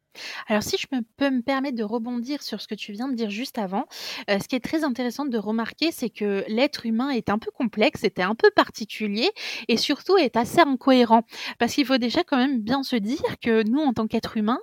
Alors 0.48 0.64
si 0.64 0.78
je 0.78 0.88
peux 0.88 1.30
me 1.30 1.42
permettre 1.42 1.78
de 1.78 1.84
rebondir 1.84 2.42
sur 2.42 2.62
ce 2.62 2.68
que 2.68 2.76
tu 2.76 2.92
viens 2.92 3.08
de 3.08 3.16
dire 3.16 3.30
juste 3.30 3.58
avant, 3.58 3.86
euh, 4.30 4.40
ce 4.40 4.48
qui 4.48 4.56
est 4.56 4.60
très 4.60 4.84
intéressant 4.84 5.26
de 5.26 5.38
remarquer, 5.38 5.92
c'est 5.92 6.10
que 6.10 6.44
l'être 6.48 6.86
humain 6.86 7.10
est 7.10 7.30
un 7.30 7.38
peu 7.38 7.52
complexe, 7.52 8.04
est 8.04 8.20
un 8.20 8.36
peu 8.36 8.50
particulier 8.52 9.30
et 9.68 9.78
surtout 9.78 10.18
est 10.18 10.36
assez 10.36 10.60
incohérent. 10.60 11.24
Parce 11.60 11.74
qu'il 11.74 11.86
faut 11.86 11.98
déjà 11.98 12.24
quand 12.24 12.38
même 12.38 12.60
bien 12.60 12.84
se 12.84 12.96
dire 12.96 13.40
que 13.42 13.64
nous, 13.68 13.80
en 13.80 13.94
tant 13.94 14.08
qu'être 14.08 14.38
humain, 14.38 14.60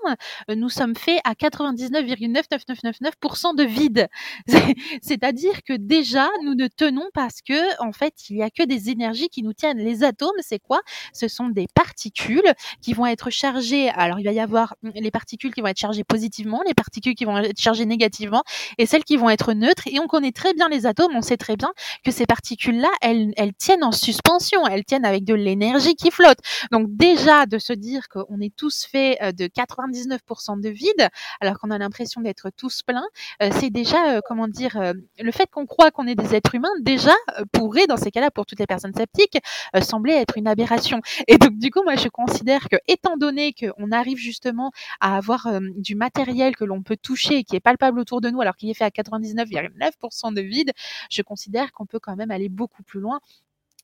euh, 0.51 0.55
nous 0.55 0.69
sommes 0.69 0.97
faits 0.97 1.21
à 1.25 1.35
99,99999% 1.35 3.57
de 3.57 3.65
vide. 3.65 4.09
C'est-à-dire 5.03 5.63
que 5.63 5.75
déjà, 5.75 6.29
nous 6.45 6.55
ne 6.55 6.69
tenons 6.69 7.09
parce 7.15 7.41
que, 7.43 7.83
en 7.83 7.93
fait, 7.93 8.31
il 8.31 8.37
y 8.37 8.43
a 8.43 8.51
que 8.51 8.65
des 8.65 8.91
énergies 8.91 9.29
qui 9.29 9.43
nous 9.43 9.53
tiennent. 9.53 9.79
Les 9.79 10.05
atomes, 10.05 10.31
c'est 10.41 10.59
quoi? 10.59 10.81
Ce 11.13 11.29
sont 11.29 11.49
des 11.49 11.67
particules 11.75 12.53
qui 12.83 12.93
vont 12.93 13.07
être 13.07 13.31
chargées. 13.31 13.89
Alors, 13.91 14.19
il 14.21 14.25
va 14.25 14.33
y 14.33 14.41
avoir 14.41 14.75
les 14.83 15.11
particules 15.11 15.38
qui 15.39 15.61
vont 15.61 15.69
être 15.69 15.79
chargées 15.79 16.05
positivement, 16.05 16.63
les 16.67 16.75
particules 16.75 17.15
qui 17.15 17.25
vont 17.25 17.39
être 17.39 17.61
chargées 17.61 17.87
négativement 17.87 18.43
et 18.79 18.87
celles 18.87 19.05
qui 19.05 19.17
vont 19.17 19.31
être 19.31 19.53
neutres. 19.53 19.85
Et 19.87 19.99
on 20.01 20.07
connaît 20.07 20.33
très 20.33 20.55
bien 20.55 20.69
les 20.69 20.87
atomes, 20.87 21.13
on 21.15 21.23
sait 21.23 21.37
très 21.37 21.57
bien 21.57 21.73
que 22.05 22.11
ces 22.11 22.27
particules-là, 22.27 22.91
elles, 23.01 23.33
elles 23.37 23.55
tiennent 23.55 23.85
en 23.85 23.93
suspension, 23.93 24.67
elles 24.67 24.85
tiennent 24.85 25.05
avec 25.05 25.25
de 25.25 25.35
l'énergie 25.35 25.95
qui 25.95 26.11
flotte. 26.11 26.39
Donc 26.73 26.89
déjà, 26.89 27.47
de 27.47 27.59
se 27.59 27.73
dire 27.73 28.09
qu'on 28.09 28.41
est 28.41 28.55
tous 28.55 28.87
faits 28.91 29.19
euh, 29.23 29.33
de 29.33 29.47
99% 29.47 30.61
de 30.61 30.69
vide, 30.69 31.09
alors 31.41 31.59
qu'on 31.59 31.71
a 31.71 31.79
l'impression 31.79 32.21
d'être 32.21 32.51
tous 32.57 32.83
pleins, 32.83 33.07
euh, 33.43 33.51
c'est 33.53 33.71
déjà, 33.71 34.17
euh, 34.17 34.21
comment 34.27 34.49
dire, 34.49 34.93
le 35.21 35.33
fait 35.33 35.49
qu'on 35.51 35.67
croit 35.67 35.91
qu'on 35.91 36.07
est 36.07 36.15
des 36.15 36.35
êtres 36.35 36.55
humains, 36.55 36.69
déjà 36.81 37.13
pourrait, 37.53 37.87
dans 37.87 37.97
ces 37.97 38.11
cas-là, 38.11 38.31
pour 38.31 38.47
toutes 38.47 38.59
les 38.59 38.67
personnes 38.67 38.95
sceptiques, 38.95 39.39
sembler 39.83 40.15
être 40.15 40.37
une 40.37 40.47
aberration. 40.47 41.01
Et 41.27 41.39
donc, 41.39 41.59
du 41.59 41.71
coup, 41.71 41.83
moi, 41.83 41.97
je 41.97 42.09
considère 42.09 42.69
que, 42.69 42.77
étant 42.87 43.17
donné 43.17 43.53
qu'on 43.53 43.91
arrive 43.93 44.19
justement 44.19 44.71
à 45.01 45.17
avoir 45.17 45.28
du 45.77 45.95
matériel 45.95 46.57
que 46.57 46.65
l'on 46.65 46.83
peut 46.83 46.97
toucher 46.97 47.39
et 47.39 47.45
qui 47.45 47.57
est 47.57 47.61
palpable 47.61 47.99
autour 47.99 48.21
de 48.21 48.31
nous 48.31 48.41
alors 48.41 48.57
qu'il 48.57 48.71
est 48.71 48.75
fait 48.75 48.85
à 48.85 48.91
99,9% 48.91 50.35
de 50.35 50.41
vide, 50.41 50.73
je 51.11 51.23
considère 51.23 51.73
qu'on 51.73 51.87
peut 51.87 52.01
quand 52.01 52.17
même 52.17 52.31
aller 52.31 52.49
beaucoup 52.49 52.83
plus 52.83 53.01
loin 53.01 53.21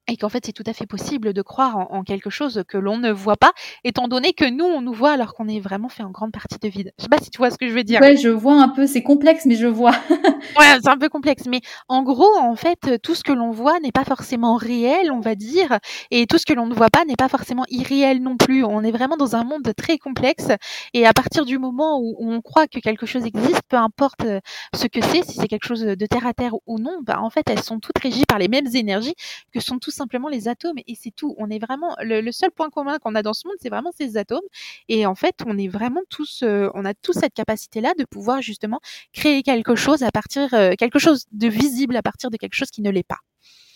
et 0.08 0.16
qu'en 0.16 0.28
fait 0.28 0.44
c'est 0.46 0.52
tout 0.52 0.64
à 0.66 0.72
fait 0.72 0.86
possible 0.86 1.32
de 1.32 1.42
croire 1.42 1.76
en, 1.76 2.02
quelque 2.02 2.30
chose 2.30 2.62
que 2.68 2.76
l'on 2.76 2.98
ne 2.98 3.10
voit 3.10 3.36
pas, 3.36 3.52
étant 3.84 4.08
donné 4.08 4.32
que 4.32 4.44
nous 4.44 4.64
on 4.64 4.82
nous 4.82 4.92
voit 4.92 5.12
alors 5.12 5.34
qu'on 5.34 5.48
est 5.48 5.60
vraiment 5.60 5.88
fait 5.88 6.02
en 6.02 6.10
grande 6.10 6.32
partie 6.32 6.58
de 6.60 6.68
vide. 6.68 6.92
Je 6.98 7.04
sais 7.04 7.08
pas 7.08 7.18
si 7.18 7.30
tu 7.30 7.38
vois 7.38 7.50
ce 7.50 7.58
que 7.58 7.68
je 7.68 7.72
veux 7.72 7.84
dire. 7.84 8.00
Ouais, 8.00 8.16
je 8.16 8.28
vois 8.28 8.60
un 8.60 8.68
peu, 8.68 8.86
c'est 8.86 9.02
complexe, 9.02 9.46
mais 9.46 9.56
je 9.56 9.66
vois. 9.66 9.92
ouais, 10.10 10.78
c'est 10.82 10.88
un 10.88 10.98
peu 10.98 11.08
complexe, 11.08 11.44
mais 11.46 11.60
en 11.88 12.02
gros, 12.02 12.36
en 12.38 12.56
fait, 12.56 13.00
tout 13.02 13.14
ce 13.14 13.22
que 13.22 13.32
l'on 13.32 13.50
voit 13.50 13.80
n'est 13.80 13.92
pas 13.92 14.04
forcément 14.04 14.56
réel, 14.56 15.10
on 15.10 15.20
va 15.20 15.34
dire, 15.34 15.78
et 16.10 16.26
tout 16.26 16.38
ce 16.38 16.46
que 16.46 16.52
l'on 16.52 16.66
ne 16.66 16.74
voit 16.74 16.90
pas 16.90 17.04
n'est 17.04 17.16
pas 17.16 17.28
forcément 17.28 17.64
irréel 17.70 18.22
non 18.22 18.36
plus. 18.36 18.64
On 18.64 18.82
est 18.82 18.92
vraiment 18.92 19.16
dans 19.16 19.36
un 19.36 19.44
monde 19.44 19.72
très 19.76 19.98
complexe, 19.98 20.48
et 20.92 21.06
à 21.06 21.12
partir 21.12 21.44
du 21.44 21.58
moment 21.58 21.98
où, 22.00 22.16
on 22.18 22.40
croit 22.40 22.66
que 22.66 22.78
quelque 22.78 23.06
chose 23.06 23.24
existe, 23.24 23.62
peu 23.68 23.76
importe 23.76 24.24
euh, 24.24 24.40
ce 24.74 24.86
que 24.86 25.00
c'est, 25.00 25.22
si 25.22 25.34
c'est 25.38 25.48
quelque 25.48 25.66
chose 25.66 25.82
de 25.82 26.06
terre 26.06 26.26
à 26.26 26.34
terre 26.34 26.54
ou 26.66 26.78
non, 26.78 26.98
bah 27.02 27.20
en 27.20 27.30
fait, 27.30 27.48
elles 27.48 27.62
sont 27.62 27.80
toutes 27.80 27.98
régies 27.98 28.24
par 28.26 28.38
les 28.38 28.48
mêmes 28.48 28.66
énergies 28.74 29.14
que 29.52 29.60
sont 29.60 29.78
tous 29.78 29.93
simplement 29.94 30.28
les 30.28 30.48
atomes 30.48 30.78
et 30.87 30.94
c'est 30.94 31.11
tout. 31.11 31.35
On 31.38 31.50
est 31.50 31.59
vraiment 31.59 31.96
le, 32.00 32.30
seul 32.33 32.50
point 32.50 32.70
commun 32.70 32.98
qu'on 32.98 33.14
a 33.14 33.22
dans 33.22 33.33
ce 33.33 33.46
monde, 33.46 33.57
c'est 33.61 33.68
vraiment 33.68 33.92
ces 33.96 34.16
atomes. 34.16 34.44
Et 34.88 35.07
en 35.07 35.14
fait, 35.14 35.37
on 35.46 35.57
est 35.59 35.68
vraiment 35.68 36.02
tous, 36.11 36.42
euh, 36.42 36.68
on 36.74 36.85
a 36.85 36.94
tous 36.94 37.12
cette 37.12 37.35
capacité-là 37.35 37.94
de 37.98 38.04
pouvoir 38.04 38.42
justement 38.42 38.80
créer 39.12 39.42
quelque 39.42 39.74
chose 39.74 40.02
à 40.02 40.11
partir, 40.11 40.52
euh, 40.54 40.72
quelque 40.78 40.98
chose 40.98 41.26
de 41.33 41.48
visible 41.48 41.96
à 41.96 42.02
partir 42.02 42.30
de 42.30 42.37
quelque 42.37 42.54
chose 42.54 42.70
qui 42.70 42.83
ne 42.83 42.90
l'est 42.90 43.07
pas. 43.07 43.20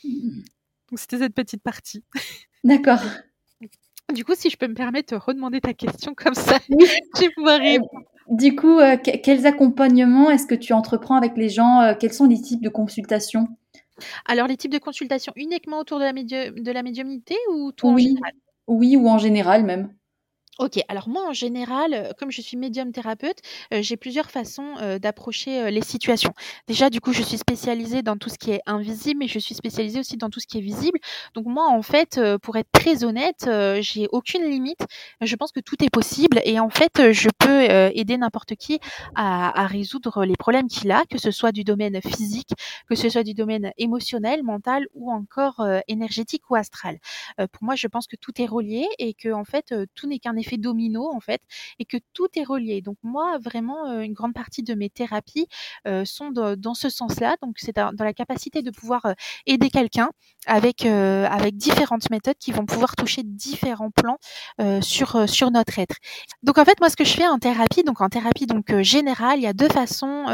Donc 0.05 0.99
c'était 0.99 1.19
cette 1.19 1.35
petite 1.35 1.63
partie. 1.63 2.03
D'accord. 2.65 3.01
Du 4.13 4.25
coup, 4.25 4.33
si 4.35 4.49
je 4.49 4.57
peux 4.57 4.69
me 4.69 4.75
permettre 4.75 5.15
de 5.15 5.21
redemander 5.21 5.61
ta 5.61 5.75
question 5.75 6.15
comme 6.15 6.35
ça, 6.35 6.59
je 6.69 7.21
vais 7.21 7.31
pouvoir 7.35 7.61
répondre. 7.61 8.05
Du 8.29 8.55
coup, 8.55 8.79
euh, 8.79 8.97
quels 8.97 9.47
accompagnements 9.47 10.31
est-ce 10.31 10.47
que 10.47 10.55
tu 10.55 10.73
entreprends 10.73 11.17
avec 11.17 11.37
les 11.37 11.49
gens 11.49 11.95
Quels 11.99 12.13
sont 12.13 12.27
les 12.27 12.41
types 12.41 12.63
de 12.63 12.69
consultations? 12.69 13.49
Alors, 14.25 14.47
les 14.47 14.57
types 14.57 14.73
de 14.73 14.79
consultations 14.79 15.33
uniquement 15.37 15.79
autour 15.79 15.99
de 15.99 16.05
la, 16.05 16.13
de 16.13 16.73
la 16.73 16.83
médiumnité 16.83 17.37
ou 17.53 17.73
tout 17.73 17.89
oui. 17.89 18.05
en 18.05 18.09
général? 18.09 18.33
Oui, 18.67 18.97
ou 18.97 19.09
en 19.09 19.19
général 19.19 19.65
même. 19.65 19.95
Ok, 20.59 20.81
alors 20.89 21.09
moi 21.09 21.25
en 21.29 21.33
général, 21.33 21.95
euh, 21.95 22.11
comme 22.19 22.33
je 22.33 22.41
suis 22.41 22.57
médium 22.57 22.91
thérapeute, 22.91 23.39
euh, 23.73 23.81
j'ai 23.81 23.97
plusieurs 23.97 24.29
façons 24.29 24.75
euh, 24.81 24.99
d'approcher 24.99 25.71
les 25.71 25.83
situations. 25.83 26.33
Déjà, 26.67 26.91
du 26.91 27.01
coup, 27.01 27.13
je 27.13 27.23
suis 27.23 27.39
spécialisée 27.39 28.03
dans 28.03 28.17
tout 28.17 28.29
ce 28.29 28.37
qui 28.39 28.51
est 28.51 28.61
invisible, 28.67 29.21
mais 29.21 29.29
je 29.29 29.39
suis 29.39 29.55
spécialisée 29.55 30.01
aussi 30.01 30.17
dans 30.17 30.31
tout 30.31 30.41
ce 30.41 30.49
qui 30.49 30.59
est 30.59 30.61
visible. 30.61 30.99
Donc 31.35 31.47
moi, 31.47 31.69
en 31.69 31.83
fait, 31.83 32.21
pour 32.43 32.57
être 32.57 32.71
très 32.73 33.05
honnête, 33.05 33.49
j'ai 33.81 34.09
aucune 34.11 34.51
limite. 34.51 34.81
Je 35.21 35.37
pense 35.37 35.53
que 35.53 35.61
tout 35.61 35.77
est 35.85 35.91
possible 35.91 36.41
et 36.45 36.59
en 36.59 36.71
fait, 36.71 37.13
je 37.13 37.29
peux 37.39 37.69
aider 37.97 38.17
n'importe 38.17 38.57
qui 38.57 38.81
à, 39.15 39.63
à, 39.63 39.67
résoudre 39.67 40.25
les 40.25 40.37
problèmes 40.37 40.67
qu'il 40.67 40.91
a, 40.91 41.05
que 41.09 41.19
ce 41.19 41.31
soit 41.31 41.53
du 41.53 41.63
domaine 41.63 42.01
physique, 42.03 42.51
que 42.89 42.97
ce 42.97 43.09
soit 43.09 43.23
du 43.23 43.35
domaine 43.35 43.73
émotionnel, 43.79 44.43
mental 44.43 44.87
ou 44.95 45.13
encore 45.13 45.65
énergétique 45.87 46.51
ou 46.51 46.57
astral. 46.57 46.99
pour 47.37 47.63
moi, 47.63 47.77
je 47.77 47.87
pense 47.87 48.07
que 48.07 48.17
tout 48.17 48.33
est 48.41 48.47
relié 48.47 48.87
et 48.99 49.15
que 49.15 49.33
en 49.33 49.45
fait, 49.45 49.75
tout 49.95 50.09
n'est 50.09 50.19
qu'un 50.19 50.37
effet 50.37 50.48
domino 50.57 51.11
en 51.13 51.21
fait 51.21 51.43
et 51.79 51.85
que 51.85 51.97
tout 52.13 52.29
est 52.37 52.45
relié. 52.45 52.81
Donc 52.81 52.97
moi 53.03 53.39
vraiment 53.39 54.01
une 54.01 54.13
grande 54.13 54.35
partie 54.35 54.63
de 54.63 54.75
mes 54.75 54.91
thérapies 54.91 55.47
sont 56.05 56.31
dans 56.31 56.75
ce 56.75 56.89
sens-là. 56.89 57.37
Donc 57.43 57.57
c'est 57.59 57.77
dans, 57.77 57.93
la 57.99 58.13
capacité 58.13 58.63
de 58.63 58.71
pouvoir 58.71 59.15
aider 59.47 59.71
quelqu'un 59.71 60.11
avec 60.47 60.87
avec 60.87 61.57
différentes 61.57 62.11
méthodes 62.11 62.39
qui 62.39 62.53
vont 62.53 62.67
pouvoir 62.67 62.97
toucher 62.97 63.23
différents 63.25 63.91
plans 63.91 64.19
sur 64.81 65.29
sur 65.29 65.51
notre 65.51 65.79
être. 65.79 65.97
Donc 66.43 66.59
en 66.59 66.65
fait 66.65 66.79
moi 66.81 66.89
ce 66.89 66.97
que 66.97 67.05
je 67.05 67.13
fais 67.13 67.27
en 67.27 67.39
thérapie 67.39 67.83
donc 67.83 68.01
en 68.01 68.09
thérapie 68.09 68.47
donc 68.47 68.81
générale 68.81 69.39
il 69.39 69.43
y 69.43 69.47
a 69.47 69.53
deux 69.53 69.69
façons 69.69 70.25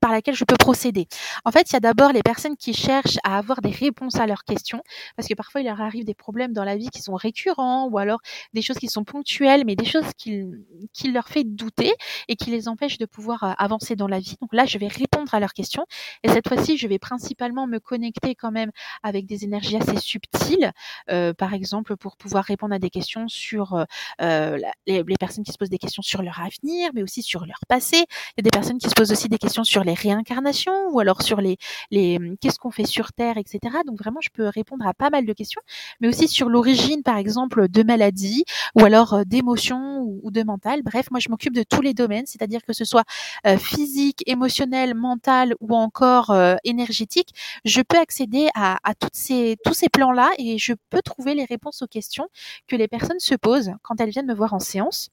par 0.00 0.12
laquelle 0.12 0.34
je 0.34 0.44
peux 0.44 0.56
procéder. 0.56 1.06
En 1.44 1.52
fait 1.52 1.70
il 1.70 1.72
y 1.74 1.76
a 1.76 1.80
d'abord 1.80 2.12
les 2.12 2.22
personnes 2.22 2.56
qui 2.56 2.74
cherchent 2.74 3.18
à 3.24 3.38
avoir 3.38 3.60
des 3.60 3.70
réponses 3.70 4.16
à 4.16 4.26
leurs 4.26 4.44
questions 4.44 4.82
parce 5.16 5.28
que 5.28 5.34
parfois 5.34 5.60
il 5.60 5.64
leur 5.64 5.80
arrive 5.80 6.04
des 6.04 6.14
problèmes 6.14 6.52
dans 6.52 6.64
la 6.64 6.76
vie 6.76 6.90
qui 6.90 7.02
sont 7.02 7.14
récurrents 7.14 7.88
ou 7.88 7.98
alors 7.98 8.20
des 8.52 8.62
choses 8.62 8.78
qui 8.78 8.88
sont 8.88 9.04
ponctuelles 9.04 9.45
mais 9.64 9.76
des 9.76 9.84
choses 9.84 10.12
qui, 10.16 10.44
qui 10.92 11.10
leur 11.10 11.28
fait 11.28 11.44
douter 11.44 11.92
et 12.28 12.36
qui 12.36 12.50
les 12.50 12.68
empêchent 12.68 12.98
de 12.98 13.06
pouvoir 13.06 13.42
euh, 13.44 13.52
avancer 13.58 13.96
dans 13.96 14.08
la 14.08 14.18
vie. 14.18 14.36
Donc 14.40 14.52
là, 14.52 14.66
je 14.66 14.78
vais 14.78 14.88
répondre 14.88 15.32
à 15.34 15.40
leurs 15.40 15.52
questions. 15.52 15.86
Et 16.22 16.28
cette 16.28 16.48
fois-ci, 16.48 16.76
je 16.76 16.86
vais 16.88 16.98
principalement 16.98 17.66
me 17.66 17.78
connecter 17.78 18.34
quand 18.34 18.50
même 18.50 18.70
avec 19.02 19.26
des 19.26 19.44
énergies 19.44 19.76
assez 19.76 19.96
subtiles, 19.96 20.72
euh, 21.10 21.32
par 21.32 21.54
exemple 21.54 21.96
pour 21.96 22.16
pouvoir 22.16 22.44
répondre 22.44 22.74
à 22.74 22.78
des 22.78 22.90
questions 22.90 23.28
sur 23.28 23.84
euh, 24.20 24.58
les, 24.86 25.02
les, 25.02 25.16
personnes 25.18 25.44
qui 25.44 25.52
se 25.52 25.58
posent 25.58 25.70
des 25.70 25.78
questions 25.78 26.02
sur 26.02 26.22
leur 26.22 26.40
avenir, 26.40 26.90
mais 26.94 27.02
aussi 27.02 27.22
sur 27.22 27.46
leur 27.46 27.60
passé. 27.68 27.96
Il 27.96 28.38
y 28.38 28.40
a 28.40 28.42
des 28.42 28.50
personnes 28.50 28.78
qui 28.78 28.88
se 28.88 28.94
posent 28.94 29.12
aussi 29.12 29.28
des 29.28 29.38
questions 29.38 29.64
sur 29.64 29.84
les 29.84 29.94
réincarnations 29.94 30.88
ou 30.90 31.00
alors 31.00 31.22
sur 31.22 31.40
les, 31.40 31.56
les 31.90 32.18
qu'est-ce 32.40 32.58
qu'on 32.58 32.70
fait 32.70 32.86
sur 32.86 33.12
Terre, 33.12 33.38
etc. 33.38 33.76
Donc 33.86 33.98
vraiment, 33.98 34.20
je 34.20 34.30
peux 34.30 34.48
répondre 34.48 34.86
à 34.86 34.94
pas 34.94 35.10
mal 35.10 35.26
de 35.26 35.32
questions, 35.32 35.60
mais 36.00 36.08
aussi 36.08 36.28
sur 36.28 36.48
l'origine, 36.48 37.02
par 37.02 37.16
exemple, 37.16 37.68
de 37.68 37.82
maladies 37.82 38.44
ou 38.74 38.84
alors 38.84 39.25
d'émotion 39.26 40.00
ou, 40.22 40.30
de 40.30 40.42
mental. 40.42 40.82
Bref, 40.82 41.10
moi 41.10 41.20
je 41.20 41.28
m'occupe 41.28 41.54
de 41.54 41.62
tous 41.62 41.82
les 41.82 41.94
domaines, 41.94 42.26
c'est-à-dire 42.26 42.62
que 42.64 42.72
ce 42.72 42.84
soit 42.84 43.04
euh, 43.46 43.58
physique, 43.58 44.22
émotionnel, 44.26 44.94
mental 44.94 45.54
ou 45.60 45.74
encore 45.74 46.30
euh, 46.30 46.56
énergétique. 46.64 47.30
Je 47.64 47.80
peux 47.82 47.98
accéder 47.98 48.48
à, 48.54 48.78
à 48.88 48.94
toutes 48.94 49.16
ces, 49.16 49.56
tous 49.64 49.74
ces 49.74 49.88
plans-là 49.88 50.30
et 50.38 50.58
je 50.58 50.72
peux 50.90 51.02
trouver 51.02 51.34
les 51.34 51.44
réponses 51.44 51.82
aux 51.82 51.86
questions 51.86 52.28
que 52.66 52.76
les 52.76 52.88
personnes 52.88 53.20
se 53.20 53.34
posent 53.34 53.72
quand 53.82 54.00
elles 54.00 54.10
viennent 54.10 54.26
me 54.26 54.34
voir 54.34 54.54
en 54.54 54.60
séance 54.60 55.10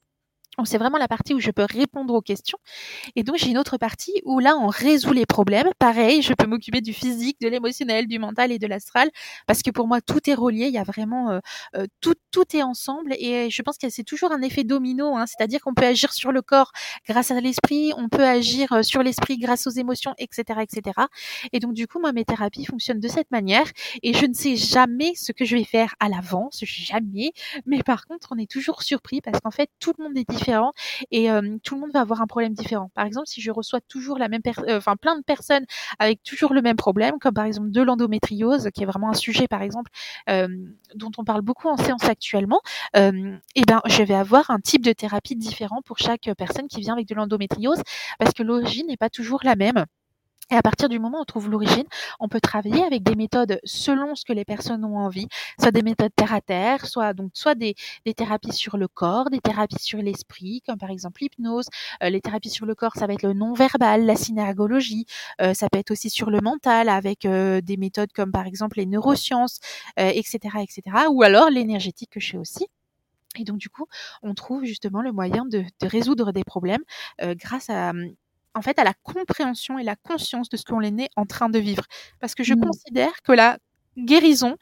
c'est 0.64 0.78
vraiment 0.78 0.98
la 0.98 1.08
partie 1.08 1.34
où 1.34 1.40
je 1.40 1.50
peux 1.50 1.66
répondre 1.68 2.14
aux 2.14 2.20
questions. 2.20 2.58
Et 3.16 3.24
donc, 3.24 3.36
j'ai 3.36 3.50
une 3.50 3.58
autre 3.58 3.76
partie 3.76 4.12
où 4.24 4.38
là, 4.38 4.56
on 4.56 4.68
résout 4.68 5.12
les 5.12 5.26
problèmes. 5.26 5.68
Pareil, 5.78 6.22
je 6.22 6.32
peux 6.32 6.46
m'occuper 6.46 6.80
du 6.80 6.92
physique, 6.92 7.40
de 7.40 7.48
l'émotionnel, 7.48 8.06
du 8.06 8.18
mental 8.20 8.52
et 8.52 8.58
de 8.58 8.66
l'astral. 8.68 9.10
Parce 9.46 9.62
que 9.62 9.70
pour 9.70 9.88
moi, 9.88 10.00
tout 10.00 10.30
est 10.30 10.34
relié. 10.34 10.66
Il 10.66 10.72
y 10.72 10.78
a 10.78 10.84
vraiment 10.84 11.30
euh, 11.30 11.40
euh, 11.76 11.86
tout, 12.00 12.14
tout 12.34 12.56
est 12.56 12.64
ensemble. 12.64 13.14
Et 13.20 13.48
je 13.48 13.62
pense 13.62 13.78
que 13.78 13.88
c'est 13.90 14.02
toujours 14.02 14.32
un 14.32 14.42
effet 14.42 14.64
domino. 14.64 15.16
Hein. 15.16 15.24
C'est-à-dire 15.26 15.60
qu'on 15.60 15.72
peut 15.72 15.86
agir 15.86 16.12
sur 16.12 16.32
le 16.32 16.42
corps 16.42 16.72
grâce 17.08 17.30
à 17.30 17.40
l'esprit. 17.40 17.92
On 17.96 18.08
peut 18.08 18.24
agir 18.24 18.72
euh, 18.72 18.82
sur 18.82 19.04
l'esprit 19.04 19.38
grâce 19.38 19.68
aux 19.68 19.70
émotions, 19.70 20.14
etc., 20.18 20.60
etc. 20.62 21.06
Et 21.52 21.60
donc, 21.60 21.74
du 21.74 21.86
coup, 21.86 22.00
moi, 22.00 22.12
mes 22.12 22.24
thérapies 22.24 22.64
fonctionnent 22.64 22.98
de 22.98 23.06
cette 23.06 23.30
manière. 23.30 23.66
Et 24.02 24.14
je 24.14 24.26
ne 24.26 24.34
sais 24.34 24.56
jamais 24.56 25.12
ce 25.14 25.30
que 25.30 25.44
je 25.44 25.56
vais 25.56 25.62
faire 25.62 25.94
à 26.00 26.08
l'avance. 26.08 26.58
Jamais. 26.64 27.30
Mais 27.66 27.84
par 27.84 28.04
contre, 28.06 28.30
on 28.32 28.38
est 28.38 28.50
toujours 28.50 28.82
surpris 28.82 29.20
parce 29.20 29.38
qu'en 29.38 29.52
fait, 29.52 29.70
tout 29.78 29.92
le 29.96 30.02
monde 30.02 30.18
est 30.18 30.28
différent 30.28 30.72
et 31.12 31.28
tout 31.62 31.76
le 31.76 31.82
monde 31.82 31.92
va 31.92 32.00
avoir 32.00 32.20
un 32.20 32.26
problème 32.26 32.52
différent. 32.52 32.90
Par 32.94 33.06
exemple, 33.06 33.28
si 33.28 33.40
je 33.40 33.52
reçois 33.52 33.80
toujours 33.80 34.18
la 34.18 34.28
même 34.28 34.40
euh, 34.46 34.78
enfin 34.78 34.96
plein 34.96 35.16
de 35.16 35.22
personnes 35.22 35.64
avec 36.00 36.22
toujours 36.24 36.52
le 36.52 36.62
même 36.62 36.76
problème, 36.76 37.18
comme 37.20 37.34
par 37.34 37.44
exemple 37.44 37.70
de 37.70 37.82
l'endométriose, 37.82 38.70
qui 38.74 38.82
est 38.82 38.86
vraiment 38.86 39.10
un 39.10 39.14
sujet 39.14 39.46
par 39.46 39.62
exemple 39.62 39.90
dont 40.26 41.10
on 41.18 41.24
parle 41.24 41.42
beaucoup 41.42 41.68
en 41.68 41.76
séance 41.76 42.04
actuellement, 42.24 42.60
eh 42.94 43.62
ben 43.66 43.80
je 43.86 44.02
vais 44.02 44.14
avoir 44.14 44.50
un 44.50 44.58
type 44.58 44.82
de 44.82 44.92
thérapie 44.92 45.36
différent 45.36 45.82
pour 45.84 45.98
chaque 45.98 46.30
personne 46.38 46.68
qui 46.68 46.80
vient 46.80 46.94
avec 46.94 47.06
de 47.06 47.14
l'endométriose 47.14 47.82
parce 48.18 48.32
que 48.32 48.42
l'origine 48.42 48.86
n'est 48.86 48.96
pas 48.96 49.10
toujours 49.10 49.40
la 49.44 49.56
même. 49.56 49.84
Et 50.50 50.56
à 50.56 50.62
partir 50.62 50.88
du 50.90 50.98
moment 50.98 51.18
où 51.18 51.22
on 51.22 51.24
trouve 51.24 51.48
l'origine, 51.48 51.86
on 52.20 52.28
peut 52.28 52.40
travailler 52.40 52.84
avec 52.84 53.02
des 53.02 53.14
méthodes 53.14 53.58
selon 53.64 54.14
ce 54.14 54.24
que 54.24 54.32
les 54.32 54.44
personnes 54.44 54.84
ont 54.84 54.98
envie, 54.98 55.26
soit 55.58 55.70
des 55.70 55.82
méthodes 55.82 56.12
terre 56.14 56.34
à 56.34 56.42
terre, 56.42 56.86
soit 56.86 57.14
donc 57.14 57.30
soit 57.32 57.54
des, 57.54 57.74
des 58.04 58.12
thérapies 58.12 58.52
sur 58.52 58.76
le 58.76 58.86
corps, 58.86 59.30
des 59.30 59.40
thérapies 59.40 59.82
sur 59.82 60.00
l'esprit, 60.00 60.60
comme 60.66 60.76
par 60.76 60.90
exemple 60.90 61.22
l'hypnose. 61.22 61.66
Euh, 62.02 62.10
les 62.10 62.20
thérapies 62.20 62.50
sur 62.50 62.66
le 62.66 62.74
corps, 62.74 62.94
ça 62.94 63.06
va 63.06 63.14
être 63.14 63.22
le 63.22 63.32
non-verbal, 63.32 64.04
la 64.04 64.16
synergologie. 64.16 65.06
Euh, 65.40 65.54
ça 65.54 65.68
peut 65.70 65.78
être 65.78 65.90
aussi 65.90 66.10
sur 66.10 66.28
le 66.28 66.40
mental 66.40 66.90
avec 66.90 67.24
euh, 67.24 67.62
des 67.62 67.78
méthodes 67.78 68.12
comme 68.12 68.30
par 68.30 68.46
exemple 68.46 68.76
les 68.78 68.86
neurosciences, 68.86 69.60
etc., 69.96 70.58
etc. 70.60 71.06
Ou 71.10 71.22
alors 71.22 71.48
l'énergétique 71.48 72.10
que 72.10 72.20
je 72.20 72.32
fais 72.32 72.38
aussi. 72.38 72.66
Et 73.36 73.44
donc 73.44 73.58
du 73.58 73.68
coup, 73.70 73.86
on 74.22 74.34
trouve 74.34 74.64
justement 74.64 75.00
le 75.00 75.10
moyen 75.10 75.44
de, 75.46 75.64
de 75.80 75.86
résoudre 75.86 76.32
des 76.32 76.44
problèmes 76.44 76.82
grâce 77.20 77.68
à, 77.70 77.92
en 78.54 78.62
fait 78.62 78.78
à 78.78 78.84
la 78.84 78.94
compréhension 79.02 79.78
et 79.78 79.84
la 79.84 79.96
conscience 79.96 80.48
de 80.48 80.56
ce 80.56 80.64
qu'on 80.64 80.80
est 80.80 80.90
né 80.90 81.08
en 81.16 81.26
train 81.26 81.48
de 81.48 81.58
vivre. 81.58 81.84
Parce 82.20 82.34
que 82.34 82.44
je 82.44 82.54
mmh. 82.54 82.60
considère 82.60 83.22
que 83.22 83.32
la 83.32 83.58
guérison, 83.96 84.56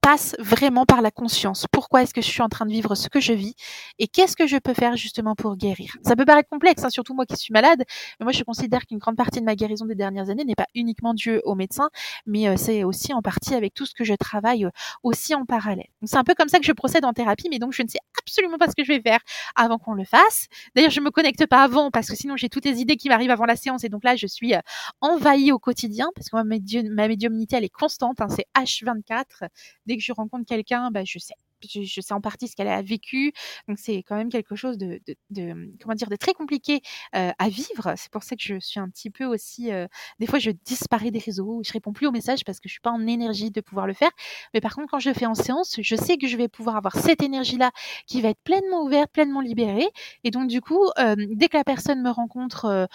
passe 0.00 0.34
vraiment 0.38 0.84
par 0.84 1.02
la 1.02 1.10
conscience. 1.10 1.66
Pourquoi 1.70 2.02
est-ce 2.02 2.14
que 2.14 2.20
je 2.20 2.26
suis 2.26 2.42
en 2.42 2.48
train 2.48 2.66
de 2.66 2.70
vivre 2.70 2.94
ce 2.94 3.08
que 3.08 3.20
je 3.20 3.32
vis 3.32 3.54
et 3.98 4.08
qu'est-ce 4.08 4.36
que 4.36 4.46
je 4.46 4.56
peux 4.56 4.74
faire 4.74 4.96
justement 4.96 5.34
pour 5.34 5.56
guérir? 5.56 5.96
Ça 6.02 6.16
peut 6.16 6.24
paraître 6.24 6.48
complexe, 6.48 6.84
hein, 6.84 6.90
surtout 6.90 7.14
moi 7.14 7.26
qui 7.26 7.36
suis 7.36 7.52
malade, 7.52 7.84
mais 8.20 8.24
moi 8.24 8.32
je 8.32 8.42
considère 8.44 8.86
qu'une 8.86 8.98
grande 8.98 9.16
partie 9.16 9.40
de 9.40 9.44
ma 9.44 9.54
guérison 9.54 9.86
des 9.86 9.94
dernières 9.94 10.30
années 10.30 10.44
n'est 10.44 10.54
pas 10.54 10.66
uniquement 10.74 11.14
due 11.14 11.40
au 11.44 11.54
médecin, 11.54 11.88
mais 12.26 12.48
euh, 12.48 12.56
c'est 12.56 12.84
aussi 12.84 13.12
en 13.12 13.22
partie 13.22 13.54
avec 13.54 13.74
tout 13.74 13.86
ce 13.86 13.94
que 13.94 14.04
je 14.04 14.14
travaille 14.14 14.64
euh, 14.64 14.70
aussi 15.02 15.34
en 15.34 15.44
parallèle. 15.44 15.88
C'est 16.04 16.16
un 16.16 16.24
peu 16.24 16.34
comme 16.34 16.48
ça 16.48 16.58
que 16.58 16.66
je 16.66 16.72
procède 16.72 17.04
en 17.04 17.12
thérapie, 17.12 17.48
mais 17.50 17.58
donc 17.58 17.72
je 17.72 17.82
ne 17.82 17.88
sais 17.88 17.98
absolument 18.18 18.58
pas 18.58 18.68
ce 18.68 18.74
que 18.76 18.84
je 18.84 18.92
vais 18.92 19.00
faire 19.00 19.20
avant 19.54 19.78
qu'on 19.78 19.94
le 19.94 20.04
fasse. 20.04 20.48
D'ailleurs, 20.74 20.90
je 20.90 21.00
me 21.00 21.10
connecte 21.10 21.46
pas 21.46 21.62
avant 21.62 21.90
parce 21.90 22.08
que 22.08 22.16
sinon 22.16 22.36
j'ai 22.36 22.48
toutes 22.48 22.64
les 22.64 22.80
idées 22.80 22.96
qui 22.96 23.08
m'arrivent 23.08 23.30
avant 23.30 23.46
la 23.46 23.56
séance 23.56 23.84
et 23.84 23.88
donc 23.88 24.04
là 24.04 24.16
je 24.16 24.26
suis 24.26 24.54
euh, 24.54 24.60
envahie 25.00 25.52
au 25.52 25.58
quotidien 25.58 26.08
parce 26.14 26.28
que 26.28 26.36
ma, 26.36 27.08
médiumnité 27.08 27.56
elle 27.56 27.64
est 27.64 27.68
constante, 27.68 28.20
hein, 28.20 28.28
c'est 28.28 28.46
H24 28.56 29.48
dès 29.88 29.98
que 29.98 30.04
je 30.04 30.12
rencontre 30.12 30.46
quelqu'un, 30.46 30.92
bah, 30.92 31.04
je 31.06 31.18
sais 31.18 31.34
je, 31.66 32.00
sais 32.00 32.14
en 32.14 32.20
partie 32.20 32.48
ce 32.48 32.56
qu'elle 32.56 32.68
a 32.68 32.82
vécu. 32.82 33.32
Donc 33.66 33.78
c'est 33.78 34.02
quand 34.02 34.16
même 34.16 34.30
quelque 34.30 34.56
chose 34.56 34.78
de, 34.78 35.00
de, 35.30 35.72
comment 35.82 35.94
dire 35.94 36.08
de 36.08 36.16
très 36.16 36.34
compliqué 36.34 36.80
euh, 37.14 37.30
à 37.38 37.48
vivre. 37.48 37.94
C'est 37.96 38.10
pour 38.10 38.22
ça 38.22 38.36
que 38.36 38.42
je 38.42 38.58
suis 38.60 38.80
un 38.80 38.88
petit 38.88 39.10
peu 39.10 39.24
aussi. 39.24 39.72
Euh, 39.72 39.86
des 40.18 40.26
fois, 40.26 40.38
je 40.38 40.50
disparais 40.50 41.10
des 41.10 41.18
réseaux, 41.18 41.60
je 41.64 41.72
réponds 41.72 41.92
plus 41.92 42.06
aux 42.06 42.12
messages 42.12 42.44
parce 42.44 42.60
que 42.60 42.68
je 42.68 42.74
suis 42.74 42.80
pas 42.80 42.90
en 42.90 43.06
énergie 43.06 43.50
de 43.50 43.60
pouvoir 43.60 43.86
le 43.86 43.94
faire. 43.94 44.10
Mais 44.54 44.60
par 44.60 44.74
contre, 44.74 44.90
quand 44.90 44.98
je 44.98 45.12
fais 45.12 45.26
en 45.26 45.34
séance, 45.34 45.76
je 45.80 45.96
sais 45.96 46.16
que 46.16 46.26
je 46.26 46.36
vais 46.36 46.48
pouvoir 46.48 46.76
avoir 46.76 46.96
cette 46.96 47.22
énergie-là 47.22 47.70
qui 48.06 48.20
va 48.20 48.28
être 48.30 48.42
pleinement 48.44 48.82
ouverte, 48.82 49.10
pleinement 49.12 49.40
libérée. 49.40 49.88
Et 50.24 50.30
donc 50.30 50.48
du 50.48 50.60
coup, 50.60 50.84
euh, 50.98 51.14
dès 51.18 51.48
que 51.48 51.56
la 51.56 51.64
personne 51.64 52.02
me 52.02 52.10
rencontre 52.10 52.88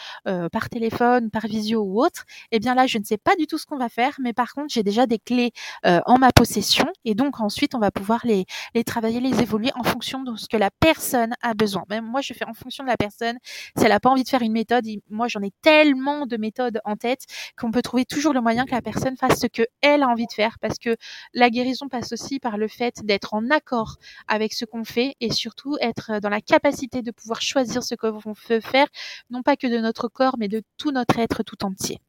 par 0.51 0.70
téléphone, 0.70 1.30
par 1.30 1.47
visio 1.47 1.82
ou 1.82 2.03
autre, 2.03 2.26
eh 2.51 2.59
bien 2.59 2.76
là, 2.76 2.88
je 2.88 2.97
ne 2.97 3.03
sais 3.03 3.18
pas 3.18 3.36
du 3.36 3.47
tout 3.47 3.57
ce 3.57 3.66
qu'on 3.66 3.78
va 3.78 3.89
faire. 3.89 4.16
Mais 4.22 4.34
par 4.34 4.53
contre, 4.53 4.74
j'ai 4.74 4.84
déjà 4.84 5.05
des 5.05 5.20
clés 5.20 5.51
en 5.84 6.18
ma 6.18 6.32
possession. 6.32 6.86
Et 7.05 7.16
donc 7.16 7.39
ensuite, 7.39 7.76
on 7.76 7.80
va 7.80 7.91
pouvoir 7.91 8.22
les 8.26 8.45
les 8.74 8.84
travailler, 8.84 9.20
les 9.20 9.41
évoluer 9.41 9.72
en 9.76 9.84
fonction 9.84 10.24
de 10.24 10.36
ce 10.36 10.47
que 10.47 10.58
la 10.58 10.70
personne 10.72 11.34
a 11.41 11.54
besoin. 11.54 11.84
Même 11.89 12.06
moi, 12.06 12.22
je 12.22 12.34
fais 12.34 12.45
en 12.45 12.54
fonction 12.54 12.84
de 12.84 12.89
la 12.89 12.97
personne. 12.97 13.38
Si 13.78 13.84
elle 13.84 13.89
n'a 13.89 13.99
pas 13.99 14.10
envie 14.10 14.24
de 14.24 14.30
faire 14.30 14.41
une 14.41 14.51
méthode, 14.51 14.86
moi, 15.10 15.28
j'en 15.28 15.41
ai 15.41 15.51
tellement 15.62 16.26
de 16.26 16.38
méthodes 16.38 16.80
en 16.86 16.95
tête 16.95 17.22
qu'on 17.58 17.72
peut 17.72 17.82
trouver 17.82 18.06
toujours 18.06 18.34
le 18.34 18.41
moyen 18.41 18.66
que 18.66 18.72
la 18.72 18.82
personne 18.82 19.18
fasse 19.18 19.39
ce 19.39 19.47
que 19.47 19.64
elle 19.82 20.04
a 20.04 20.08
envie 20.08 20.28
de 20.28 20.34
faire, 20.34 20.58
parce 20.60 20.78
que 20.80 20.95
la 21.34 21.49
guérison 21.49 21.88
passe 21.88 22.12
aussi 22.12 22.39
par 22.39 22.58
le 22.58 22.68
fait 22.68 23.04
d'être 23.04 23.34
en 23.34 23.49
accord 23.49 23.97
avec 24.28 24.54
ce 24.54 24.66
qu'on 24.66 24.84
fait 24.84 25.16
et 25.20 25.32
surtout 25.32 25.78
être 25.82 26.20
dans 26.20 26.30
la 26.30 26.41
capacité 26.41 27.01
de 27.01 27.12
pouvoir 27.12 27.41
choisir 27.41 27.84
ce 27.84 27.95
qu'on 27.95 28.20
veut 28.49 28.62
faire, 28.62 28.88
non 29.30 29.41
pas 29.43 29.56
que 29.56 29.68
de 29.68 29.78
notre 29.78 30.08
corps, 30.08 30.36
mais 30.38 30.47
de 30.47 30.62
tout 30.78 30.91
notre 30.91 31.20
être 31.20 31.43
tout 31.43 31.64
entier. 31.66 31.99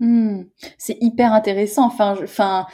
Mmh. 0.00 0.42
c'est 0.76 0.98
hyper 1.00 1.32
intéressant. 1.32 1.86
Enfin, 1.86 2.16
enfin, 2.22 2.66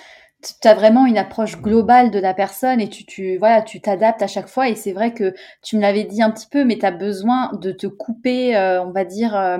tu 0.43 0.69
as 0.69 0.75
vraiment 0.75 1.07
une 1.07 1.19
approche 1.19 1.61
globale 1.61 2.11
de 2.11 2.19
la 2.19 2.35
personne 2.35 2.81
et 2.81 2.89
tu, 2.89 3.05
tu 3.05 3.37
voilà, 3.37 3.63
tu 3.63 3.81
t'adaptes 3.81 4.23
à 4.23 4.27
chaque 4.27 4.49
fois. 4.49 4.69
Et 4.69 4.75
c'est 4.75 4.93
vrai 4.93 5.13
que 5.13 5.35
tu 5.63 5.77
me 5.77 5.83
l'avais 5.83 6.05
dit 6.05 6.23
un 6.23 6.31
petit 6.31 6.47
peu, 6.51 6.65
mais 6.65 6.79
tu 6.79 6.87
as 6.87 6.91
besoin 6.91 7.51
de 7.61 7.73
te 7.73 7.87
couper, 7.87 8.57
euh, 8.57 8.83
on 8.83 8.91
va 8.91 9.05
dire, 9.05 9.37
euh, 9.37 9.59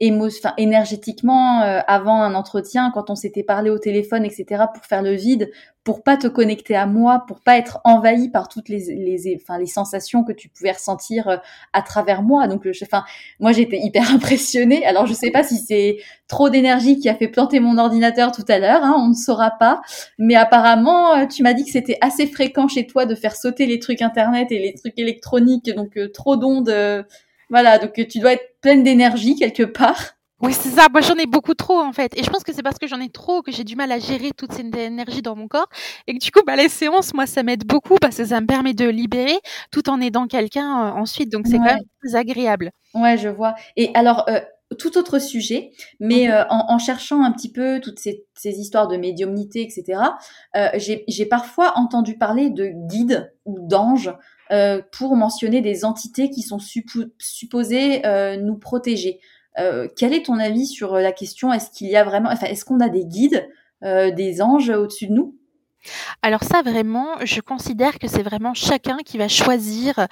énergétiquement 0.00 1.62
euh, 1.62 1.80
avant 1.86 2.20
un 2.20 2.34
entretien, 2.34 2.90
quand 2.92 3.10
on 3.10 3.14
s'était 3.14 3.42
parlé 3.42 3.70
au 3.70 3.78
téléphone, 3.78 4.24
etc., 4.24 4.64
pour 4.74 4.84
faire 4.84 5.02
le 5.02 5.12
vide, 5.12 5.50
pour 5.88 6.02
pas 6.02 6.18
te 6.18 6.26
connecter 6.26 6.76
à 6.76 6.84
moi, 6.84 7.24
pour 7.26 7.40
pas 7.40 7.56
être 7.56 7.80
envahi 7.82 8.28
par 8.28 8.50
toutes 8.50 8.68
les, 8.68 8.94
les, 8.94 9.38
enfin, 9.40 9.58
les 9.58 9.64
sensations 9.64 10.22
que 10.22 10.32
tu 10.32 10.50
pouvais 10.50 10.72
ressentir 10.72 11.28
euh, 11.28 11.38
à 11.72 11.80
travers 11.80 12.20
moi. 12.20 12.46
Donc, 12.46 12.70
je, 12.70 12.84
enfin, 12.84 13.04
moi, 13.40 13.52
j'étais 13.52 13.78
hyper 13.78 14.10
impressionnée. 14.14 14.84
Alors, 14.84 15.06
je 15.06 15.14
sais 15.14 15.30
pas 15.30 15.42
si 15.42 15.56
c'est 15.56 15.96
trop 16.26 16.50
d'énergie 16.50 16.98
qui 16.98 17.08
a 17.08 17.14
fait 17.14 17.28
planter 17.28 17.58
mon 17.58 17.78
ordinateur 17.78 18.32
tout 18.32 18.44
à 18.48 18.58
l'heure, 18.58 18.84
hein, 18.84 18.96
on 18.98 19.08
ne 19.08 19.14
saura 19.14 19.52
pas. 19.52 19.80
Mais 20.18 20.34
apparemment, 20.34 21.14
euh, 21.14 21.24
tu 21.24 21.42
m'as 21.42 21.54
dit 21.54 21.64
que 21.64 21.70
c'était 21.70 21.96
assez 22.02 22.26
fréquent 22.26 22.68
chez 22.68 22.86
toi 22.86 23.06
de 23.06 23.14
faire 23.14 23.34
sauter 23.34 23.64
les 23.64 23.78
trucs 23.78 24.02
internet 24.02 24.52
et 24.52 24.58
les 24.58 24.74
trucs 24.74 24.98
électroniques, 24.98 25.74
donc 25.74 25.96
euh, 25.96 26.10
trop 26.12 26.36
d'ondes. 26.36 26.70
voilà, 27.48 27.78
donc 27.78 27.94
tu 27.94 28.18
dois 28.18 28.34
être 28.34 28.56
pleine 28.60 28.82
d'énergie 28.82 29.36
quelque 29.36 29.62
part. 29.62 30.17
Oui, 30.40 30.52
c'est 30.52 30.68
ça. 30.68 30.86
Moi, 30.92 31.00
j'en 31.00 31.16
ai 31.16 31.26
beaucoup 31.26 31.54
trop, 31.54 31.80
en 31.80 31.92
fait. 31.92 32.16
Et 32.16 32.22
je 32.22 32.30
pense 32.30 32.44
que 32.44 32.52
c'est 32.52 32.62
parce 32.62 32.78
que 32.78 32.86
j'en 32.86 33.00
ai 33.00 33.08
trop 33.08 33.42
que 33.42 33.50
j'ai 33.50 33.64
du 33.64 33.74
mal 33.74 33.90
à 33.90 33.98
gérer 33.98 34.30
toute 34.36 34.52
cette 34.52 34.74
énergie 34.76 35.20
dans 35.20 35.34
mon 35.34 35.48
corps. 35.48 35.68
Et 36.06 36.14
que 36.14 36.24
du 36.24 36.30
coup, 36.30 36.40
bah, 36.46 36.54
les 36.54 36.68
séances, 36.68 37.12
moi, 37.12 37.26
ça 37.26 37.42
m'aide 37.42 37.64
beaucoup 37.64 37.96
parce 37.96 38.16
que 38.16 38.24
ça 38.24 38.40
me 38.40 38.46
permet 38.46 38.72
de 38.72 38.88
libérer 38.88 39.38
tout 39.72 39.90
en 39.90 40.00
aidant 40.00 40.28
quelqu'un 40.28 40.70
euh, 40.70 40.90
ensuite. 40.92 41.32
Donc, 41.32 41.46
c'est 41.48 41.58
quand 41.58 41.64
même 41.64 41.84
plus 41.98 42.14
agréable. 42.14 42.70
Ouais, 42.94 43.18
je 43.18 43.28
vois. 43.28 43.56
Et 43.76 43.90
alors, 43.94 44.28
euh, 44.28 44.38
tout 44.78 44.96
autre 44.96 45.18
sujet, 45.18 45.72
mais 45.98 46.28
mhm. 46.28 46.32
euh, 46.32 46.44
en, 46.50 46.78
cherchant 46.78 47.24
un 47.24 47.32
petit 47.32 47.50
peu 47.50 47.80
toutes 47.80 47.98
ces, 47.98 48.24
histoires 48.44 48.86
de 48.86 48.96
médiumnité, 48.96 49.62
etc., 49.62 50.00
j'ai 50.76 51.26
parfois 51.26 51.72
entendu 51.76 52.16
parler 52.16 52.50
de 52.50 52.70
guides 52.86 53.32
ou 53.44 53.58
d'anges 53.60 54.14
pour 54.92 55.16
mentionner 55.16 55.62
des 55.62 55.84
entités 55.84 56.30
qui 56.30 56.42
sont 56.42 56.58
supposées 56.60 58.02
nous 58.40 58.56
protéger. 58.56 59.20
Euh, 59.58 59.88
quel 59.96 60.12
est 60.12 60.26
ton 60.26 60.38
avis 60.38 60.66
sur 60.66 60.94
euh, 60.94 61.00
la 61.00 61.12
question? 61.12 61.52
Est-ce 61.52 61.70
qu'il 61.70 61.88
y 61.88 61.96
a 61.96 62.04
vraiment, 62.04 62.30
est-ce 62.30 62.64
qu'on 62.64 62.80
a 62.80 62.88
des 62.88 63.04
guides, 63.04 63.48
euh, 63.82 64.10
des 64.10 64.40
anges 64.40 64.70
au-dessus 64.70 65.08
de 65.08 65.12
nous? 65.12 65.36
Alors 66.22 66.42
ça 66.42 66.62
vraiment, 66.62 67.06
je 67.24 67.40
considère 67.40 67.98
que 67.98 68.08
c'est 68.08 68.22
vraiment 68.22 68.52
chacun 68.52 68.98
qui 69.04 69.16
va 69.16 69.28
choisir 69.28 70.08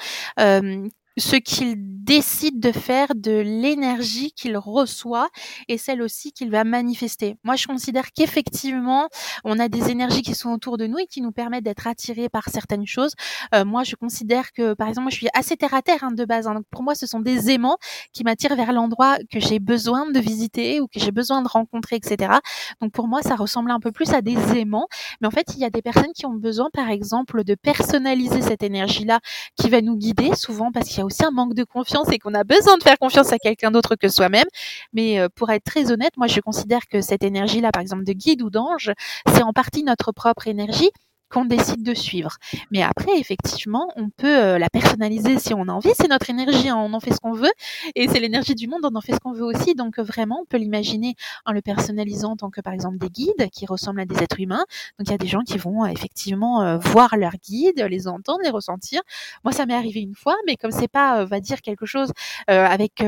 ce 1.19 1.37
qu'il 1.37 1.97
décide 2.07 2.61
de 2.61 2.71
faire 2.71 3.09
de 3.15 3.33
l'énergie 3.33 4.33
qu'il 4.33 4.57
reçoit 4.57 5.29
et 5.67 5.77
celle 5.77 6.01
aussi 6.03 6.33
qu'il 6.33 6.51
va 6.51 6.63
manifester. 6.63 7.37
Moi, 7.43 7.57
je 7.57 7.67
considère 7.67 8.13
qu'effectivement, 8.13 9.09
on 9.45 9.59
a 9.59 9.69
des 9.69 9.91
énergies 9.91 10.23
qui 10.23 10.35
sont 10.35 10.51
autour 10.51 10.79
de 10.79 10.87
nous 10.87 10.99
et 10.99 11.07
qui 11.07 11.21
nous 11.21 11.33
permettent 11.33 11.65
d'être 11.65 11.87
attirés 11.89 12.29
par 12.29 12.49
certaines 12.49 12.87
choses. 12.87 13.15
Euh, 13.55 13.65
moi, 13.65 13.83
je 13.83 13.97
considère 13.97 14.53
que, 14.53 14.75
par 14.75 14.89
exemple, 14.89 15.11
je 15.11 15.17
suis 15.17 15.29
assez 15.35 15.57
terre 15.57 15.75
à 15.75 15.83
terre 15.83 16.05
hein, 16.05 16.13
de 16.13 16.25
base. 16.25 16.47
Hein. 16.47 16.55
donc, 16.55 16.65
pour 16.71 16.85
moi, 16.85 16.95
ce 16.95 17.07
sont 17.07 17.21
des 17.21 17.51
aimants 17.51 17.77
qui 18.13 18.23
m'attirent 18.23 18.55
vers 18.55 18.73
l'endroit 18.73 19.17
que 19.31 19.41
j'ai 19.41 19.59
besoin 19.59 20.09
de 20.11 20.21
visiter 20.21 20.81
ou 20.81 20.87
que 20.87 21.01
j'ai 21.01 21.13
besoin 21.13 21.43
de 21.43 21.49
rencontrer, 21.49 21.97
etc. 21.97 22.35
Donc, 22.81 22.93
pour 22.93 23.09
moi, 23.09 23.23
ça 23.23 23.35
ressemble 23.35 23.73
un 23.73 23.81
peu 23.81 23.91
plus 23.91 24.13
à 24.13 24.21
des 24.21 24.37
aimants. 24.57 24.87
Mais 25.21 25.27
en 25.27 25.33
fait, 25.33 25.55
il 25.55 25.61
y 25.61 25.65
a 25.65 25.71
des 25.71 25.83
personnes 25.83 26.13
qui 26.15 26.27
ont 26.27 26.35
besoin, 26.35 26.69
par 26.73 26.89
exemple, 26.89 27.43
de 27.43 27.57
personnaliser 27.57 28.43
cette 28.43 28.63
énergie-là 28.63 29.19
qui 29.57 29.71
va 29.71 29.81
nous 29.81 29.97
guider, 29.97 30.35
souvent 30.37 30.71
parce 30.71 30.89
qu'il 30.89 30.99
y 30.99 31.01
a 31.01 31.06
aussi 31.07 31.25
un 31.25 31.31
manque 31.31 31.55
de 31.55 31.65
confiance 31.65 32.09
et 32.13 32.19
qu'on 32.19 32.35
a 32.35 32.45
besoin 32.45 32.77
de 32.77 32.83
faire 32.83 32.99
confiance 32.99 33.33
à 33.33 33.39
quelqu'un 33.39 33.71
d'autre 33.71 33.97
que 33.97 34.09
soi-même. 34.09 34.47
Mais 34.93 35.19
euh, 35.19 35.29
pour 35.35 35.51
être 35.51 35.65
très 35.65 35.91
honnête, 35.91 36.17
moi 36.17 36.27
je 36.27 36.41
considère 36.41 36.87
que 36.91 37.01
cette 37.01 37.25
énergie-là, 37.25 37.71
par 37.73 37.83
exemple 37.83 38.05
de 38.05 38.13
guide 38.13 38.43
ou 38.43 38.51
d'ange, 38.51 38.93
c'est 39.35 39.43
en 39.43 39.53
partie 39.53 39.83
notre 39.83 40.13
propre 40.13 40.49
énergie 40.49 40.91
qu'on 41.31 41.45
décide 41.45 41.83
de 41.83 41.95
suivre. 41.95 42.37
Mais 42.71 42.83
après, 42.83 43.19
effectivement, 43.19 43.89
on 43.97 44.11
peut 44.11 44.39
euh, 44.39 44.59
la 44.59 44.69
personnaliser 44.69 45.39
si 45.39 45.55
on 45.55 45.69
a 45.69 45.73
envie. 45.73 45.91
C'est 45.97 46.09
notre 46.09 46.31
énergie, 46.31 46.69
hein, 46.69 46.77
on 46.77 46.93
en 46.93 47.01
fait 47.01 47.13
ce 47.13 47.21
qu'on 47.21 47.33
veut. 47.33 47.53
Et 47.95 48.09
c'est 48.09 48.21
l'énergie 48.21 48.55
du 48.55 48.69
monde, 48.69 48.81
on 48.85 48.95
en 48.95 49.01
fait 49.01 49.15
ce 49.15 49.21
qu'on 49.21 49.33
veut 49.33 49.45
aussi. 49.45 49.75
Donc 49.75 49.99
vraiment, 49.99 50.41
on 50.43 50.45
peut 50.45 50.59
l'imaginer 50.59 51.15
en 51.45 51.53
le 51.53 51.63
personnalisant 51.63 52.33
en 52.33 52.37
tant 52.37 52.51
que, 52.51 52.61
par 52.61 52.73
exemple, 52.73 52.99
des 52.99 53.11
guides 53.11 53.51
qui 53.53 53.67
ressemblent 53.67 54.01
à 54.01 54.07
des 54.07 54.23
êtres 54.23 54.41
humains. 54.41 54.65
Donc 54.99 55.09
il 55.09 55.11
y 55.11 55.15
a 55.15 55.19
des 55.19 55.27
gens 55.27 55.43
qui 55.43 55.59
vont 55.59 55.85
euh, 55.85 55.89
effectivement 55.89 56.63
euh, 56.63 56.79
voir 56.79 57.17
leurs 57.17 57.37
guides, 57.45 57.81
les 57.81 58.09
entendre, 58.09 58.41
les 58.43 58.51
ressentir. 58.51 59.01
Moi, 59.45 59.53
ça 59.53 59.67
m'est 59.67 59.75
arrivé 59.75 60.01
une 60.01 60.15
fois, 60.15 60.37
mais 60.47 60.57
comme 60.57 60.71
c'est 60.71 60.89
pas, 60.89 61.25
va 61.25 61.41
dire 61.41 61.61
quelque 61.63 61.87
chose 61.87 62.13
avec 62.47 63.03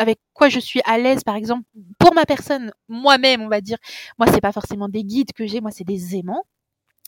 avec 0.00 0.18
quoi 0.32 0.48
je 0.48 0.58
suis 0.58 0.80
à 0.86 0.96
l'aise, 0.98 1.22
par 1.24 1.36
exemple, 1.36 1.64
pour 1.98 2.14
ma 2.14 2.24
personne, 2.24 2.72
moi-même, 2.88 3.42
on 3.42 3.48
va 3.48 3.60
dire. 3.60 3.76
Moi, 4.18 4.26
c'est 4.32 4.40
pas 4.40 4.52
forcément 4.52 4.88
des 4.88 5.04
guides 5.04 5.32
que 5.34 5.46
j'ai, 5.46 5.60
moi, 5.60 5.70
c'est 5.70 5.84
des 5.84 6.16
aimants 6.16 6.44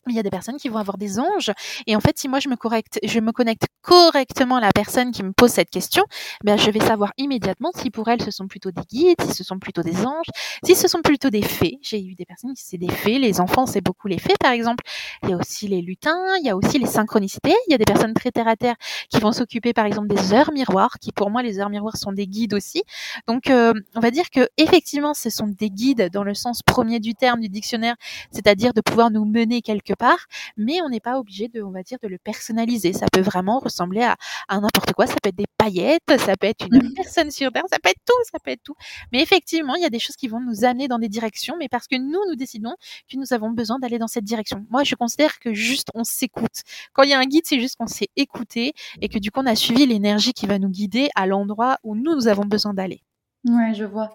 il 0.08 0.16
y 0.16 0.18
a 0.18 0.22
des 0.22 0.30
personnes 0.30 0.56
qui 0.56 0.68
vont 0.68 0.78
avoir 0.78 0.98
des 0.98 1.18
anges. 1.18 1.52
Et 1.86 1.96
en 1.96 2.00
fait 2.00 2.18
si 2.18 2.28
moi 2.28 2.40
je 2.40 2.48
me 2.48 2.56
je 3.04 3.20
me 3.20 3.32
connecte 3.32 3.66
correctement 3.82 4.56
à 4.56 4.60
la 4.60 4.72
personne 4.72 5.12
qui 5.12 5.22
me 5.22 5.32
pose 5.32 5.50
cette 5.50 5.70
question 5.70 6.04
ben 6.44 6.56
je 6.56 6.70
vais 6.70 6.80
savoir 6.80 7.12
immédiatement 7.18 7.70
si 7.74 7.90
pour 7.90 8.08
elle 8.08 8.22
ce 8.22 8.30
sont 8.30 8.46
plutôt 8.48 8.70
des 8.70 8.82
guides 8.82 9.20
si 9.22 9.34
ce 9.34 9.44
sont 9.44 9.58
plutôt 9.58 9.82
des 9.82 10.04
anges 10.06 10.26
si 10.64 10.74
ce 10.74 10.88
sont 10.88 11.02
plutôt 11.02 11.30
des 11.30 11.42
fées. 11.42 11.78
J'ai 11.82 12.02
eu 12.02 12.14
des 12.14 12.24
personnes 12.24 12.54
qui 12.54 12.62
c'est 12.64 12.78
des 12.78 12.90
fées 12.90 13.18
les 13.18 13.40
enfants 13.40 13.66
c'est 13.66 13.80
beaucoup 13.80 14.08
les 14.08 14.18
fées 14.18 14.34
par 14.40 14.52
exemple. 14.52 14.84
Il 15.22 15.30
y 15.30 15.32
a 15.32 15.36
aussi 15.36 15.68
les 15.68 15.82
lutins 15.82 16.36
il 16.40 16.46
y 16.46 16.50
a 16.50 16.56
aussi 16.56 16.78
les 16.78 16.86
synchronicités. 16.86 17.54
Il 17.68 17.72
y 17.72 17.74
a 17.74 17.78
des 17.78 17.84
personnes 17.84 18.14
très 18.14 18.30
terre 18.30 18.48
à 18.48 18.56
terre 18.56 18.76
qui 19.08 19.20
vont 19.20 19.32
s'occuper 19.32 19.72
par 19.72 19.86
exemple 19.86 20.08
des 20.08 20.32
heures 20.32 20.52
miroirs 20.52 20.98
qui 21.00 21.12
pour 21.12 21.30
moi 21.30 21.42
les 21.42 21.60
heures 21.60 21.70
miroirs 21.70 21.96
sont 21.96 22.12
des 22.12 22.26
guides 22.26 22.54
aussi. 22.54 22.82
Donc 23.28 23.50
euh, 23.50 23.72
on 23.94 24.00
va 24.00 24.10
dire 24.10 24.30
que 24.30 24.48
effectivement 24.56 25.14
ce 25.14 25.30
sont 25.30 25.46
des 25.46 25.70
guides 25.70 26.10
dans 26.12 26.24
le 26.24 26.34
sens 26.34 26.62
premier 26.62 27.00
du 27.00 27.14
terme 27.14 27.40
du 27.40 27.48
dictionnaire 27.48 27.96
c'est-à-dire 28.30 28.72
de 28.72 28.80
pouvoir 28.80 29.10
nous 29.10 29.24
mener 29.24 29.62
quelque 29.62 29.91
part, 29.94 30.26
mais 30.56 30.80
on 30.82 30.88
n'est 30.88 31.00
pas 31.00 31.18
obligé 31.18 31.48
de, 31.48 31.62
on 31.62 31.70
va 31.70 31.82
dire, 31.82 31.98
de 32.02 32.08
le 32.08 32.18
personnaliser. 32.18 32.92
Ça 32.92 33.06
peut 33.12 33.20
vraiment 33.20 33.58
ressembler 33.58 34.02
à, 34.02 34.16
n'importe 34.60 34.92
quoi. 34.92 35.06
Ça 35.06 35.14
peut 35.22 35.28
être 35.28 35.36
des 35.36 35.46
paillettes, 35.58 36.18
ça 36.18 36.36
peut 36.36 36.46
être 36.46 36.66
une 36.70 36.88
mmh. 36.88 36.94
personne 36.94 37.30
sur 37.30 37.52
terre, 37.52 37.64
ça 37.70 37.78
peut 37.82 37.90
être 37.90 38.02
tout, 38.06 38.30
ça 38.30 38.38
peut 38.38 38.50
être 38.50 38.62
tout. 38.62 38.74
Mais 39.12 39.22
effectivement, 39.22 39.74
il 39.74 39.82
y 39.82 39.86
a 39.86 39.90
des 39.90 39.98
choses 39.98 40.16
qui 40.16 40.28
vont 40.28 40.40
nous 40.40 40.64
amener 40.64 40.88
dans 40.88 40.98
des 40.98 41.08
directions, 41.08 41.56
mais 41.58 41.68
parce 41.68 41.86
que 41.86 41.96
nous, 41.96 42.20
nous 42.28 42.36
décidons 42.36 42.74
que 43.10 43.16
nous 43.16 43.32
avons 43.32 43.50
besoin 43.50 43.78
d'aller 43.78 43.98
dans 43.98 44.08
cette 44.08 44.24
direction. 44.24 44.64
Moi, 44.70 44.84
je 44.84 44.94
considère 44.94 45.38
que 45.38 45.54
juste 45.54 45.88
on 45.94 46.04
s'écoute. 46.04 46.62
Quand 46.92 47.02
il 47.02 47.10
y 47.10 47.14
a 47.14 47.18
un 47.18 47.26
guide, 47.26 47.44
c'est 47.44 47.60
juste 47.60 47.76
qu'on 47.76 47.86
s'est 47.86 48.10
écouté 48.16 48.72
et 49.00 49.08
que 49.08 49.18
du 49.18 49.30
coup, 49.30 49.40
on 49.40 49.46
a 49.46 49.54
suivi 49.54 49.86
l'énergie 49.86 50.32
qui 50.32 50.46
va 50.46 50.58
nous 50.58 50.68
guider 50.68 51.08
à 51.14 51.26
l'endroit 51.26 51.78
où 51.82 51.94
nous, 51.94 52.14
nous 52.14 52.28
avons 52.28 52.44
besoin 52.44 52.74
d'aller. 52.74 53.02
Ouais, 53.44 53.74
je 53.74 53.84
vois. 53.84 54.10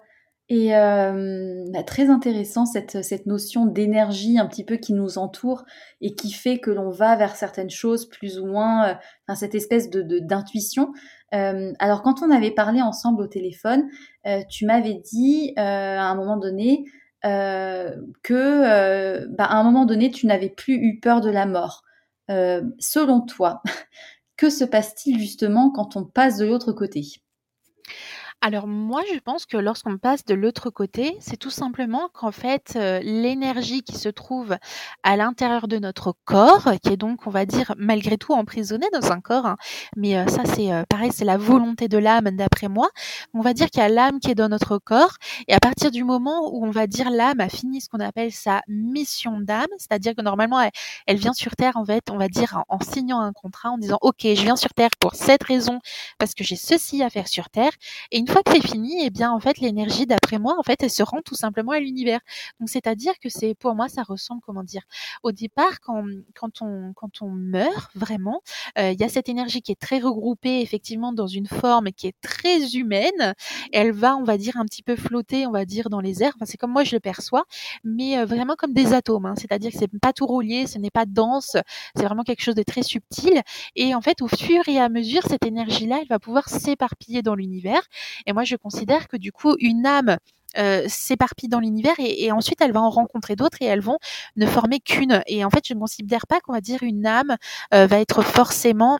Et 0.50 0.74
euh, 0.74 1.64
bah, 1.72 1.82
très 1.82 2.08
intéressant 2.08 2.64
cette, 2.64 3.04
cette 3.04 3.26
notion 3.26 3.66
d'énergie 3.66 4.38
un 4.38 4.46
petit 4.46 4.64
peu 4.64 4.76
qui 4.76 4.94
nous 4.94 5.18
entoure 5.18 5.64
et 6.00 6.14
qui 6.14 6.32
fait 6.32 6.58
que 6.58 6.70
l'on 6.70 6.88
va 6.88 7.16
vers 7.16 7.36
certaines 7.36 7.68
choses 7.68 8.08
plus 8.08 8.38
ou 8.38 8.46
moins, 8.46 8.98
euh, 9.28 9.34
cette 9.34 9.54
espèce 9.54 9.90
de 9.90 10.20
d'intuition. 10.20 10.92
Euh, 11.34 11.72
alors 11.78 12.02
quand 12.02 12.22
on 12.22 12.30
avait 12.30 12.50
parlé 12.50 12.80
ensemble 12.80 13.22
au 13.22 13.26
téléphone, 13.26 13.88
euh, 14.26 14.40
tu 14.48 14.64
m'avais 14.64 14.94
dit 14.94 15.52
à 15.56 16.04
un 16.04 16.14
moment 16.14 16.38
donné 16.38 16.84
que 17.22 19.26
bah, 19.26 19.44
à 19.44 19.56
un 19.56 19.64
moment 19.64 19.84
donné 19.84 20.10
tu 20.10 20.26
n'avais 20.26 20.48
plus 20.48 20.74
eu 20.74 20.98
peur 20.98 21.20
de 21.20 21.30
la 21.30 21.44
mort. 21.44 21.82
selon 22.28 23.20
toi, 23.20 23.62
que 24.38 24.48
se 24.48 24.64
passe-t-il 24.64 25.18
justement 25.18 25.70
quand 25.70 25.96
on 25.96 26.04
passe 26.04 26.38
de 26.38 26.46
l'autre 26.46 26.72
côté? 26.72 27.02
Alors 28.40 28.68
moi, 28.68 29.02
je 29.12 29.18
pense 29.18 29.46
que 29.46 29.56
lorsqu'on 29.56 29.98
passe 29.98 30.24
de 30.24 30.34
l'autre 30.34 30.70
côté, 30.70 31.16
c'est 31.18 31.36
tout 31.36 31.50
simplement 31.50 32.08
qu'en 32.14 32.30
fait, 32.30 32.74
euh, 32.76 33.00
l'énergie 33.02 33.82
qui 33.82 33.98
se 33.98 34.08
trouve 34.08 34.56
à 35.02 35.16
l'intérieur 35.16 35.66
de 35.66 35.78
notre 35.78 36.14
corps, 36.24 36.70
qui 36.80 36.92
est 36.92 36.96
donc, 36.96 37.26
on 37.26 37.30
va 37.30 37.46
dire, 37.46 37.74
malgré 37.76 38.16
tout 38.16 38.34
emprisonnée 38.34 38.86
dans 38.92 39.10
un 39.10 39.20
corps, 39.20 39.46
hein, 39.46 39.56
mais 39.96 40.16
euh, 40.16 40.28
ça 40.28 40.44
c'est 40.44 40.72
euh, 40.72 40.84
pareil, 40.88 41.10
c'est 41.12 41.24
la 41.24 41.36
volonté 41.36 41.88
de 41.88 41.98
l'âme 41.98 42.30
d'après 42.30 42.68
moi. 42.68 42.90
On 43.34 43.40
va 43.40 43.54
dire 43.54 43.70
qu'il 43.70 43.82
y 43.82 43.84
a 43.84 43.88
l'âme 43.88 44.20
qui 44.20 44.30
est 44.30 44.36
dans 44.36 44.48
notre 44.48 44.78
corps, 44.78 45.16
et 45.48 45.54
à 45.54 45.58
partir 45.58 45.90
du 45.90 46.04
moment 46.04 46.48
où 46.52 46.64
on 46.64 46.70
va 46.70 46.86
dire 46.86 47.10
l'âme 47.10 47.40
a 47.40 47.48
fini 47.48 47.80
ce 47.80 47.88
qu'on 47.88 47.98
appelle 47.98 48.30
sa 48.30 48.62
mission 48.68 49.40
d'âme, 49.40 49.66
c'est-à-dire 49.78 50.14
que 50.14 50.22
normalement 50.22 50.60
elle, 51.06 51.16
vient 51.16 51.32
sur 51.32 51.56
Terre, 51.56 51.76
en 51.76 51.84
fait, 51.84 52.08
on 52.08 52.18
va 52.18 52.28
dire 52.28 52.62
en, 52.68 52.78
signant 52.80 53.18
un 53.18 53.32
contrat, 53.32 53.70
en 53.70 53.78
disant, 53.78 53.98
ok, 54.00 54.20
je 54.22 54.42
viens 54.42 54.56
sur 54.56 54.72
Terre 54.74 54.90
pour 55.00 55.16
cette 55.16 55.42
raison, 55.42 55.80
parce 56.18 56.34
que 56.34 56.44
j'ai 56.44 56.56
ceci 56.56 57.02
à 57.02 57.10
faire 57.10 57.26
sur 57.26 57.50
Terre, 57.50 57.72
et 58.12 58.27
fois 58.28 58.42
que 58.42 58.52
c'est 58.52 58.66
fini, 58.66 59.04
eh 59.04 59.10
bien 59.10 59.30
en 59.32 59.40
fait 59.40 59.58
l'énergie 59.58 60.06
d'après 60.06 60.38
moi 60.38 60.56
en 60.58 60.62
fait 60.62 60.82
elle 60.82 60.90
se 60.90 61.02
rend 61.02 61.20
tout 61.22 61.34
simplement 61.34 61.72
à 61.72 61.80
l'univers. 61.80 62.20
Donc 62.60 62.68
c'est-à-dire 62.68 63.14
que 63.20 63.28
c'est 63.28 63.54
pour 63.54 63.74
moi 63.74 63.88
ça 63.88 64.02
ressemble 64.02 64.40
comment 64.44 64.62
dire 64.62 64.82
au 65.22 65.32
départ 65.32 65.80
quand 65.80 66.04
quand 66.34 66.62
on 66.62 66.92
quand 66.94 67.22
on 67.22 67.30
meurt 67.30 67.90
vraiment, 67.94 68.42
euh, 68.78 68.92
il 68.92 69.00
y 69.00 69.04
a 69.04 69.08
cette 69.08 69.28
énergie 69.28 69.62
qui 69.62 69.72
est 69.72 69.80
très 69.80 69.98
regroupée 69.98 70.60
effectivement 70.60 71.12
dans 71.12 71.26
une 71.26 71.46
forme 71.46 71.90
qui 71.92 72.06
est 72.06 72.16
très 72.20 72.74
humaine. 72.74 73.34
Elle 73.72 73.92
va 73.92 74.16
on 74.16 74.24
va 74.24 74.38
dire 74.38 74.56
un 74.56 74.64
petit 74.64 74.82
peu 74.82 74.96
flotter 74.96 75.46
on 75.46 75.52
va 75.52 75.64
dire 75.64 75.90
dans 75.90 76.00
les 76.00 76.22
airs. 76.22 76.32
Enfin, 76.36 76.46
c'est 76.46 76.56
comme 76.58 76.72
moi 76.72 76.84
je 76.84 76.94
le 76.96 77.00
perçois, 77.00 77.44
mais 77.84 78.18
euh, 78.18 78.26
vraiment 78.26 78.54
comme 78.56 78.72
des 78.72 78.92
atomes. 78.92 79.26
Hein. 79.26 79.34
C'est-à-dire 79.36 79.72
que 79.72 79.78
c'est 79.78 79.90
pas 80.00 80.12
tout 80.12 80.26
relié, 80.26 80.66
ce 80.66 80.78
n'est 80.78 80.90
pas 80.90 81.06
dense, 81.06 81.56
c'est 81.96 82.04
vraiment 82.04 82.22
quelque 82.22 82.42
chose 82.42 82.54
de 82.54 82.62
très 82.62 82.82
subtil. 82.82 83.42
Et 83.76 83.94
en 83.94 84.00
fait 84.00 84.22
au 84.22 84.28
fur 84.28 84.68
et 84.68 84.78
à 84.78 84.88
mesure 84.88 85.22
cette 85.28 85.46
énergie 85.46 85.86
là 85.86 85.98
elle 86.00 86.08
va 86.08 86.18
pouvoir 86.18 86.48
s'éparpiller 86.48 87.22
dans 87.22 87.34
l'univers 87.34 87.82
et 88.26 88.32
moi, 88.32 88.44
je 88.44 88.56
considère 88.56 89.08
que 89.08 89.16
du 89.16 89.32
coup, 89.32 89.54
une 89.60 89.86
âme 89.86 90.18
euh, 90.56 90.84
s'éparpille 90.88 91.48
dans 91.48 91.60
l'univers 91.60 91.94
et, 91.98 92.32
ensuite 92.32 92.60
elle 92.62 92.72
va 92.72 92.80
en 92.80 92.88
rencontrer 92.88 93.36
d'autres 93.36 93.58
et 93.60 93.66
elles 93.66 93.80
vont 93.80 93.98
ne 94.36 94.46
former 94.46 94.80
qu'une. 94.80 95.22
Et 95.26 95.44
en 95.44 95.50
fait, 95.50 95.66
je 95.66 95.74
ne 95.74 95.78
considère 95.78 96.26
pas 96.26 96.40
qu'on 96.40 96.52
va 96.52 96.60
dire 96.60 96.82
une 96.82 97.06
âme 97.06 97.36
euh, 97.74 97.86
va 97.86 98.00
être 98.00 98.22
forcément 98.22 98.98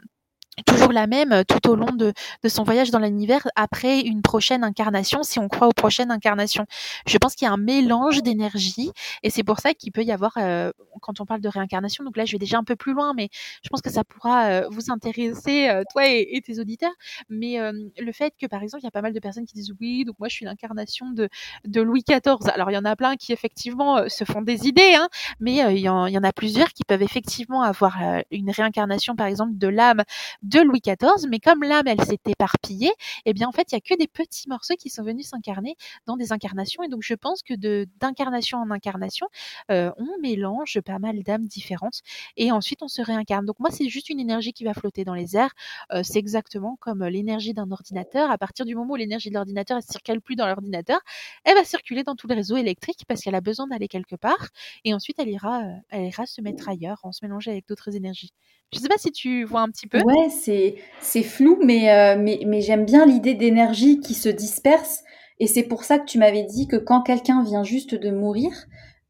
toujours 0.66 0.92
la 0.92 1.06
même 1.06 1.32
euh, 1.32 1.42
tout 1.44 1.68
au 1.68 1.74
long 1.74 1.92
de, 1.92 2.12
de 2.42 2.48
son 2.48 2.62
voyage 2.62 2.90
dans 2.90 2.98
l'univers 2.98 3.46
après 3.56 4.00
une 4.00 4.22
prochaine 4.22 4.64
incarnation, 4.64 5.22
si 5.22 5.38
on 5.38 5.48
croit 5.48 5.68
aux 5.68 5.72
prochaines 5.72 6.10
incarnations. 6.10 6.66
Je 7.06 7.18
pense 7.18 7.34
qu'il 7.34 7.46
y 7.46 7.48
a 7.48 7.52
un 7.52 7.58
mélange 7.58 8.22
d'énergie 8.22 8.90
et 9.22 9.30
c'est 9.30 9.44
pour 9.44 9.60
ça 9.60 9.74
qu'il 9.74 9.92
peut 9.92 10.02
y 10.02 10.12
avoir, 10.12 10.32
euh, 10.38 10.70
quand 11.00 11.20
on 11.20 11.26
parle 11.26 11.40
de 11.40 11.48
réincarnation, 11.48 12.04
donc 12.04 12.16
là 12.16 12.24
je 12.24 12.32
vais 12.32 12.38
déjà 12.38 12.58
un 12.58 12.64
peu 12.64 12.76
plus 12.76 12.92
loin, 12.94 13.14
mais 13.14 13.28
je 13.62 13.68
pense 13.68 13.82
que 13.82 13.90
ça 13.90 14.04
pourra 14.04 14.46
euh, 14.46 14.68
vous 14.70 14.90
intéresser, 14.90 15.68
toi 15.92 16.06
et, 16.06 16.40
tes 16.44 16.60
auditeurs, 16.60 16.92
mais 17.28 17.58
le 17.98 18.12
fait 18.12 18.32
que 18.40 18.46
par 18.46 18.62
exemple 18.62 18.82
il 18.82 18.86
y 18.86 18.88
a 18.88 18.92
pas 18.92 19.02
mal 19.02 19.12
de 19.12 19.20
personnes 19.20 19.44
qui 19.44 19.54
disent 19.54 19.72
oui, 19.80 20.04
donc 20.04 20.18
moi 20.18 20.28
je 20.28 20.34
suis 20.34 20.44
l'incarnation 20.44 21.10
de, 21.10 21.28
de 21.64 21.80
Louis 21.80 22.02
XIV. 22.08 22.48
Alors 22.54 22.70
il 22.70 22.74
y 22.74 22.78
en 22.78 22.84
a 22.84 22.96
plein 22.96 23.16
qui 23.16 23.32
effectivement 23.32 24.08
se 24.08 24.24
font 24.24 24.42
des 24.42 24.66
idées, 24.66 24.94
hein, 24.94 25.08
mais 25.40 25.56
il 25.74 25.88
il 25.88 26.14
y 26.14 26.18
en 26.18 26.24
a 26.24 26.32
plusieurs 26.32 26.68
qui 26.72 26.82
peuvent 26.86 27.02
effectivement 27.02 27.62
avoir 27.62 27.98
une 28.30 28.50
réincarnation 28.50 29.16
par 29.16 29.26
exemple 29.26 29.52
de 29.56 29.68
l'âme 29.68 30.04
de 30.48 30.60
Louis 30.60 30.80
XIV, 30.80 31.28
mais 31.28 31.40
comme 31.40 31.62
l'âme, 31.62 31.86
elle 31.86 32.00
s'est 32.04 32.18
éparpillée, 32.26 32.92
eh 33.26 33.32
bien, 33.34 33.48
en 33.48 33.52
fait, 33.52 33.70
il 33.70 33.74
y 33.74 33.78
a 33.78 33.80
que 33.80 33.94
des 33.98 34.08
petits 34.08 34.48
morceaux 34.48 34.74
qui 34.78 34.88
sont 34.88 35.02
venus 35.02 35.28
s'incarner 35.28 35.76
dans 36.06 36.16
des 36.16 36.32
incarnations. 36.32 36.82
Et 36.82 36.88
donc, 36.88 37.02
je 37.02 37.14
pense 37.14 37.42
que 37.42 37.54
d'incarnation 37.98 38.58
en 38.58 38.70
incarnation, 38.70 39.26
euh, 39.70 39.90
on 39.98 40.18
mélange 40.22 40.80
pas 40.80 40.98
mal 40.98 41.22
d'âmes 41.22 41.46
différentes 41.46 42.00
et 42.36 42.50
ensuite 42.50 42.82
on 42.82 42.88
se 42.88 43.02
réincarne. 43.02 43.44
Donc, 43.44 43.58
moi, 43.60 43.70
c'est 43.70 43.88
juste 43.88 44.08
une 44.08 44.20
énergie 44.20 44.52
qui 44.52 44.64
va 44.64 44.74
flotter 44.74 45.04
dans 45.04 45.14
les 45.14 45.36
airs. 45.36 45.52
Euh, 45.92 46.02
c'est 46.02 46.18
exactement 46.18 46.76
comme 46.80 47.04
l'énergie 47.04 47.52
d'un 47.52 47.70
ordinateur. 47.70 48.30
À 48.30 48.38
partir 48.38 48.64
du 48.64 48.74
moment 48.74 48.94
où 48.94 48.96
l'énergie 48.96 49.28
de 49.28 49.34
l'ordinateur 49.34 49.76
ne 49.76 49.82
circule 49.82 50.20
plus 50.20 50.36
dans 50.36 50.46
l'ordinateur, 50.46 51.00
elle 51.44 51.54
va 51.56 51.64
circuler 51.64 52.04
dans 52.04 52.14
tous 52.16 52.26
les 52.26 52.34
réseaux 52.34 52.56
électriques 52.56 53.04
parce 53.06 53.20
qu'elle 53.20 53.34
a 53.34 53.40
besoin 53.42 53.66
d'aller 53.66 53.88
quelque 53.88 54.16
part. 54.16 54.48
Et 54.84 54.94
ensuite, 54.94 55.18
elle 55.18 55.28
ira, 55.28 55.62
euh, 55.62 55.74
elle 55.90 56.06
ira 56.06 56.26
se 56.26 56.40
mettre 56.40 56.68
ailleurs 56.68 57.00
en 57.02 57.12
se 57.12 57.24
mélangeant 57.24 57.50
avec 57.50 57.66
d'autres 57.68 57.94
énergies. 57.94 58.32
Je 58.72 58.78
sais 58.78 58.88
pas 58.88 58.98
si 58.98 59.12
tu 59.12 59.44
vois 59.44 59.60
un 59.62 59.68
petit 59.68 59.86
peu. 59.86 60.00
Ouais, 60.02 60.28
c'est 60.28 60.76
c'est 61.00 61.22
flou, 61.22 61.58
mais 61.64 61.90
euh, 61.90 62.16
mais, 62.18 62.40
mais 62.46 62.60
j'aime 62.60 62.84
bien 62.84 63.06
l'idée 63.06 63.34
d'énergie 63.34 64.00
qui 64.00 64.14
se 64.14 64.28
disperse. 64.28 65.02
Et 65.40 65.46
c'est 65.46 65.62
pour 65.62 65.84
ça 65.84 65.98
que 65.98 66.04
tu 66.04 66.18
m'avais 66.18 66.42
dit 66.42 66.66
que 66.66 66.76
quand 66.76 67.02
quelqu'un 67.02 67.42
vient 67.44 67.62
juste 67.62 67.94
de 67.94 68.10
mourir, 68.10 68.50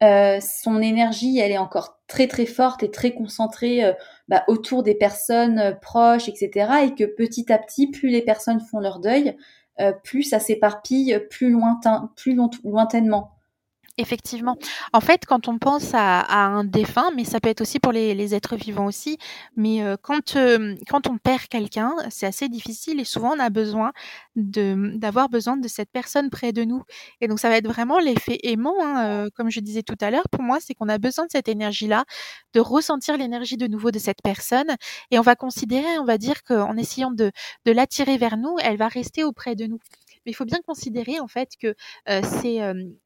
euh, 0.02 0.38
son 0.40 0.80
énergie, 0.80 1.38
elle 1.38 1.50
est 1.50 1.58
encore 1.58 1.98
très 2.06 2.28
très 2.28 2.46
forte 2.46 2.82
et 2.82 2.90
très 2.90 3.12
concentrée 3.12 3.84
euh, 3.84 3.92
bah, 4.28 4.44
autour 4.46 4.82
des 4.82 4.94
personnes 4.94 5.58
euh, 5.58 5.72
proches, 5.72 6.28
etc. 6.28 6.84
Et 6.84 6.94
que 6.94 7.04
petit 7.04 7.52
à 7.52 7.58
petit, 7.58 7.90
plus 7.90 8.08
les 8.08 8.22
personnes 8.22 8.60
font 8.60 8.78
leur 8.78 9.00
deuil, 9.00 9.36
euh, 9.80 9.92
plus 10.04 10.22
ça 10.22 10.38
s'éparpille 10.38 11.18
plus 11.30 11.50
lointain, 11.50 12.10
plus 12.16 12.36
lointainement. 12.64 13.37
Effectivement. 14.00 14.56
En 14.92 15.00
fait, 15.00 15.26
quand 15.26 15.48
on 15.48 15.58
pense 15.58 15.90
à, 15.92 16.20
un 16.32 16.62
défunt, 16.62 17.10
mais 17.16 17.24
ça 17.24 17.40
peut 17.40 17.48
être 17.48 17.60
aussi 17.60 17.80
pour 17.80 17.90
les, 17.90 18.34
êtres 18.34 18.54
vivants 18.54 18.86
aussi, 18.86 19.18
mais 19.56 19.82
euh, 19.82 19.96
quand, 20.00 20.36
euh, 20.36 20.76
quand 20.88 21.08
on 21.08 21.18
perd 21.18 21.48
quelqu'un, 21.48 21.92
c'est 22.08 22.26
assez 22.26 22.48
difficile 22.48 23.00
et 23.00 23.04
souvent 23.04 23.34
on 23.34 23.40
a 23.40 23.50
besoin 23.50 23.92
d'avoir 24.36 25.28
besoin 25.28 25.56
de 25.56 25.66
cette 25.66 25.90
personne 25.90 26.30
près 26.30 26.52
de 26.52 26.62
nous. 26.62 26.84
Et 27.20 27.26
donc 27.26 27.40
ça 27.40 27.48
va 27.48 27.56
être 27.56 27.66
vraiment 27.66 27.98
l'effet 27.98 28.38
aimant, 28.44 28.76
hein, 28.80 29.04
euh, 29.04 29.30
comme 29.34 29.50
je 29.50 29.58
disais 29.58 29.82
tout 29.82 29.96
à 30.00 30.12
l'heure. 30.12 30.28
Pour 30.30 30.44
moi, 30.44 30.58
c'est 30.60 30.74
qu'on 30.74 30.88
a 30.88 30.98
besoin 30.98 31.26
de 31.26 31.32
cette 31.32 31.48
énergie-là, 31.48 32.04
de 32.54 32.60
ressentir 32.60 33.16
l'énergie 33.16 33.56
de 33.56 33.66
nouveau 33.66 33.90
de 33.90 33.98
cette 33.98 34.22
personne, 34.22 34.76
et 35.10 35.18
on 35.18 35.22
va 35.22 35.34
considérer, 35.34 35.98
on 35.98 36.04
va 36.04 36.18
dire 36.18 36.44
qu'en 36.44 36.76
essayant 36.76 37.10
de, 37.10 37.32
de 37.64 37.72
l'attirer 37.72 38.16
vers 38.16 38.36
nous, 38.36 38.56
elle 38.62 38.76
va 38.76 38.86
rester 38.86 39.24
auprès 39.24 39.56
de 39.56 39.66
nous. 39.66 39.80
Mais 40.28 40.32
il 40.32 40.34
faut 40.34 40.44
bien 40.44 40.60
considérer 40.60 41.20
en 41.20 41.26
fait 41.26 41.52
que 41.58 41.74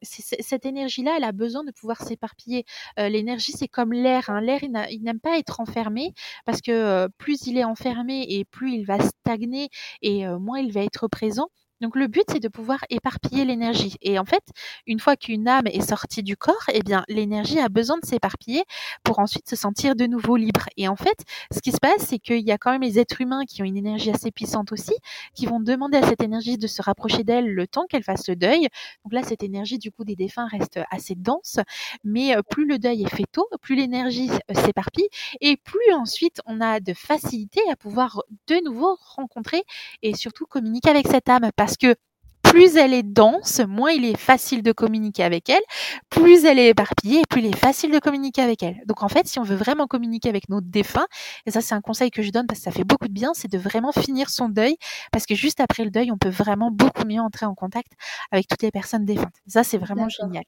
cette 0.02 0.66
énergie-là, 0.66 1.14
elle 1.18 1.22
a 1.22 1.30
besoin 1.30 1.62
de 1.62 1.70
pouvoir 1.70 2.02
s'éparpiller. 2.02 2.64
l'énergie, 2.96 3.52
c'est 3.52 3.68
comme 3.68 3.92
l'air. 3.92 4.28
Hein. 4.28 4.40
L'air, 4.40 4.64
il, 4.64 5.02
n'aime 5.02 5.20
pas 5.20 5.38
être 5.38 5.60
enfermé 5.60 6.14
parce 6.44 6.60
que 6.60 7.06
plus 7.18 7.46
il 7.46 7.58
est 7.58 7.64
enfermé 7.64 8.26
et 8.28 8.44
plus 8.44 8.72
il 8.72 8.84
va 8.84 8.98
stagner 8.98 9.68
et 10.02 10.26
moins 10.26 10.58
il 10.58 10.72
va 10.72 10.82
être 10.82 11.06
présent. 11.06 11.48
Donc 11.82 11.96
le 11.96 12.06
but, 12.06 12.22
c'est 12.28 12.38
de 12.38 12.46
pouvoir 12.48 12.78
éparpiller 12.90 13.44
l'énergie. 13.44 13.96
Et 14.02 14.20
en 14.20 14.24
fait, 14.24 14.44
une 14.86 15.00
fois 15.00 15.16
qu'une 15.16 15.48
âme 15.48 15.66
est 15.66 15.80
sortie 15.80 16.22
du 16.22 16.36
corps, 16.36 16.62
eh 16.72 16.80
bien 16.80 17.04
l'énergie 17.08 17.58
a 17.58 17.68
besoin 17.68 17.98
de 17.98 18.06
s'éparpiller 18.06 18.62
pour 19.02 19.18
ensuite 19.18 19.50
se 19.50 19.56
sentir 19.56 19.96
de 19.96 20.06
nouveau 20.06 20.36
libre. 20.36 20.66
Et 20.76 20.86
en 20.86 20.94
fait, 20.94 21.24
ce 21.52 21.60
qui 21.60 21.72
se 21.72 21.78
passe, 21.78 22.06
c'est 22.06 22.20
qu'il 22.20 22.46
y 22.46 22.52
a 22.52 22.58
quand 22.58 22.70
même 22.70 22.82
les 22.82 23.00
êtres 23.00 23.20
humains 23.20 23.44
qui 23.46 23.62
ont 23.62 23.64
une 23.64 23.76
énergie 23.76 24.10
assez 24.10 24.30
puissante 24.30 24.70
aussi, 24.70 24.94
qui 25.34 25.46
vont 25.46 25.58
demander 25.58 25.98
à 25.98 26.06
cette 26.06 26.22
énergie 26.22 26.56
de 26.56 26.68
se 26.68 26.80
rapprocher 26.82 27.24
d'elle 27.24 27.52
le 27.52 27.66
temps 27.66 27.86
qu'elle 27.88 28.04
fasse 28.04 28.28
le 28.28 28.36
deuil. 28.36 28.68
Donc 29.04 29.12
là, 29.12 29.24
cette 29.24 29.42
énergie 29.42 29.78
du 29.78 29.90
coup 29.90 30.04
des 30.04 30.14
défunts 30.14 30.46
reste 30.46 30.78
assez 30.92 31.16
dense, 31.16 31.58
mais 32.04 32.36
euh, 32.36 32.42
plus 32.48 32.64
le 32.64 32.78
deuil 32.78 33.02
est 33.02 33.14
fait 33.14 33.26
tôt, 33.32 33.48
plus 33.60 33.74
l'énergie 33.74 34.30
euh, 34.30 34.54
s'éparpille 34.54 35.08
et 35.40 35.56
plus 35.56 35.92
ensuite 35.94 36.40
on 36.46 36.60
a 36.60 36.78
de 36.78 36.94
facilité 36.94 37.60
à 37.72 37.74
pouvoir 37.74 38.22
de 38.46 38.64
nouveau 38.64 38.96
rencontrer 39.16 39.64
et 40.02 40.14
surtout 40.14 40.46
communiquer 40.46 40.90
avec 40.90 41.08
cette 41.08 41.28
âme 41.28 41.50
parce 41.56 41.71
que 41.76 41.94
plus 42.42 42.76
elle 42.76 42.92
est 42.92 43.02
dense, 43.02 43.60
moins 43.66 43.92
il 43.92 44.04
est 44.04 44.16
facile 44.16 44.62
de 44.62 44.72
communiquer 44.72 45.24
avec 45.24 45.48
elle, 45.48 45.62
plus 46.10 46.44
elle 46.44 46.58
est 46.58 46.68
éparpillée, 46.68 47.22
plus 47.30 47.40
il 47.40 47.46
est 47.46 47.56
facile 47.56 47.90
de 47.90 47.98
communiquer 47.98 48.42
avec 48.42 48.62
elle. 48.62 48.82
Donc 48.86 49.02
en 49.02 49.08
fait, 49.08 49.26
si 49.26 49.38
on 49.38 49.42
veut 49.42 49.56
vraiment 49.56 49.86
communiquer 49.86 50.28
avec 50.28 50.50
nos 50.50 50.60
défunts, 50.60 51.06
et 51.46 51.50
ça 51.50 51.62
c'est 51.62 51.74
un 51.74 51.80
conseil 51.80 52.10
que 52.10 52.20
je 52.20 52.30
donne 52.30 52.46
parce 52.46 52.60
que 52.60 52.64
ça 52.64 52.70
fait 52.70 52.84
beaucoup 52.84 53.08
de 53.08 53.12
bien, 53.12 53.32
c'est 53.32 53.50
de 53.50 53.56
vraiment 53.56 53.92
finir 53.92 54.28
son 54.28 54.50
deuil, 54.50 54.76
parce 55.12 55.24
que 55.24 55.34
juste 55.34 55.60
après 55.60 55.84
le 55.84 55.90
deuil, 55.90 56.10
on 56.12 56.18
peut 56.18 56.28
vraiment 56.28 56.70
beaucoup 56.70 57.06
mieux 57.06 57.20
entrer 57.20 57.46
en 57.46 57.54
contact 57.54 57.92
avec 58.32 58.48
toutes 58.48 58.62
les 58.62 58.70
personnes 58.70 59.06
défuntes. 59.06 59.34
Ça 59.46 59.64
c'est 59.64 59.78
vraiment 59.78 60.08
génial. 60.08 60.44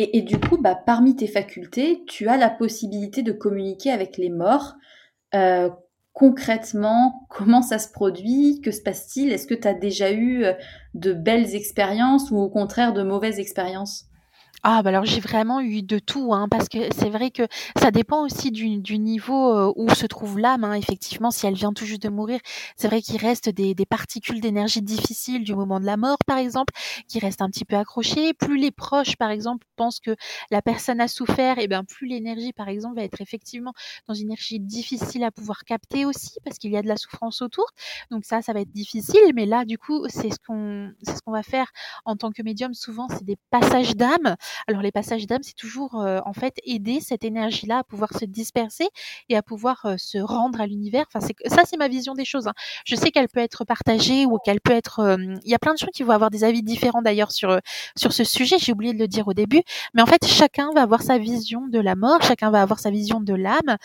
Et, 0.00 0.22
du 0.22 0.38
coup, 0.38 0.58
bah, 0.58 0.76
parmi 0.76 1.16
tes 1.16 1.26
facultés, 1.26 2.04
tu 2.06 2.28
as 2.28 2.36
la 2.36 2.50
possibilité 2.50 3.22
de 3.22 3.32
communiquer 3.32 3.90
avec 3.90 4.16
les 4.16 4.30
morts. 4.30 4.74
Euh, 5.34 5.70
concrètement, 6.18 7.28
comment 7.28 7.62
ça 7.62 7.78
se 7.78 7.88
produit, 7.88 8.60
que 8.60 8.72
se 8.72 8.82
passe-t-il? 8.82 9.32
Est-ce 9.32 9.46
que 9.46 9.54
tu 9.54 9.68
as 9.68 9.72
déjà 9.72 10.10
eu 10.10 10.42
euh, 10.42 10.52
de 10.94 11.12
belles 11.12 11.54
expériences 11.54 12.32
ou 12.32 12.38
au 12.38 12.48
contraire 12.48 12.92
de 12.92 13.04
mauvaises 13.04 13.38
expériences? 13.38 14.06
Ah 14.64 14.82
bah 14.82 14.90
alors 14.90 15.04
j'ai 15.04 15.20
vraiment 15.20 15.60
eu 15.60 15.82
de 15.82 15.98
tout, 16.00 16.34
hein, 16.34 16.48
parce 16.50 16.68
que 16.68 16.78
c'est 16.92 17.10
vrai 17.10 17.30
que 17.30 17.42
ça 17.80 17.90
dépend 17.92 18.24
aussi 18.24 18.50
du, 18.50 18.78
du 18.78 18.98
niveau 18.98 19.54
euh, 19.54 19.72
où 19.76 19.88
se 19.94 20.04
trouve 20.06 20.38
l'âme. 20.38 20.64
Hein, 20.64 20.74
effectivement, 20.74 21.30
si 21.30 21.46
elle 21.46 21.54
vient 21.54 21.72
tout 21.72 21.86
juste 21.86 22.02
de 22.02 22.08
mourir, 22.08 22.40
c'est 22.76 22.88
vrai 22.88 23.00
qu'il 23.00 23.18
reste 23.18 23.48
des, 23.48 23.74
des 23.74 23.86
particules 23.86 24.40
d'énergie 24.40 24.82
difficiles 24.82 25.44
du 25.44 25.54
moment 25.54 25.78
de 25.78 25.86
la 25.86 25.96
mort, 25.96 26.18
par 26.26 26.38
exemple, 26.38 26.74
qui 27.06 27.20
restent 27.20 27.40
un 27.42 27.48
petit 27.50 27.64
peu 27.64 27.76
accrochées. 27.76 28.34
Plus 28.34 28.58
les 28.58 28.72
proches, 28.72 29.16
par 29.16 29.30
exemple, 29.30 29.64
pensent 29.76 30.00
que 30.00 30.16
la 30.50 30.60
personne 30.60 31.00
a 31.00 31.06
souffert, 31.08 31.58
et 31.58 31.68
bien 31.68 31.84
plus 31.84 32.08
l'énergie, 32.08 32.52
par 32.52 32.68
exemple, 32.68 32.96
va 32.96 33.04
être 33.04 33.20
effectivement 33.20 33.72
dans 34.08 34.14
une 34.14 34.26
énergie 34.28 34.58
difficile 34.60 35.22
à 35.24 35.30
pouvoir 35.30 35.64
capter 35.64 36.04
aussi, 36.04 36.38
parce 36.44 36.58
qu'il 36.58 36.72
y 36.72 36.76
a 36.76 36.82
de 36.82 36.88
la 36.88 36.96
souffrance 36.96 37.42
autour. 37.42 37.66
Donc 38.10 38.24
ça, 38.24 38.42
ça 38.42 38.52
va 38.52 38.60
être 38.60 38.72
difficile. 38.72 39.20
Mais 39.36 39.46
là, 39.46 39.64
du 39.64 39.78
coup, 39.78 40.04
c'est 40.08 40.30
ce 40.30 40.38
qu'on 40.46 40.90
c'est 41.02 41.16
ce 41.16 41.22
qu'on 41.22 41.32
va 41.32 41.42
faire 41.44 41.70
en 42.04 42.16
tant 42.16 42.30
que 42.32 42.42
médium. 42.42 42.74
Souvent, 42.74 43.06
c'est 43.08 43.24
des 43.24 43.36
passages 43.50 43.94
d'âme. 43.96 44.36
Alors 44.66 44.82
les 44.82 44.92
passages 44.92 45.26
d'âme, 45.26 45.42
c'est 45.42 45.56
toujours 45.56 46.00
euh, 46.00 46.20
en 46.24 46.32
fait 46.32 46.58
aider 46.64 47.00
cette 47.00 47.24
énergie-là 47.24 47.78
à 47.78 47.84
pouvoir 47.84 48.12
se 48.12 48.24
disperser 48.24 48.88
et 49.28 49.36
à 49.36 49.42
pouvoir 49.42 49.84
euh, 49.84 49.94
se 49.96 50.18
rendre 50.18 50.60
à 50.60 50.66
l'univers. 50.66 51.06
Enfin, 51.12 51.26
ça, 51.46 51.62
c'est 51.64 51.76
ma 51.76 51.88
vision 51.88 52.14
des 52.14 52.24
choses. 52.24 52.48
Hein. 52.48 52.54
Je 52.84 52.96
sais 52.96 53.10
qu'elle 53.10 53.28
peut 53.28 53.40
être 53.40 53.64
partagée 53.64 54.26
ou 54.26 54.38
qu'elle 54.38 54.60
peut 54.60 54.72
être. 54.72 55.00
Euh, 55.00 55.16
il 55.44 55.50
y 55.50 55.54
a 55.54 55.58
plein 55.58 55.74
de 55.74 55.78
gens 55.78 55.88
qui 55.92 56.02
vont 56.02 56.12
avoir 56.12 56.30
des 56.30 56.44
avis 56.44 56.62
différents 56.62 57.02
d'ailleurs 57.02 57.32
sur 57.32 57.58
sur 57.96 58.12
ce 58.12 58.24
sujet. 58.24 58.56
J'ai 58.58 58.72
oublié 58.72 58.92
de 58.92 58.98
le 58.98 59.08
dire 59.08 59.28
au 59.28 59.34
début, 59.34 59.62
mais 59.94 60.02
en 60.02 60.06
fait, 60.06 60.26
chacun 60.26 60.70
va 60.74 60.82
avoir 60.82 61.02
sa 61.02 61.18
vision 61.18 61.66
de 61.68 61.78
la 61.78 61.94
mort, 61.94 62.22
chacun 62.22 62.50
va 62.50 62.62
avoir 62.62 62.78
sa 62.78 62.90
vision 62.90 63.20
de 63.20 63.34
l'âme, 63.34 63.76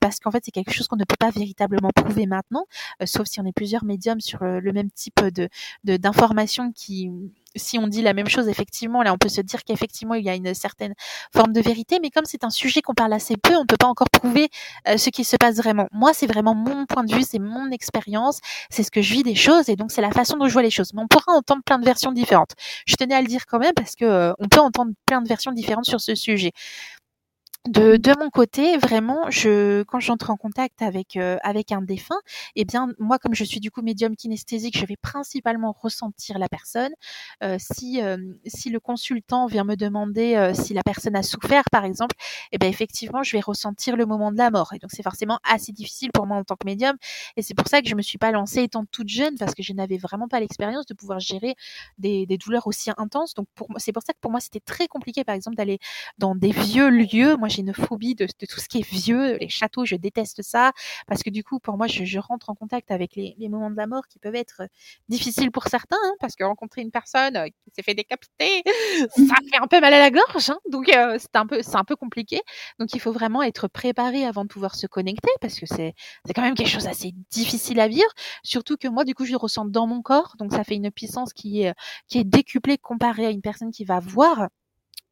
parce 0.00 0.20
qu'en 0.20 0.30
fait, 0.30 0.42
c'est 0.44 0.50
quelque 0.50 0.72
chose 0.72 0.88
qu'on 0.88 0.96
ne 0.96 1.04
peut 1.04 1.16
pas 1.18 1.30
véritablement 1.30 1.90
prouver 1.94 2.26
maintenant, 2.26 2.66
sauf 3.04 3.26
si 3.26 3.40
on 3.40 3.46
est 3.46 3.52
plusieurs 3.52 3.84
médiums 3.84 4.20
sur 4.20 4.42
le 4.42 4.72
même 4.72 4.90
type 4.90 5.20
de 5.24 5.48
d'informations 5.84 6.72
qui 6.72 7.10
si 7.56 7.78
on 7.78 7.86
dit 7.86 8.02
la 8.02 8.14
même 8.14 8.28
chose, 8.28 8.48
effectivement, 8.48 9.02
là, 9.02 9.12
on 9.12 9.18
peut 9.18 9.28
se 9.28 9.40
dire 9.40 9.64
qu'effectivement, 9.64 10.14
il 10.14 10.24
y 10.24 10.30
a 10.30 10.34
une 10.34 10.54
certaine 10.54 10.94
forme 11.34 11.52
de 11.52 11.60
vérité, 11.60 11.98
mais 12.00 12.10
comme 12.10 12.24
c'est 12.24 12.44
un 12.44 12.50
sujet 12.50 12.82
qu'on 12.82 12.94
parle 12.94 13.12
assez 13.12 13.36
peu, 13.36 13.54
on 13.56 13.62
ne 13.62 13.66
peut 13.66 13.76
pas 13.76 13.86
encore 13.86 14.10
prouver 14.10 14.48
euh, 14.88 14.96
ce 14.96 15.10
qui 15.10 15.24
se 15.24 15.36
passe 15.36 15.56
vraiment. 15.56 15.88
Moi, 15.92 16.12
c'est 16.14 16.26
vraiment 16.26 16.54
mon 16.54 16.86
point 16.86 17.04
de 17.04 17.14
vue, 17.14 17.22
c'est 17.22 17.38
mon 17.38 17.70
expérience, 17.70 18.40
c'est 18.70 18.82
ce 18.82 18.90
que 18.90 19.02
je 19.02 19.12
vis 19.12 19.22
des 19.22 19.34
choses, 19.34 19.68
et 19.68 19.76
donc 19.76 19.92
c'est 19.92 20.02
la 20.02 20.10
façon 20.10 20.36
dont 20.36 20.48
je 20.48 20.52
vois 20.52 20.62
les 20.62 20.70
choses. 20.70 20.92
Mais 20.94 21.02
on 21.02 21.08
pourra 21.08 21.32
entendre 21.32 21.62
plein 21.64 21.78
de 21.78 21.84
versions 21.84 22.12
différentes. 22.12 22.52
Je 22.86 22.96
tenais 22.96 23.14
à 23.14 23.20
le 23.20 23.28
dire 23.28 23.46
quand 23.46 23.58
même 23.58 23.74
parce 23.74 23.94
que 23.94 24.04
euh, 24.04 24.32
on 24.38 24.48
peut 24.48 24.60
entendre 24.60 24.92
plein 25.06 25.22
de 25.22 25.28
versions 25.28 25.52
différentes 25.52 25.86
sur 25.86 26.00
ce 26.00 26.14
sujet 26.14 26.52
de, 27.66 28.18
mon 28.18 28.28
côté, 28.28 28.76
vraiment, 28.76 29.30
je, 29.30 29.84
quand 29.84 29.98
j'entre 29.98 30.28
en 30.28 30.36
contact 30.36 30.82
avec 30.82 31.16
euh, 31.16 31.38
avec 31.42 31.72
un 31.72 31.80
défunt, 31.80 32.20
eh 32.56 32.66
bien, 32.66 32.88
moi, 32.98 33.18
comme 33.18 33.34
je 33.34 33.42
suis 33.42 33.58
du 33.58 33.70
coup 33.70 33.80
médium 33.80 34.16
kinesthésique, 34.16 34.76
je 34.78 34.84
vais 34.84 34.98
principalement 35.00 35.72
ressentir 35.72 36.38
la 36.38 36.50
personne. 36.50 36.92
Euh, 37.42 37.56
si 37.58 38.02
euh, 38.02 38.18
si 38.44 38.68
le 38.68 38.80
consultant 38.80 39.46
vient 39.46 39.64
me 39.64 39.76
demander 39.76 40.52
si 40.54 40.74
la 40.74 40.82
personne 40.82 41.16
a 41.16 41.22
souffert, 41.22 41.64
par 41.72 41.86
exemple, 41.86 42.14
eh 42.52 42.58
bien, 42.58 42.68
effectivement, 42.68 43.22
je 43.22 43.32
vais 43.32 43.40
ressentir 43.40 43.96
le 43.96 44.04
moment 44.04 44.30
de 44.30 44.36
la 44.36 44.50
mort. 44.50 44.74
Et 44.74 44.78
donc, 44.78 44.90
c'est 44.92 45.02
forcément 45.02 45.38
assez 45.50 45.72
difficile 45.72 46.10
pour 46.12 46.26
moi 46.26 46.36
en 46.36 46.44
tant 46.44 46.56
que 46.56 46.66
médium. 46.66 46.96
Et 47.36 47.42
c'est 47.42 47.54
pour 47.54 47.68
ça 47.68 47.80
que 47.80 47.88
je 47.88 47.94
me 47.94 48.02
suis 48.02 48.18
pas 48.18 48.30
lancée 48.30 48.62
étant 48.62 48.84
toute 48.84 49.08
jeune, 49.08 49.36
parce 49.38 49.54
que 49.54 49.62
je 49.62 49.72
n'avais 49.72 49.96
vraiment 49.96 50.28
pas 50.28 50.38
l'expérience 50.38 50.84
de 50.84 50.92
pouvoir 50.92 51.18
gérer 51.18 51.54
des, 51.96 52.26
des 52.26 52.36
douleurs 52.36 52.66
aussi 52.66 52.90
intenses. 52.98 53.32
Donc, 53.32 53.46
pour 53.54 53.68
c'est 53.78 53.92
pour 53.92 54.02
ça 54.02 54.12
que 54.12 54.18
pour 54.20 54.30
moi, 54.30 54.40
c'était 54.40 54.60
très 54.60 54.86
compliqué, 54.86 55.24
par 55.24 55.34
exemple, 55.34 55.56
d'aller 55.56 55.78
dans 56.18 56.34
des 56.34 56.50
vieux 56.52 56.90
lieux. 56.90 57.36
J'ai 57.54 57.60
une 57.60 57.74
phobie 57.74 58.14
de, 58.14 58.26
tout 58.26 58.60
ce 58.60 58.68
qui 58.68 58.78
est 58.78 58.88
vieux, 58.88 59.36
les 59.38 59.48
châteaux, 59.48 59.84
je 59.84 59.96
déteste 59.96 60.42
ça, 60.42 60.72
parce 61.06 61.22
que 61.22 61.30
du 61.30 61.44
coup, 61.44 61.58
pour 61.58 61.76
moi, 61.76 61.86
je, 61.86 62.18
rentre 62.18 62.50
en 62.50 62.54
contact 62.54 62.90
avec 62.90 63.16
les, 63.16 63.34
moments 63.48 63.70
de 63.70 63.76
la 63.76 63.86
mort 63.86 64.06
qui 64.08 64.18
peuvent 64.18 64.34
être 64.34 64.62
difficiles 65.08 65.50
pour 65.50 65.68
certains, 65.68 65.96
hein, 66.04 66.12
parce 66.20 66.34
que 66.34 66.44
rencontrer 66.44 66.82
une 66.82 66.90
personne 66.90 67.36
euh, 67.36 67.46
qui 67.46 67.70
s'est 67.74 67.82
fait 67.82 67.94
décapiter, 67.94 68.62
ça 69.16 69.34
fait 69.50 69.58
un 69.60 69.66
peu 69.66 69.80
mal 69.80 69.92
à 69.92 69.98
la 69.98 70.10
gorge, 70.10 70.50
hein, 70.50 70.58
donc 70.70 70.88
euh, 70.94 71.18
c'est 71.18 71.36
un 71.36 71.46
peu, 71.46 71.62
c'est 71.62 71.76
un 71.76 71.84
peu 71.84 71.96
compliqué. 71.96 72.40
Donc 72.78 72.94
il 72.94 73.00
faut 73.00 73.12
vraiment 73.12 73.42
être 73.42 73.68
préparé 73.68 74.24
avant 74.24 74.44
de 74.44 74.48
pouvoir 74.48 74.74
se 74.74 74.86
connecter, 74.86 75.30
parce 75.40 75.58
que 75.58 75.66
c'est, 75.66 75.94
c'est 76.24 76.32
quand 76.32 76.42
même 76.42 76.54
quelque 76.54 76.70
chose 76.70 76.86
assez 76.86 77.12
difficile 77.30 77.80
à 77.80 77.88
vivre, 77.88 78.10
surtout 78.42 78.76
que 78.76 78.88
moi, 78.88 79.04
du 79.04 79.14
coup, 79.14 79.24
je 79.24 79.32
le 79.32 79.38
ressens 79.38 79.66
dans 79.66 79.86
mon 79.86 80.02
corps, 80.02 80.34
donc 80.38 80.52
ça 80.52 80.64
fait 80.64 80.76
une 80.76 80.90
puissance 80.90 81.32
qui 81.32 81.62
est, 81.62 81.74
qui 82.08 82.18
est 82.18 82.24
décuplée 82.24 82.78
comparée 82.78 83.26
à 83.26 83.30
une 83.30 83.42
personne 83.42 83.70
qui 83.70 83.84
va 83.84 84.00
voir 84.00 84.48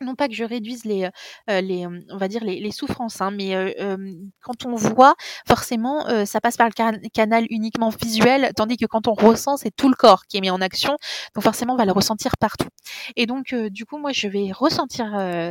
non 0.03 0.15
pas 0.15 0.29
que 0.29 0.35
je 0.35 0.45
réduise 0.45 0.85
les, 0.85 1.09
euh, 1.51 1.61
les 1.61 1.87
on 1.87 2.17
va 2.17 2.29
dire 2.29 2.45
les, 2.45 2.61
les 2.61 2.71
souffrances, 2.71 3.21
hein, 3.21 3.31
mais 3.31 3.55
euh, 3.55 3.97
quand 4.41 4.67
on 4.67 4.75
voit, 4.75 5.15
forcément, 5.47 6.05
ça 6.27 6.41
passe 6.41 6.57
par 6.57 6.69
le 6.69 7.09
canal 7.09 7.47
uniquement 7.51 7.91
visuel, 7.91 8.53
tandis 8.57 8.77
que 8.77 8.87
quand 8.87 9.09
on 9.09 9.15
ressent, 9.15 9.57
c'est 9.57 9.75
tout 9.75 9.89
le 9.89 9.95
corps 9.95 10.27
qui 10.27 10.37
est 10.37 10.41
mis 10.41 10.51
en 10.51 10.61
action, 10.61 10.97
donc 11.35 11.45
forcément, 11.45 11.75
on 11.75 11.77
va 11.77 11.85
le 11.85 11.93
ressentir 11.93 12.37
partout. 12.39 12.69
Et 13.17 13.27
donc, 13.27 13.55
du 13.55 13.85
coup, 13.85 13.99
moi, 13.99 14.13
je 14.13 14.29
vais 14.29 14.53
ressentir 14.53 15.07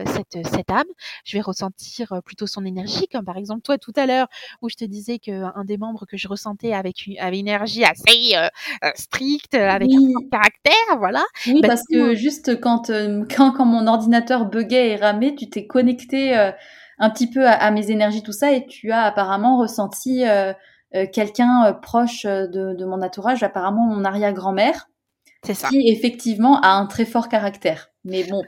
cette, 0.07 0.45
cette 0.47 0.71
âme, 0.71 0.87
je 1.25 1.37
vais 1.37 1.41
ressentir 1.41 2.21
plutôt 2.25 2.47
son 2.47 2.65
énergie, 2.65 3.07
comme 3.11 3.25
par 3.25 3.37
exemple 3.37 3.61
toi 3.61 3.77
tout 3.77 3.93
à 3.95 4.05
l'heure, 4.05 4.27
où 4.61 4.69
je 4.69 4.75
te 4.75 4.85
disais 4.85 5.19
qu'un 5.19 5.63
des 5.65 5.77
membres 5.77 6.05
que 6.05 6.17
je 6.17 6.27
ressentais 6.27 6.73
avec 6.73 7.07
une, 7.07 7.17
avec 7.19 7.39
une 7.39 7.47
énergie 7.47 7.83
assez 7.83 8.33
stricte, 8.95 9.55
avec 9.55 9.89
un 9.91 10.29
caractère, 10.31 10.97
voilà. 10.97 11.23
Oui, 11.47 11.61
bah, 11.61 11.69
parce 11.69 11.83
que 11.89 12.15
juste 12.15 12.59
quand, 12.59 12.91
quand, 13.35 13.51
quand 13.51 13.65
mon 13.65 13.87
ordinateur 13.87 14.40
buguait 14.45 14.89
et 14.89 14.95
ramait, 14.95 15.35
tu 15.35 15.49
t'es 15.49 15.67
connecté 15.67 16.37
euh, 16.37 16.51
un 16.99 17.09
petit 17.09 17.29
peu 17.29 17.47
à, 17.47 17.71
mes 17.71 17.89
énergies, 17.91 18.23
tout 18.23 18.31
ça, 18.31 18.51
et 18.51 18.65
tu 18.65 18.91
as 18.91 19.03
apparemment 19.03 19.59
ressenti 19.59 20.27
euh, 20.27 20.53
euh, 20.95 21.05
quelqu'un 21.11 21.73
proche 21.81 22.25
de, 22.25 22.85
mon 22.85 23.01
entourage, 23.01 23.43
apparemment 23.43 23.85
mon 23.85 24.05
arrière-grand-mère, 24.05 24.87
qui 25.43 25.89
effectivement 25.89 26.61
a 26.61 26.69
un 26.69 26.85
très 26.85 27.05
fort 27.05 27.27
caractère. 27.27 27.89
Mais 28.05 28.23
bon, 28.23 28.43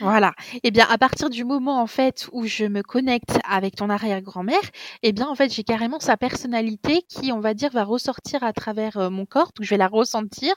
voilà. 0.00 0.34
Eh 0.64 0.72
bien, 0.72 0.86
à 0.90 0.98
partir 0.98 1.30
du 1.30 1.44
moment 1.44 1.80
en 1.80 1.86
fait 1.86 2.28
où 2.32 2.46
je 2.46 2.64
me 2.64 2.82
connecte 2.82 3.38
avec 3.48 3.76
ton 3.76 3.90
arrière-grand-mère, 3.90 4.60
eh 5.04 5.12
bien 5.12 5.28
en 5.28 5.36
fait 5.36 5.52
j'ai 5.52 5.62
carrément 5.62 6.00
sa 6.00 6.16
personnalité 6.16 7.02
qui, 7.08 7.30
on 7.30 7.38
va 7.38 7.54
dire, 7.54 7.70
va 7.70 7.84
ressortir 7.84 8.42
à 8.42 8.52
travers 8.52 8.96
euh, 8.96 9.10
mon 9.10 9.24
corps. 9.24 9.52
Donc 9.54 9.64
je 9.64 9.70
vais 9.70 9.76
la 9.76 9.86
ressentir. 9.86 10.52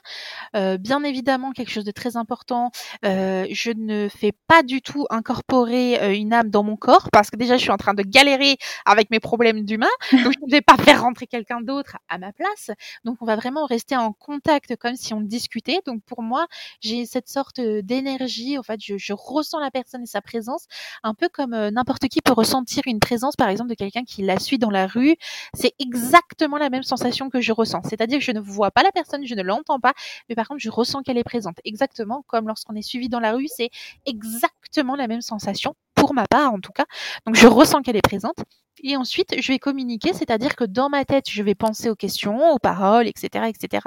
Euh, 0.56 0.76
bien 0.76 1.04
évidemment, 1.04 1.52
quelque 1.52 1.70
chose 1.70 1.84
de 1.84 1.92
très 1.92 2.16
important. 2.16 2.72
Euh, 3.04 3.46
je 3.52 3.70
ne 3.70 4.08
fais 4.08 4.32
pas 4.48 4.64
du 4.64 4.82
tout 4.82 5.06
incorporer 5.08 6.18
une 6.18 6.32
âme 6.32 6.50
dans 6.50 6.64
mon 6.64 6.76
corps 6.76 7.08
parce 7.12 7.30
que 7.30 7.36
déjà 7.36 7.56
je 7.56 7.62
suis 7.62 7.70
en 7.70 7.76
train 7.76 7.94
de 7.94 8.02
galérer 8.02 8.56
avec 8.86 9.10
mes 9.10 9.20
problèmes 9.20 9.64
d'humain. 9.64 9.86
Donc 10.12 10.32
je 10.32 10.46
ne 10.46 10.50
vais 10.50 10.62
pas 10.62 10.76
faire 10.76 11.02
rentrer 11.02 11.28
quelqu'un 11.28 11.60
d'autre 11.60 11.96
à 12.08 12.18
ma 12.18 12.32
place. 12.32 12.70
Donc 13.04 13.18
on 13.20 13.24
va 13.24 13.36
vraiment 13.36 13.66
rester 13.66 13.96
en 13.96 14.12
contact 14.12 14.74
comme 14.76 14.96
si 14.96 15.14
on 15.14 15.20
discutait. 15.20 15.78
Donc 15.86 16.02
pour 16.04 16.22
moi, 16.22 16.46
j'ai 16.80 17.06
cette 17.06 17.28
sorte 17.28 17.60
d'énergie. 17.60 18.58
En 18.58 18.64
fait, 18.64 18.80
je, 18.82 18.98
je 18.98 19.12
ressens 19.28 19.60
la 19.60 19.70
personne 19.70 20.02
et 20.02 20.06
sa 20.06 20.20
présence, 20.20 20.66
un 21.02 21.14
peu 21.14 21.28
comme 21.28 21.54
euh, 21.54 21.70
n'importe 21.70 22.08
qui 22.08 22.20
peut 22.20 22.32
ressentir 22.32 22.82
une 22.86 23.00
présence, 23.00 23.36
par 23.36 23.48
exemple, 23.48 23.70
de 23.70 23.74
quelqu'un 23.74 24.04
qui 24.04 24.22
la 24.22 24.38
suit 24.38 24.58
dans 24.58 24.70
la 24.70 24.86
rue. 24.86 25.16
C'est 25.54 25.74
exactement 25.78 26.58
la 26.58 26.70
même 26.70 26.82
sensation 26.82 27.30
que 27.30 27.40
je 27.40 27.52
ressens. 27.52 27.82
C'est-à-dire 27.84 28.18
que 28.18 28.24
je 28.24 28.32
ne 28.32 28.40
vois 28.40 28.70
pas 28.70 28.82
la 28.82 28.92
personne, 28.92 29.26
je 29.26 29.34
ne 29.34 29.42
l'entends 29.42 29.80
pas, 29.80 29.92
mais 30.28 30.34
par 30.34 30.48
contre, 30.48 30.60
je 30.60 30.70
ressens 30.70 31.02
qu'elle 31.02 31.18
est 31.18 31.24
présente. 31.24 31.56
Exactement 31.64 32.24
comme 32.26 32.48
lorsqu'on 32.48 32.74
est 32.74 32.82
suivi 32.82 33.08
dans 33.08 33.20
la 33.20 33.32
rue, 33.32 33.48
c'est 33.48 33.70
exactement 34.06 34.96
la 34.96 35.08
même 35.08 35.22
sensation, 35.22 35.74
pour 35.94 36.14
ma 36.14 36.26
part 36.26 36.52
en 36.52 36.60
tout 36.60 36.72
cas. 36.72 36.86
Donc 37.26 37.34
je 37.36 37.46
ressens 37.46 37.82
qu'elle 37.82 37.96
est 37.96 38.02
présente. 38.02 38.36
Et 38.82 38.96
ensuite, 38.96 39.40
je 39.40 39.52
vais 39.52 39.58
communiquer, 39.58 40.12
c'est-à-dire 40.12 40.56
que 40.56 40.64
dans 40.64 40.88
ma 40.88 41.04
tête, 41.04 41.30
je 41.30 41.42
vais 41.42 41.54
penser 41.54 41.90
aux 41.90 41.94
questions, 41.96 42.52
aux 42.52 42.58
paroles, 42.58 43.06
etc., 43.06 43.46
etc. 43.48 43.86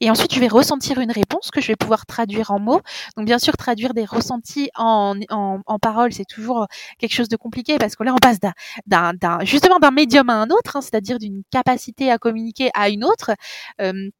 Et 0.00 0.10
ensuite, 0.10 0.34
je 0.34 0.40
vais 0.40 0.48
ressentir 0.48 0.98
une 1.00 1.12
réponse 1.12 1.50
que 1.50 1.60
je 1.60 1.68
vais 1.68 1.76
pouvoir 1.76 2.06
traduire 2.06 2.50
en 2.50 2.58
mots. 2.58 2.80
Donc, 3.16 3.26
bien 3.26 3.38
sûr, 3.38 3.56
traduire 3.56 3.94
des 3.94 4.04
ressentis 4.04 4.70
en, 4.76 5.18
en, 5.30 5.60
en 5.66 5.78
paroles, 5.78 6.12
c'est 6.12 6.24
toujours 6.24 6.66
quelque 6.98 7.14
chose 7.14 7.28
de 7.28 7.36
compliqué 7.36 7.76
parce 7.78 7.96
que 7.96 8.04
là, 8.04 8.12
on 8.12 8.18
passe 8.18 8.38
d'un, 8.86 9.12
justement 9.42 9.78
d'un 9.78 9.90
médium 9.90 10.28
à 10.30 10.34
un 10.34 10.50
autre, 10.50 10.76
hein, 10.76 10.80
c'est-à-dire 10.80 11.18
d'une 11.18 11.42
capacité 11.50 12.10
à 12.10 12.18
communiquer 12.18 12.70
à 12.74 12.88
une 12.88 13.04
autre. 13.04 13.32
Euh, 13.80 14.10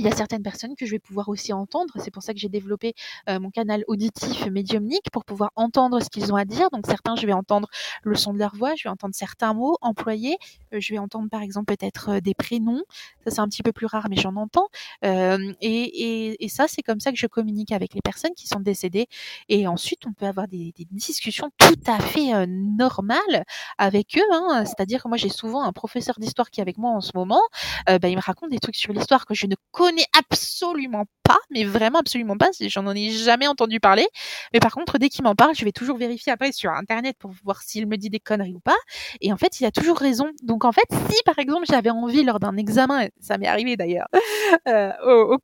il 0.00 0.04
y 0.04 0.08
a 0.08 0.14
certaines 0.16 0.42
personnes 0.42 0.74
que 0.76 0.86
je 0.86 0.90
vais 0.90 0.98
pouvoir 0.98 1.28
aussi 1.28 1.52
entendre. 1.52 1.94
C'est 1.98 2.10
pour 2.10 2.22
ça 2.22 2.32
que 2.32 2.38
j'ai 2.38 2.48
développé 2.48 2.94
euh, 3.28 3.38
mon 3.38 3.50
canal 3.50 3.84
auditif 3.86 4.46
médiumnique 4.46 5.10
pour 5.12 5.24
pouvoir 5.24 5.50
entendre 5.56 6.00
ce 6.02 6.08
qu'ils 6.10 6.32
ont 6.32 6.36
à 6.36 6.44
dire. 6.44 6.68
Donc 6.70 6.86
certains, 6.86 7.16
je 7.16 7.26
vais 7.26 7.32
entendre 7.32 7.68
le 8.02 8.16
son 8.16 8.34
de 8.34 8.38
leur 8.38 8.54
voix, 8.54 8.74
je 8.76 8.84
vais 8.84 8.90
entendre 8.90 9.14
certains 9.14 9.54
mots 9.54 9.76
employés, 9.80 10.36
euh, 10.72 10.80
je 10.80 10.92
vais 10.92 10.98
entendre 10.98 11.28
par 11.30 11.42
exemple 11.42 11.74
peut-être 11.74 12.10
euh, 12.10 12.20
des 12.20 12.34
prénoms. 12.34 12.82
Ça 13.24 13.30
c'est 13.30 13.40
un 13.40 13.48
petit 13.48 13.62
peu 13.62 13.72
plus 13.72 13.86
rare, 13.86 14.06
mais 14.10 14.16
j'en 14.16 14.36
entends. 14.36 14.68
Et, 15.02 15.58
et, 15.60 16.44
et, 16.44 16.48
ça, 16.48 16.66
c'est 16.68 16.82
comme 16.82 17.00
ça 17.00 17.10
que 17.10 17.18
je 17.18 17.26
communique 17.26 17.72
avec 17.72 17.94
les 17.94 18.00
personnes 18.00 18.34
qui 18.36 18.46
sont 18.46 18.60
décédées. 18.60 19.06
Et 19.48 19.66
ensuite, 19.66 20.06
on 20.06 20.12
peut 20.12 20.26
avoir 20.26 20.48
des, 20.48 20.72
des 20.76 20.86
discussions 20.90 21.50
tout 21.58 21.74
à 21.86 22.00
fait 22.00 22.46
normales 22.46 23.44
avec 23.78 24.16
eux. 24.16 24.32
Hein. 24.32 24.64
C'est-à-dire 24.66 25.02
que 25.02 25.08
moi, 25.08 25.16
j'ai 25.16 25.28
souvent 25.28 25.62
un 25.62 25.72
professeur 25.72 26.16
d'histoire 26.18 26.50
qui 26.50 26.60
est 26.60 26.62
avec 26.62 26.78
moi 26.78 26.90
en 26.90 27.00
ce 27.00 27.12
moment. 27.14 27.42
Bah, 27.86 28.08
il 28.08 28.16
me 28.16 28.22
raconte 28.22 28.50
des 28.50 28.58
trucs 28.58 28.76
sur 28.76 28.92
l'histoire 28.92 29.26
que 29.26 29.34
je 29.34 29.46
ne 29.46 29.54
connais 29.72 29.83
connais 29.84 30.06
absolument 30.18 31.04
pas, 31.24 31.38
mais 31.50 31.64
vraiment 31.64 31.98
absolument 31.98 32.36
pas. 32.36 32.48
J'en 32.58 32.90
ai 32.94 33.10
jamais 33.10 33.46
entendu 33.46 33.80
parler. 33.80 34.06
Mais 34.52 34.60
par 34.60 34.72
contre, 34.72 34.98
dès 34.98 35.10
qu'il 35.10 35.24
m'en 35.24 35.34
parle, 35.34 35.54
je 35.54 35.64
vais 35.64 35.72
toujours 35.72 35.98
vérifier 35.98 36.32
après 36.32 36.52
sur 36.52 36.70
Internet 36.70 37.16
pour 37.18 37.32
voir 37.44 37.60
s'il 37.62 37.86
me 37.86 37.96
dit 37.96 38.08
des 38.08 38.20
conneries 38.20 38.54
ou 38.54 38.60
pas. 38.60 38.76
Et 39.20 39.32
en 39.32 39.36
fait, 39.36 39.60
il 39.60 39.66
a 39.66 39.70
toujours 39.70 39.98
raison. 39.98 40.30
Donc 40.42 40.64
en 40.64 40.72
fait, 40.72 40.86
si 40.90 41.22
par 41.24 41.38
exemple 41.38 41.66
j'avais 41.68 41.90
envie 41.90 42.24
lors 42.24 42.40
d'un 42.40 42.56
examen, 42.56 43.08
ça 43.20 43.36
m'est 43.36 43.46
arrivé 43.46 43.76
d'ailleurs, 43.76 44.06
euh, 44.68 44.92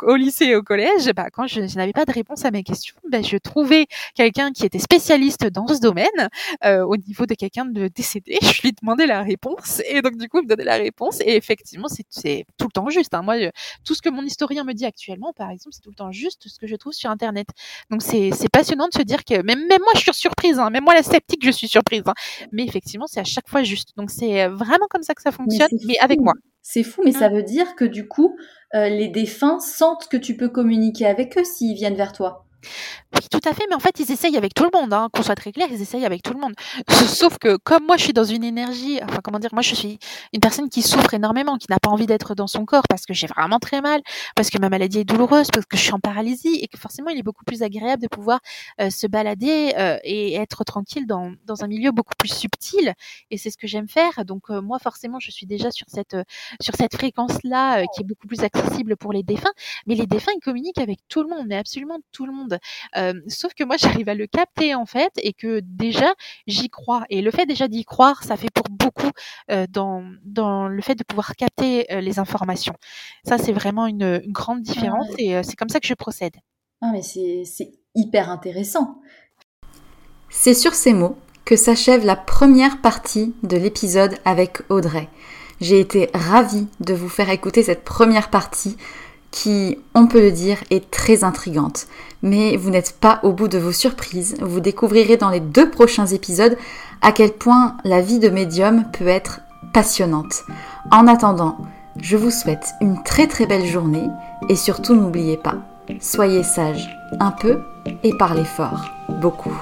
au, 0.02 0.16
lycée 0.16 0.46
et 0.46 0.56
au 0.56 0.62
collège, 0.62 1.10
bah, 1.14 1.28
quand 1.30 1.46
je, 1.46 1.60
n'avais 1.76 1.92
pas 1.92 2.06
de 2.06 2.12
réponse 2.12 2.44
à 2.46 2.50
mes 2.50 2.62
questions, 2.62 2.96
bah, 3.10 3.20
je 3.20 3.36
trouvais 3.36 3.86
quelqu'un 4.14 4.52
qui 4.52 4.64
était 4.64 4.78
spécialiste 4.78 5.46
dans 5.46 5.66
ce 5.66 5.80
domaine, 5.80 6.28
euh, 6.64 6.82
au 6.82 6.96
niveau 6.96 7.26
de 7.26 7.34
quelqu'un 7.34 7.66
de 7.66 7.88
décédé. 7.88 8.38
Je 8.60 8.62
lui 8.62 8.72
demandais 8.72 9.06
la 9.06 9.22
réponse 9.22 9.80
et 9.88 10.02
donc 10.02 10.16
du 10.16 10.28
coup, 10.28 10.38
il 10.38 10.44
me 10.44 10.48
donnait 10.48 10.64
la 10.64 10.76
réponse. 10.76 11.20
Et 11.20 11.36
effectivement, 11.36 11.88
c'est 11.88 12.44
tout 12.58 12.66
le 12.66 12.72
temps 12.72 12.88
juste. 12.90 13.14
Hein. 13.14 13.22
Moi, 13.22 13.36
tout 13.84 13.94
ce 13.94 14.02
que 14.02 14.08
mon 14.08 14.22
historien 14.30 14.64
me 14.64 14.72
dit 14.72 14.86
actuellement, 14.86 15.32
par 15.32 15.50
exemple, 15.50 15.74
c'est 15.74 15.82
tout 15.82 15.90
le 15.90 15.96
temps 15.96 16.12
juste 16.12 16.48
ce 16.48 16.58
que 16.58 16.66
je 16.66 16.76
trouve 16.76 16.92
sur 16.92 17.10
Internet. 17.10 17.48
Donc 17.90 18.02
c'est 18.02 18.30
passionnant 18.52 18.88
de 18.88 18.96
se 18.96 19.02
dire 19.02 19.24
que 19.24 19.42
même, 19.42 19.66
même 19.66 19.80
moi, 19.80 19.92
je 19.94 20.00
suis 20.00 20.14
surprise, 20.14 20.58
hein, 20.58 20.70
même 20.70 20.84
moi, 20.84 20.94
la 20.94 21.02
sceptique, 21.02 21.44
je 21.44 21.50
suis 21.50 21.68
surprise. 21.68 22.02
Hein. 22.06 22.14
mais 22.52 22.64
effectivement, 22.64 23.06
c'est 23.06 23.20
à 23.20 23.24
chaque 23.24 23.48
fois 23.48 23.62
juste. 23.62 23.90
Donc 23.96 24.10
c'est 24.10 24.46
vraiment 24.48 24.86
comme 24.88 25.02
ça 25.02 25.14
que 25.14 25.22
ça 25.22 25.32
fonctionne, 25.32 25.68
mais, 25.86 25.98
avec 25.98 26.20
moi. 26.20 26.34
C'est 26.62 26.82
fou, 26.82 27.02
mais 27.04 27.12
ça 27.12 27.30
mmh. 27.30 27.34
veut 27.34 27.42
dire 27.42 27.74
que 27.74 27.84
du 27.84 28.06
coup, 28.06 28.36
euh, 28.74 28.88
les 28.88 29.08
défunts 29.08 29.58
sentent 29.60 30.08
que 30.08 30.16
tu 30.16 30.36
peux 30.36 30.48
communiquer 30.48 31.06
avec 31.06 31.36
eux 31.38 31.44
s'ils 31.44 31.74
viennent 31.74 31.96
vers 31.96 32.12
toi. 32.12 32.46
Oui, 33.14 33.20
tout 33.30 33.40
à 33.48 33.52
fait, 33.54 33.64
mais 33.68 33.74
en 33.74 33.80
fait, 33.80 33.98
ils 33.98 34.10
essayent 34.12 34.36
avec 34.36 34.54
tout 34.54 34.64
le 34.64 34.70
monde, 34.72 34.92
hein, 34.92 35.08
qu'on 35.12 35.22
soit 35.22 35.34
très 35.34 35.52
clair, 35.52 35.68
ils 35.70 35.80
essayent 35.80 36.04
avec 36.04 36.22
tout 36.22 36.32
le 36.32 36.40
monde. 36.40 36.54
Sauf 37.06 37.38
que 37.38 37.56
comme 37.56 37.84
moi, 37.86 37.96
je 37.96 38.04
suis 38.04 38.12
dans 38.12 38.24
une 38.24 38.44
énergie, 38.44 39.00
enfin 39.02 39.20
comment 39.22 39.38
dire, 39.38 39.50
moi, 39.52 39.62
je 39.62 39.74
suis 39.74 39.98
une 40.32 40.40
personne 40.40 40.68
qui 40.68 40.82
souffre 40.82 41.14
énormément, 41.14 41.56
qui 41.56 41.66
n'a 41.70 41.78
pas 41.78 41.90
envie 41.90 42.06
d'être 42.06 42.34
dans 42.34 42.46
son 42.46 42.64
corps 42.64 42.84
parce 42.88 43.06
que 43.06 43.14
j'ai 43.14 43.26
vraiment 43.26 43.58
très 43.58 43.80
mal, 43.80 44.00
parce 44.36 44.50
que 44.50 44.58
ma 44.58 44.68
maladie 44.68 45.00
est 45.00 45.04
douloureuse, 45.04 45.48
parce 45.52 45.66
que 45.66 45.76
je 45.76 45.82
suis 45.82 45.92
en 45.92 45.98
paralysie 46.00 46.60
et 46.62 46.68
que 46.68 46.78
forcément, 46.78 47.10
il 47.10 47.18
est 47.18 47.22
beaucoup 47.22 47.44
plus 47.44 47.62
agréable 47.62 48.02
de 48.02 48.08
pouvoir 48.08 48.40
euh, 48.80 48.90
se 48.90 49.06
balader 49.06 49.72
euh, 49.78 49.98
et 50.04 50.34
être 50.34 50.64
tranquille 50.64 51.06
dans, 51.06 51.32
dans 51.46 51.64
un 51.64 51.66
milieu 51.66 51.92
beaucoup 51.92 52.14
plus 52.18 52.32
subtil. 52.32 52.94
Et 53.30 53.38
c'est 53.38 53.50
ce 53.50 53.56
que 53.58 53.66
j'aime 53.66 53.88
faire. 53.88 54.24
Donc 54.24 54.50
euh, 54.50 54.60
moi, 54.60 54.78
forcément, 54.78 55.18
je 55.20 55.30
suis 55.30 55.46
déjà 55.46 55.70
sur 55.70 55.86
cette 55.88 56.16
sur 56.60 56.74
cette 56.74 56.94
fréquence-là 56.96 57.84
qui 57.94 58.02
est 58.02 58.04
beaucoup 58.04 58.26
plus 58.26 58.40
accessible 58.40 58.96
pour 58.96 59.12
les 59.12 59.22
défunts. 59.22 59.52
Mais 59.86 59.94
les 59.94 60.06
défunts, 60.06 60.32
ils 60.36 60.40
communiquent 60.40 60.78
avec 60.78 60.98
tout 61.08 61.22
le 61.22 61.28
monde, 61.28 61.46
mais 61.48 61.56
absolument 61.56 61.98
tout 62.12 62.26
le 62.26 62.32
monde 62.32 62.49
sauf 63.28 63.54
que 63.54 63.64
moi, 63.64 63.76
j'arrive 63.76 64.08
à 64.08 64.14
le 64.14 64.26
capter 64.26 64.74
en 64.74 64.86
fait, 64.86 65.12
et 65.22 65.32
que 65.32 65.60
déjà, 65.60 66.14
j'y 66.46 66.68
crois. 66.68 67.04
Et 67.10 67.22
le 67.22 67.30
fait 67.30 67.46
déjà 67.46 67.68
d'y 67.68 67.84
croire, 67.84 68.22
ça 68.22 68.36
fait 68.36 68.50
pour 68.52 68.66
beaucoup 68.70 69.10
dans, 69.70 70.04
dans 70.24 70.68
le 70.68 70.82
fait 70.82 70.94
de 70.94 71.04
pouvoir 71.04 71.36
capter 71.36 71.86
les 72.00 72.18
informations. 72.18 72.74
Ça, 73.24 73.38
c'est 73.38 73.52
vraiment 73.52 73.86
une, 73.86 74.20
grande 74.26 74.62
différence, 74.62 75.06
et 75.18 75.42
c'est 75.42 75.56
comme 75.56 75.68
ça 75.68 75.80
que 75.80 75.86
je 75.86 75.94
procède. 75.94 76.36
Ah, 76.80 76.90
mais 76.92 77.02
c'est 77.02 77.72
hyper 77.94 78.30
intéressant. 78.30 79.00
C'est 80.30 80.54
sur 80.54 80.74
ces 80.74 80.92
mots 80.92 81.16
que 81.44 81.56
s'achève 81.56 82.06
la 82.06 82.16
première 82.16 82.80
partie 82.80 83.34
de 83.42 83.56
l'épisode 83.56 84.16
avec 84.24 84.58
Audrey. 84.70 85.08
J'ai 85.60 85.80
été 85.80 86.08
ravie 86.14 86.68
de 86.78 86.94
vous 86.94 87.08
faire 87.08 87.28
écouter 87.28 87.62
cette 87.62 87.84
première 87.84 88.30
partie 88.30 88.76
qui, 89.30 89.78
on 89.94 90.06
peut 90.06 90.20
le 90.20 90.32
dire, 90.32 90.58
est 90.70 90.90
très 90.90 91.24
intrigante. 91.24 91.86
Mais 92.22 92.56
vous 92.56 92.70
n'êtes 92.70 92.96
pas 92.98 93.20
au 93.22 93.32
bout 93.32 93.48
de 93.48 93.58
vos 93.58 93.72
surprises. 93.72 94.36
Vous 94.40 94.60
découvrirez 94.60 95.16
dans 95.16 95.30
les 95.30 95.40
deux 95.40 95.70
prochains 95.70 96.06
épisodes 96.06 96.56
à 97.00 97.12
quel 97.12 97.32
point 97.32 97.76
la 97.84 98.00
vie 98.00 98.18
de 98.18 98.28
médium 98.28 98.84
peut 98.92 99.06
être 99.06 99.40
passionnante. 99.72 100.44
En 100.90 101.06
attendant, 101.06 101.58
je 102.00 102.16
vous 102.16 102.30
souhaite 102.30 102.66
une 102.80 103.02
très 103.02 103.26
très 103.26 103.46
belle 103.46 103.66
journée 103.66 104.08
et 104.48 104.56
surtout 104.56 104.94
n'oubliez 104.94 105.36
pas, 105.36 105.56
soyez 106.00 106.42
sages 106.42 106.88
un 107.20 107.30
peu 107.30 107.60
et 108.02 108.14
parlez 108.16 108.44
fort 108.44 108.84
beaucoup. 109.20 109.56